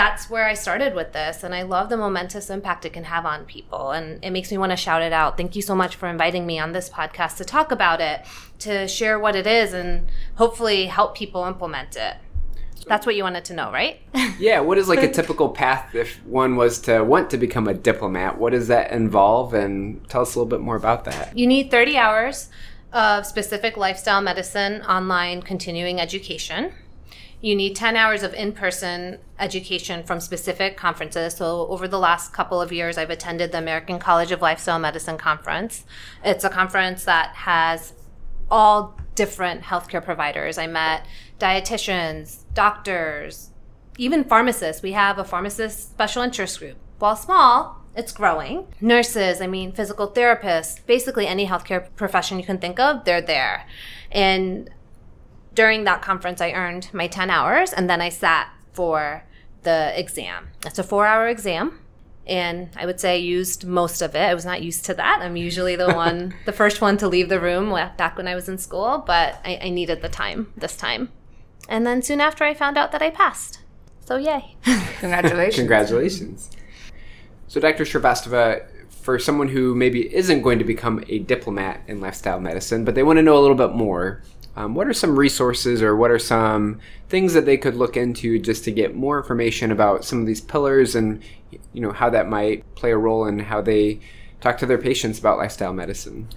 that's 0.00 0.30
where 0.30 0.46
I 0.46 0.54
started 0.54 0.94
with 0.94 1.12
this. 1.12 1.44
And 1.44 1.54
I 1.54 1.60
love 1.60 1.90
the 1.90 1.96
momentous 1.98 2.48
impact 2.48 2.86
it 2.86 2.94
can 2.94 3.04
have 3.04 3.26
on 3.26 3.44
people. 3.44 3.90
And 3.90 4.24
it 4.24 4.30
makes 4.30 4.50
me 4.50 4.56
want 4.56 4.72
to 4.72 4.76
shout 4.76 5.02
it 5.02 5.12
out. 5.12 5.36
Thank 5.36 5.54
you 5.54 5.60
so 5.60 5.74
much 5.74 5.94
for 5.94 6.08
inviting 6.08 6.46
me 6.46 6.58
on 6.58 6.72
this 6.72 6.88
podcast 6.88 7.36
to 7.36 7.44
talk 7.44 7.70
about 7.70 8.00
it, 8.00 8.22
to 8.60 8.88
share 8.88 9.18
what 9.18 9.36
it 9.36 9.46
is, 9.46 9.74
and 9.74 10.08
hopefully 10.36 10.86
help 10.86 11.14
people 11.14 11.44
implement 11.44 11.96
it. 11.96 12.16
That's 12.86 13.04
what 13.04 13.14
you 13.14 13.24
wanted 13.24 13.44
to 13.46 13.54
know, 13.54 13.70
right? 13.70 14.00
yeah. 14.38 14.60
What 14.60 14.78
is 14.78 14.88
like 14.88 15.02
a 15.02 15.12
typical 15.12 15.50
path 15.50 15.94
if 15.94 16.24
one 16.24 16.56
was 16.56 16.80
to 16.82 17.04
want 17.04 17.28
to 17.30 17.36
become 17.36 17.68
a 17.68 17.74
diplomate? 17.74 18.38
What 18.38 18.52
does 18.52 18.68
that 18.68 18.92
involve? 18.92 19.52
And 19.52 20.08
tell 20.08 20.22
us 20.22 20.34
a 20.34 20.38
little 20.38 20.48
bit 20.48 20.60
more 20.60 20.76
about 20.76 21.04
that. 21.04 21.36
You 21.36 21.46
need 21.46 21.70
30 21.70 21.98
hours 21.98 22.48
of 22.94 23.26
specific 23.26 23.76
lifestyle 23.76 24.22
medicine 24.22 24.80
online 24.80 25.42
continuing 25.42 26.00
education 26.00 26.72
you 27.40 27.56
need 27.56 27.74
10 27.74 27.96
hours 27.96 28.22
of 28.22 28.34
in 28.34 28.52
person 28.52 29.18
education 29.38 30.02
from 30.02 30.20
specific 30.20 30.76
conferences. 30.76 31.34
So, 31.34 31.66
over 31.68 31.88
the 31.88 31.98
last 31.98 32.32
couple 32.32 32.60
of 32.60 32.72
years, 32.72 32.98
I've 32.98 33.10
attended 33.10 33.52
the 33.52 33.58
American 33.58 33.98
College 33.98 34.30
of 34.30 34.42
Lifestyle 34.42 34.78
Medicine 34.78 35.16
Conference. 35.16 35.84
It's 36.24 36.44
a 36.44 36.50
conference 36.50 37.04
that 37.04 37.34
has 37.34 37.94
all 38.50 38.98
different 39.14 39.62
healthcare 39.62 40.04
providers. 40.04 40.58
I 40.58 40.66
met 40.66 41.06
dietitians, 41.38 42.44
doctors, 42.52 43.50
even 43.96 44.24
pharmacists. 44.24 44.82
We 44.82 44.92
have 44.92 45.18
a 45.18 45.24
pharmacist 45.24 45.90
special 45.90 46.22
interest 46.22 46.58
group. 46.58 46.76
While 46.98 47.16
small, 47.16 47.80
it's 47.96 48.12
growing. 48.12 48.66
Nurses, 48.80 49.40
I 49.40 49.46
mean, 49.46 49.72
physical 49.72 50.08
therapists, 50.08 50.84
basically 50.86 51.26
any 51.26 51.46
healthcare 51.46 51.88
profession 51.96 52.38
you 52.38 52.44
can 52.44 52.58
think 52.58 52.78
of, 52.78 53.04
they're 53.04 53.22
there. 53.22 53.66
And 54.12 54.70
during 55.54 55.84
that 55.84 56.02
conference, 56.02 56.40
I 56.40 56.52
earned 56.52 56.88
my 56.92 57.06
10 57.06 57.30
hours 57.30 57.72
and 57.72 57.88
then 57.88 58.00
I 58.00 58.08
sat 58.08 58.52
for 58.72 59.24
the 59.62 59.98
exam. 59.98 60.48
It's 60.64 60.78
a 60.78 60.84
four 60.84 61.06
hour 61.06 61.28
exam. 61.28 61.78
And 62.26 62.70
I 62.76 62.86
would 62.86 63.00
say 63.00 63.14
I 63.14 63.16
used 63.16 63.66
most 63.66 64.02
of 64.02 64.14
it. 64.14 64.20
I 64.20 64.34
was 64.34 64.44
not 64.44 64.62
used 64.62 64.84
to 64.84 64.94
that. 64.94 65.20
I'm 65.20 65.36
usually 65.36 65.74
the 65.74 65.92
one, 65.94 66.34
the 66.46 66.52
first 66.52 66.80
one 66.80 66.96
to 66.98 67.08
leave 67.08 67.28
the 67.28 67.40
room 67.40 67.70
back 67.96 68.16
when 68.16 68.28
I 68.28 68.34
was 68.34 68.48
in 68.48 68.58
school, 68.58 69.02
but 69.06 69.40
I, 69.44 69.58
I 69.62 69.68
needed 69.70 70.00
the 70.00 70.08
time 70.08 70.52
this 70.56 70.76
time. 70.76 71.10
And 71.68 71.86
then 71.86 72.02
soon 72.02 72.20
after, 72.20 72.44
I 72.44 72.54
found 72.54 72.76
out 72.76 72.92
that 72.92 73.02
I 73.02 73.10
passed. 73.10 73.60
So, 74.04 74.16
yay. 74.16 74.56
Congratulations. 75.00 75.56
Congratulations. 75.56 76.50
So, 77.48 77.60
Dr. 77.60 77.84
Srivastava, 77.84 78.66
for 78.88 79.18
someone 79.18 79.48
who 79.48 79.74
maybe 79.74 80.12
isn't 80.14 80.42
going 80.42 80.58
to 80.58 80.64
become 80.64 81.04
a 81.08 81.20
diplomate 81.20 81.78
in 81.86 82.00
lifestyle 82.00 82.40
medicine, 82.40 82.84
but 82.84 82.94
they 82.94 83.02
want 83.02 83.18
to 83.18 83.22
know 83.22 83.36
a 83.36 83.40
little 83.40 83.56
bit 83.56 83.70
more, 83.70 84.22
um, 84.60 84.74
what 84.74 84.86
are 84.86 84.92
some 84.92 85.18
resources 85.18 85.82
or 85.82 85.96
what 85.96 86.10
are 86.10 86.18
some 86.18 86.80
things 87.08 87.32
that 87.32 87.46
they 87.46 87.56
could 87.56 87.76
look 87.76 87.96
into 87.96 88.38
just 88.38 88.64
to 88.64 88.70
get 88.70 88.94
more 88.94 89.18
information 89.18 89.70
about 89.70 90.04
some 90.04 90.20
of 90.20 90.26
these 90.26 90.40
pillars 90.40 90.94
and 90.94 91.22
you 91.72 91.80
know 91.80 91.92
how 91.92 92.10
that 92.10 92.28
might 92.28 92.74
play 92.74 92.90
a 92.90 92.96
role 92.96 93.26
in 93.26 93.38
how 93.38 93.60
they 93.60 93.98
talk 94.40 94.58
to 94.58 94.66
their 94.66 94.78
patients 94.78 95.18
about 95.18 95.38
lifestyle 95.38 95.72
medicine? 95.72 96.28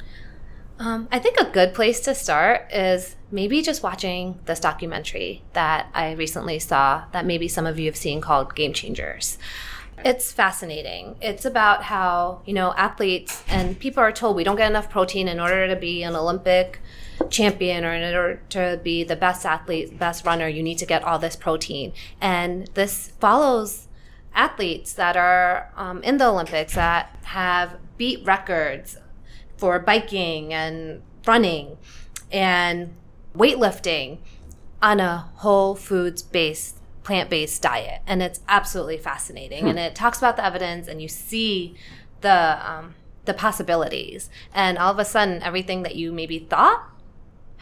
Um, 0.80 1.08
I 1.12 1.20
think 1.20 1.38
a 1.40 1.46
good 1.46 1.74
place 1.74 2.00
to 2.02 2.16
start 2.16 2.72
is 2.74 3.16
maybe 3.32 3.62
just 3.62 3.84
watching 3.84 4.40
this 4.46 4.60
documentary 4.60 5.44
that 5.54 5.90
I 5.94 6.14
recently 6.14 6.60
saw 6.60 7.04
that 7.12 7.26
maybe 7.26 7.48
some 7.48 7.66
of 7.66 7.78
you 7.78 7.86
have 7.86 7.96
seen 7.96 8.22
called 8.22 8.56
Game 8.56 8.74
Changers. 8.74 9.38
It's 10.04 10.32
fascinating. 10.32 11.16
It's 11.22 11.46
about 11.46 11.84
how, 11.84 12.42
you 12.46 12.54
know, 12.54 12.74
athletes 12.74 13.44
and 13.48 13.80
people 13.80 14.02
are 14.02 14.12
told 14.12 14.36
we 14.36 14.44
don't 14.44 14.56
get 14.56 14.70
enough 14.70 14.90
protein 14.90 15.28
in 15.28 15.40
order 15.40 15.68
to 15.68 15.76
be 15.76 16.04
an 16.04 16.16
Olympic 16.16 16.82
champion 17.30 17.86
or 17.86 17.94
in 17.94 18.16
order 18.16 18.42
to 18.50 18.80
be 18.84 19.04
the 19.04 19.16
best 19.16 19.46
athlete, 19.46 19.98
best 19.98 20.26
runner, 20.26 20.48
you 20.48 20.64
need 20.64 20.78
to 20.78 20.86
get 20.86 21.04
all 21.04 21.20
this 21.20 21.36
protein. 21.36 21.94
And 22.22 22.68
this 22.74 23.14
follows 23.20 23.88
athletes 24.34 24.94
that 24.94 25.16
are 25.16 25.72
um, 25.76 26.02
in 26.04 26.18
the 26.18 26.28
Olympics 26.28 26.76
that 26.76 27.18
have 27.24 27.78
beat 27.98 28.26
records 28.26 28.98
for 29.58 29.80
biking 29.80 30.54
and 30.54 31.02
running 31.26 31.78
and 32.32 32.94
weightlifting 33.36 34.18
on 34.82 35.00
a 35.00 35.30
whole 35.36 35.76
foods 35.76 36.22
based 36.22 36.80
plant 37.04 37.30
based 37.30 37.62
diet. 37.62 38.02
And 38.08 38.22
it's 38.22 38.42
absolutely 38.48 38.98
fascinating. 38.98 39.64
Hmm. 39.64 39.70
And 39.70 39.80
it 39.80 39.96
talks 39.96 40.18
about 40.18 40.36
the 40.36 40.46
evidence, 40.46 40.88
and 40.88 41.02
you 41.02 41.08
see 41.08 41.76
the 42.22 42.60
um, 42.70 42.96
the 43.26 43.34
possibilities. 43.34 44.30
And 44.54 44.78
all 44.78 44.92
of 44.92 45.00
a 45.00 45.06
sudden, 45.06 45.42
everything 45.44 45.84
that 45.84 45.96
you 45.96 46.12
maybe 46.12 46.40
thought 46.40 46.90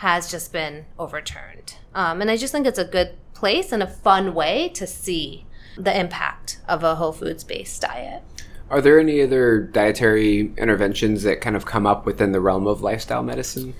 has 0.01 0.31
just 0.31 0.51
been 0.51 0.83
overturned. 0.97 1.75
Um, 1.93 2.21
and 2.21 2.31
I 2.31 2.35
just 2.35 2.51
think 2.51 2.65
it's 2.65 2.79
a 2.79 2.85
good 2.85 3.15
place 3.35 3.71
and 3.71 3.83
a 3.83 3.87
fun 3.87 4.33
way 4.33 4.69
to 4.69 4.87
see 4.87 5.45
the 5.77 5.95
impact 5.95 6.59
of 6.67 6.83
a 6.83 6.95
whole 6.95 7.11
foods 7.11 7.43
based 7.43 7.83
diet. 7.83 8.23
Are 8.71 8.81
there 8.81 8.99
any 8.99 9.21
other 9.21 9.59
dietary 9.59 10.51
interventions 10.57 11.21
that 11.21 11.39
kind 11.39 11.55
of 11.55 11.67
come 11.67 11.85
up 11.85 12.07
within 12.07 12.31
the 12.31 12.41
realm 12.41 12.65
of 12.65 12.81
lifestyle 12.81 13.21
medicine? 13.21 13.75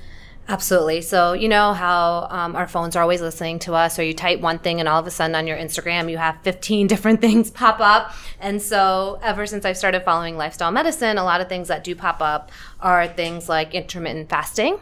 Absolutely. 0.47 1.01
So, 1.01 1.33
you 1.33 1.49
know 1.49 1.73
how 1.73 2.27
um, 2.29 2.55
our 2.55 2.67
phones 2.67 2.95
are 2.95 3.01
always 3.01 3.21
listening 3.21 3.57
to 3.59 3.73
us, 3.73 3.97
or 3.97 4.03
you 4.03 4.13
type 4.13 4.41
one 4.41 4.59
thing 4.59 4.79
and 4.79 4.87
all 4.87 4.99
of 4.99 5.07
a 5.07 5.11
sudden 5.11 5.35
on 5.35 5.47
your 5.47 5.57
Instagram 5.57 6.11
you 6.11 6.17
have 6.17 6.37
15 6.43 6.85
different 6.93 7.19
things 7.19 7.49
pop 7.49 7.79
up. 7.79 8.13
And 8.39 8.61
so, 8.61 9.19
ever 9.23 9.47
since 9.47 9.65
I've 9.65 9.77
started 9.77 10.03
following 10.03 10.37
lifestyle 10.37 10.71
medicine, 10.71 11.17
a 11.17 11.23
lot 11.23 11.41
of 11.41 11.49
things 11.49 11.67
that 11.69 11.83
do 11.83 11.95
pop 11.95 12.21
up 12.21 12.51
are 12.79 13.07
things 13.07 13.49
like 13.49 13.73
intermittent 13.73 14.29
fasting, 14.29 14.77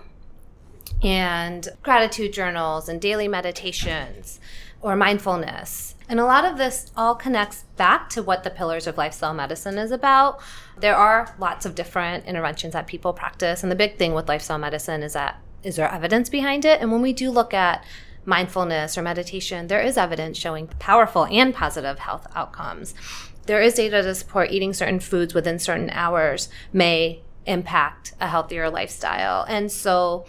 and 1.02 1.70
gratitude 1.82 2.34
journals 2.34 2.90
and 2.90 3.00
daily 3.00 3.28
meditations 3.28 4.40
or 4.82 4.96
mindfulness. 4.96 5.96
And 6.08 6.20
a 6.20 6.26
lot 6.26 6.46
of 6.46 6.58
this 6.58 6.92
all 6.98 7.14
connects 7.14 7.64
back 7.78 8.10
to 8.10 8.24
what 8.24 8.44
the 8.44 8.50
pillars 8.50 8.88
of 8.88 8.98
lifestyle 8.98 9.34
medicine 9.34 9.78
is 9.78 9.92
about. 9.92 10.42
There 10.78 10.96
are 10.96 11.36
lots 11.38 11.66
of 11.66 11.76
different 11.76 12.26
interventions 12.26 12.74
that 12.74 12.88
people 12.88 13.14
practice. 13.14 13.62
And 13.62 13.72
the 13.72 13.76
big 13.76 13.98
thing 13.98 14.14
with 14.14 14.28
lifestyle 14.28 14.58
medicine 14.58 15.04
is 15.04 15.14
that 15.14 15.40
is 15.62 15.76
there 15.76 15.92
evidence 15.92 16.30
behind 16.30 16.66
it? 16.66 16.80
And 16.82 16.92
when 16.92 17.02
we 17.02 17.14
do 17.14 17.30
look 17.30 17.54
at 17.54 17.84
mindfulness 18.26 18.98
or 18.98 19.02
meditation, 19.02 19.68
there 19.68 19.82
is 19.82 19.98
evidence 19.98 20.38
showing 20.38 20.68
powerful 20.80 21.26
and 21.26 21.54
positive 21.54 22.00
health 22.00 22.28
outcomes. 22.34 22.94
There 23.46 23.62
is 23.62 23.74
data 23.74 24.02
to 24.02 24.16
support 24.16 24.52
eating 24.52 24.74
certain 24.74 25.00
foods 25.00 25.34
within 25.34 25.60
certain 25.60 25.90
hours 25.90 26.50
may 26.72 27.22
impact 27.46 28.14
a 28.22 28.28
healthier 28.28 28.70
lifestyle. 28.70 29.46
And 29.50 29.72
so 29.72 30.26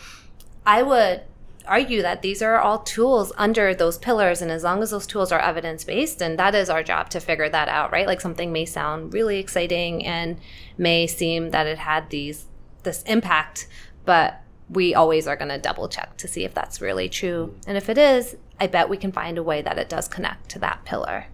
I 0.67 0.83
would 0.83 1.23
argue 1.67 2.03
that 2.03 2.23
these 2.23 2.43
are 2.43 2.59
all 2.59 2.81
tools 2.81 3.33
under 3.37 3.75
those 3.75 3.99
pillars 3.99 4.43
and 4.43 4.51
as 4.51 4.65
long 4.65 4.83
as 4.83 4.91
those 4.91 5.07
tools 5.07 5.31
are 5.31 5.39
evidence 5.39 5.85
based 5.85 6.21
and 6.21 6.39
that 6.39 6.55
is 6.55 6.71
our 6.71 6.83
job 6.83 7.09
to 7.11 7.21
figure 7.21 7.49
that 7.49 7.69
out 7.69 7.93
right? 7.93 8.07
Like 8.07 8.21
something 8.21 8.53
may 8.53 8.65
sound 8.65 9.13
really 9.13 9.39
exciting 9.39 10.05
and 10.05 10.39
may 10.79 11.07
seem 11.07 11.51
that 11.51 11.67
it 11.67 11.79
had 11.79 12.11
these 12.11 12.47
this 12.83 13.03
impact 13.03 13.69
but 14.05 14.43
we 14.69 14.95
always 14.95 15.27
are 15.27 15.37
going 15.37 15.49
to 15.49 15.59
double 15.59 15.89
check 15.89 16.17
to 16.17 16.29
see 16.29 16.45
if 16.45 16.55
that's 16.55 16.81
really 16.81 17.09
true. 17.09 17.55
And 17.67 17.77
if 17.77 17.89
it 17.89 17.99
is 17.99 18.37
i 18.59 18.67
bet 18.67 18.91
we 18.91 18.97
can 18.97 19.11
find 19.11 19.39
a 19.39 19.43
way 19.43 19.63
that 19.63 19.79
it 19.79 19.89
does 19.89 20.09
connect 20.09 20.49
to 20.51 20.59
that 20.59 20.85
pillar. 20.85 21.27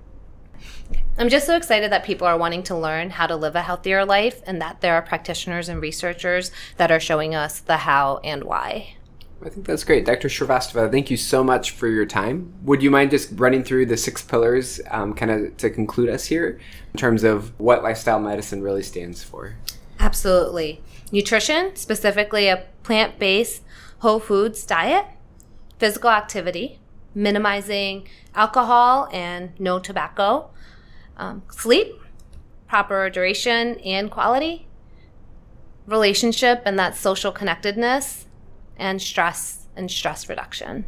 I'm 1.19 1.29
just 1.29 1.47
so 1.47 1.57
excited 1.57 1.91
that 1.93 2.05
people 2.05 2.27
are 2.27 2.37
wanting 2.37 2.63
to 2.65 2.77
learn 2.77 3.11
how 3.11 3.27
to 3.27 3.37
live 3.37 3.57
a 3.57 3.63
healthier 3.63 4.05
life 4.05 4.43
and 4.47 4.61
that 4.61 4.81
there 4.81 4.95
are 4.95 5.03
practitioners 5.03 5.69
and 5.69 5.81
researchers 5.81 6.51
that 6.77 6.93
are 6.93 7.01
showing 7.01 7.35
us 7.35 7.59
the 7.59 7.79
how 7.79 8.19
and 8.23 8.45
why. 8.45 8.97
I 9.45 9.51
think 9.51 9.67
that's 9.67 9.85
great. 9.85 10.07
Dr. 10.07 10.29
Srivastava, 10.29 10.91
thank 10.91 11.11
you 11.11 11.17
so 11.17 11.45
much 11.45 11.73
for 11.73 11.89
your 11.89 12.07
time. 12.07 12.55
Would 12.63 12.83
you 12.83 12.91
mind 12.91 13.11
just 13.11 13.31
running 13.35 13.63
through 13.65 13.87
the 13.87 13.97
six 13.97 14.23
pillars 14.23 14.81
um, 14.91 15.13
kind 15.13 15.31
of 15.31 15.57
to 15.59 15.69
conclude 15.69 16.09
us 16.09 16.25
here 16.25 16.59
in 16.93 16.99
terms 16.99 17.23
of 17.23 17.59
what 17.61 17.83
lifestyle 17.83 18.19
medicine 18.19 18.63
really 18.63 18.83
stands 18.83 19.23
for? 19.23 19.55
Absolutely. 20.01 20.81
Nutrition, 21.13 21.77
specifically 21.77 22.49
a 22.49 22.67
plant 22.83 23.19
based 23.19 23.63
whole 23.99 24.21
foods 24.21 24.65
diet, 24.65 25.07
physical 25.79 26.11
activity, 26.11 26.79
minimizing 27.15 28.07
alcohol 28.35 29.09
and 29.13 29.59
no 29.59 29.79
tobacco, 29.79 30.51
um, 31.17 31.43
sleep, 31.51 31.95
proper 32.69 33.09
duration 33.11 33.79
and 33.81 34.11
quality, 34.11 34.67
relationship 35.87 36.63
and 36.65 36.79
that 36.79 36.97
social 36.97 37.33
connectedness, 37.33 38.26
and 38.77 39.01
stress 39.01 39.67
and 39.77 39.91
stress 39.91 40.29
reduction. 40.29 40.87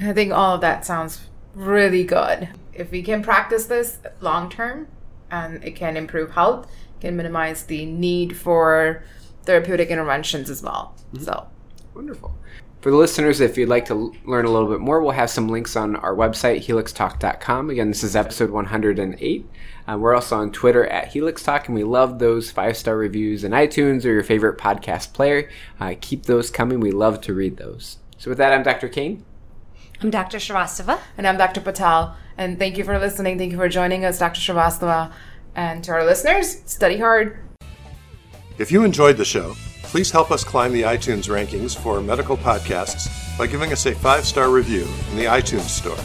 I 0.00 0.12
think 0.12 0.32
all 0.32 0.54
of 0.54 0.60
that 0.62 0.84
sounds 0.84 1.28
really 1.54 2.04
good. 2.04 2.48
If 2.72 2.90
we 2.90 3.02
can 3.02 3.22
practice 3.22 3.66
this 3.66 3.98
long 4.20 4.48
term 4.50 4.88
and 5.30 5.62
it 5.62 5.76
can 5.76 5.96
improve 5.96 6.32
health, 6.32 6.70
can 7.00 7.16
minimize 7.16 7.64
the 7.64 7.84
need 7.86 8.36
for 8.36 9.02
therapeutic 9.44 9.90
interventions 9.90 10.50
as 10.50 10.62
well. 10.62 10.94
Mm-hmm. 11.12 11.24
So 11.24 11.48
wonderful. 11.94 12.34
For 12.80 12.90
the 12.90 12.96
listeners, 12.96 13.40
if 13.40 13.58
you'd 13.58 13.68
like 13.68 13.84
to 13.86 14.14
learn 14.24 14.46
a 14.46 14.50
little 14.50 14.68
bit 14.68 14.80
more, 14.80 15.02
we'll 15.02 15.10
have 15.10 15.28
some 15.28 15.48
links 15.48 15.76
on 15.76 15.96
our 15.96 16.14
website, 16.14 16.64
helixtalk.com. 16.64 17.68
Again, 17.68 17.88
this 17.88 18.02
is 18.02 18.16
episode 18.16 18.48
108. 18.48 19.46
Uh, 19.86 19.98
we're 19.98 20.14
also 20.14 20.38
on 20.38 20.50
Twitter 20.50 20.86
at 20.86 21.08
Helix 21.08 21.42
Talk, 21.42 21.66
and 21.66 21.74
we 21.74 21.84
love 21.84 22.18
those 22.18 22.50
five 22.50 22.78
star 22.78 22.96
reviews 22.96 23.44
in 23.44 23.52
iTunes 23.52 24.06
or 24.06 24.08
your 24.08 24.22
favorite 24.22 24.56
podcast 24.56 25.12
player. 25.12 25.50
Uh, 25.78 25.94
keep 26.00 26.24
those 26.24 26.50
coming. 26.50 26.80
We 26.80 26.90
love 26.90 27.20
to 27.22 27.34
read 27.34 27.58
those. 27.58 27.98
So, 28.16 28.30
with 28.30 28.38
that, 28.38 28.52
I'm 28.52 28.62
Dr. 28.62 28.88
Kane. 28.88 29.24
I'm 30.00 30.08
Dr. 30.08 30.38
Srivastava. 30.38 31.00
And 31.18 31.26
I'm 31.26 31.36
Dr. 31.36 31.60
Patel. 31.60 32.16
And 32.38 32.58
thank 32.58 32.78
you 32.78 32.84
for 32.84 32.98
listening. 32.98 33.36
Thank 33.36 33.52
you 33.52 33.58
for 33.58 33.68
joining 33.68 34.06
us, 34.06 34.18
Dr. 34.18 34.40
Srivastava. 34.40 35.12
And 35.54 35.84
to 35.84 35.92
our 35.92 36.06
listeners, 36.06 36.62
study 36.64 36.96
hard. 36.96 37.38
If 38.56 38.72
you 38.72 38.84
enjoyed 38.84 39.18
the 39.18 39.24
show, 39.26 39.54
Please 39.90 40.12
help 40.12 40.30
us 40.30 40.44
climb 40.44 40.72
the 40.72 40.82
iTunes 40.82 41.28
rankings 41.28 41.76
for 41.76 42.00
medical 42.00 42.36
podcasts 42.36 43.08
by 43.36 43.48
giving 43.48 43.72
us 43.72 43.86
a 43.86 43.94
five 43.94 44.24
star 44.24 44.48
review 44.48 44.86
in 45.10 45.16
the 45.16 45.24
iTunes 45.24 45.68
Store. 45.68 45.98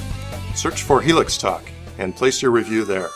Search 0.55 0.81
for 0.81 1.01
Helix 1.01 1.37
Talk 1.37 1.61
and 1.99 2.15
place 2.15 2.41
your 2.41 2.49
review 2.49 2.83
there. 2.83 3.09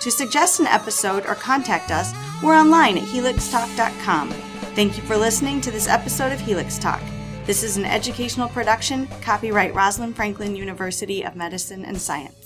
To 0.00 0.10
suggest 0.10 0.60
an 0.60 0.66
episode 0.66 1.26
or 1.26 1.34
contact 1.34 1.90
us, 1.90 2.14
we're 2.42 2.54
online 2.54 2.96
at 2.96 3.04
helixtalk.com. 3.04 4.30
Thank 4.74 4.96
you 4.96 5.02
for 5.02 5.18
listening 5.18 5.60
to 5.60 5.70
this 5.70 5.88
episode 5.88 6.32
of 6.32 6.40
Helix 6.40 6.78
Talk. 6.78 7.02
This 7.44 7.62
is 7.62 7.76
an 7.76 7.84
educational 7.84 8.48
production, 8.48 9.06
copyright 9.20 9.74
Rosalind 9.74 10.16
Franklin 10.16 10.56
University 10.56 11.22
of 11.22 11.36
Medicine 11.36 11.84
and 11.84 12.00
Science. 12.00 12.43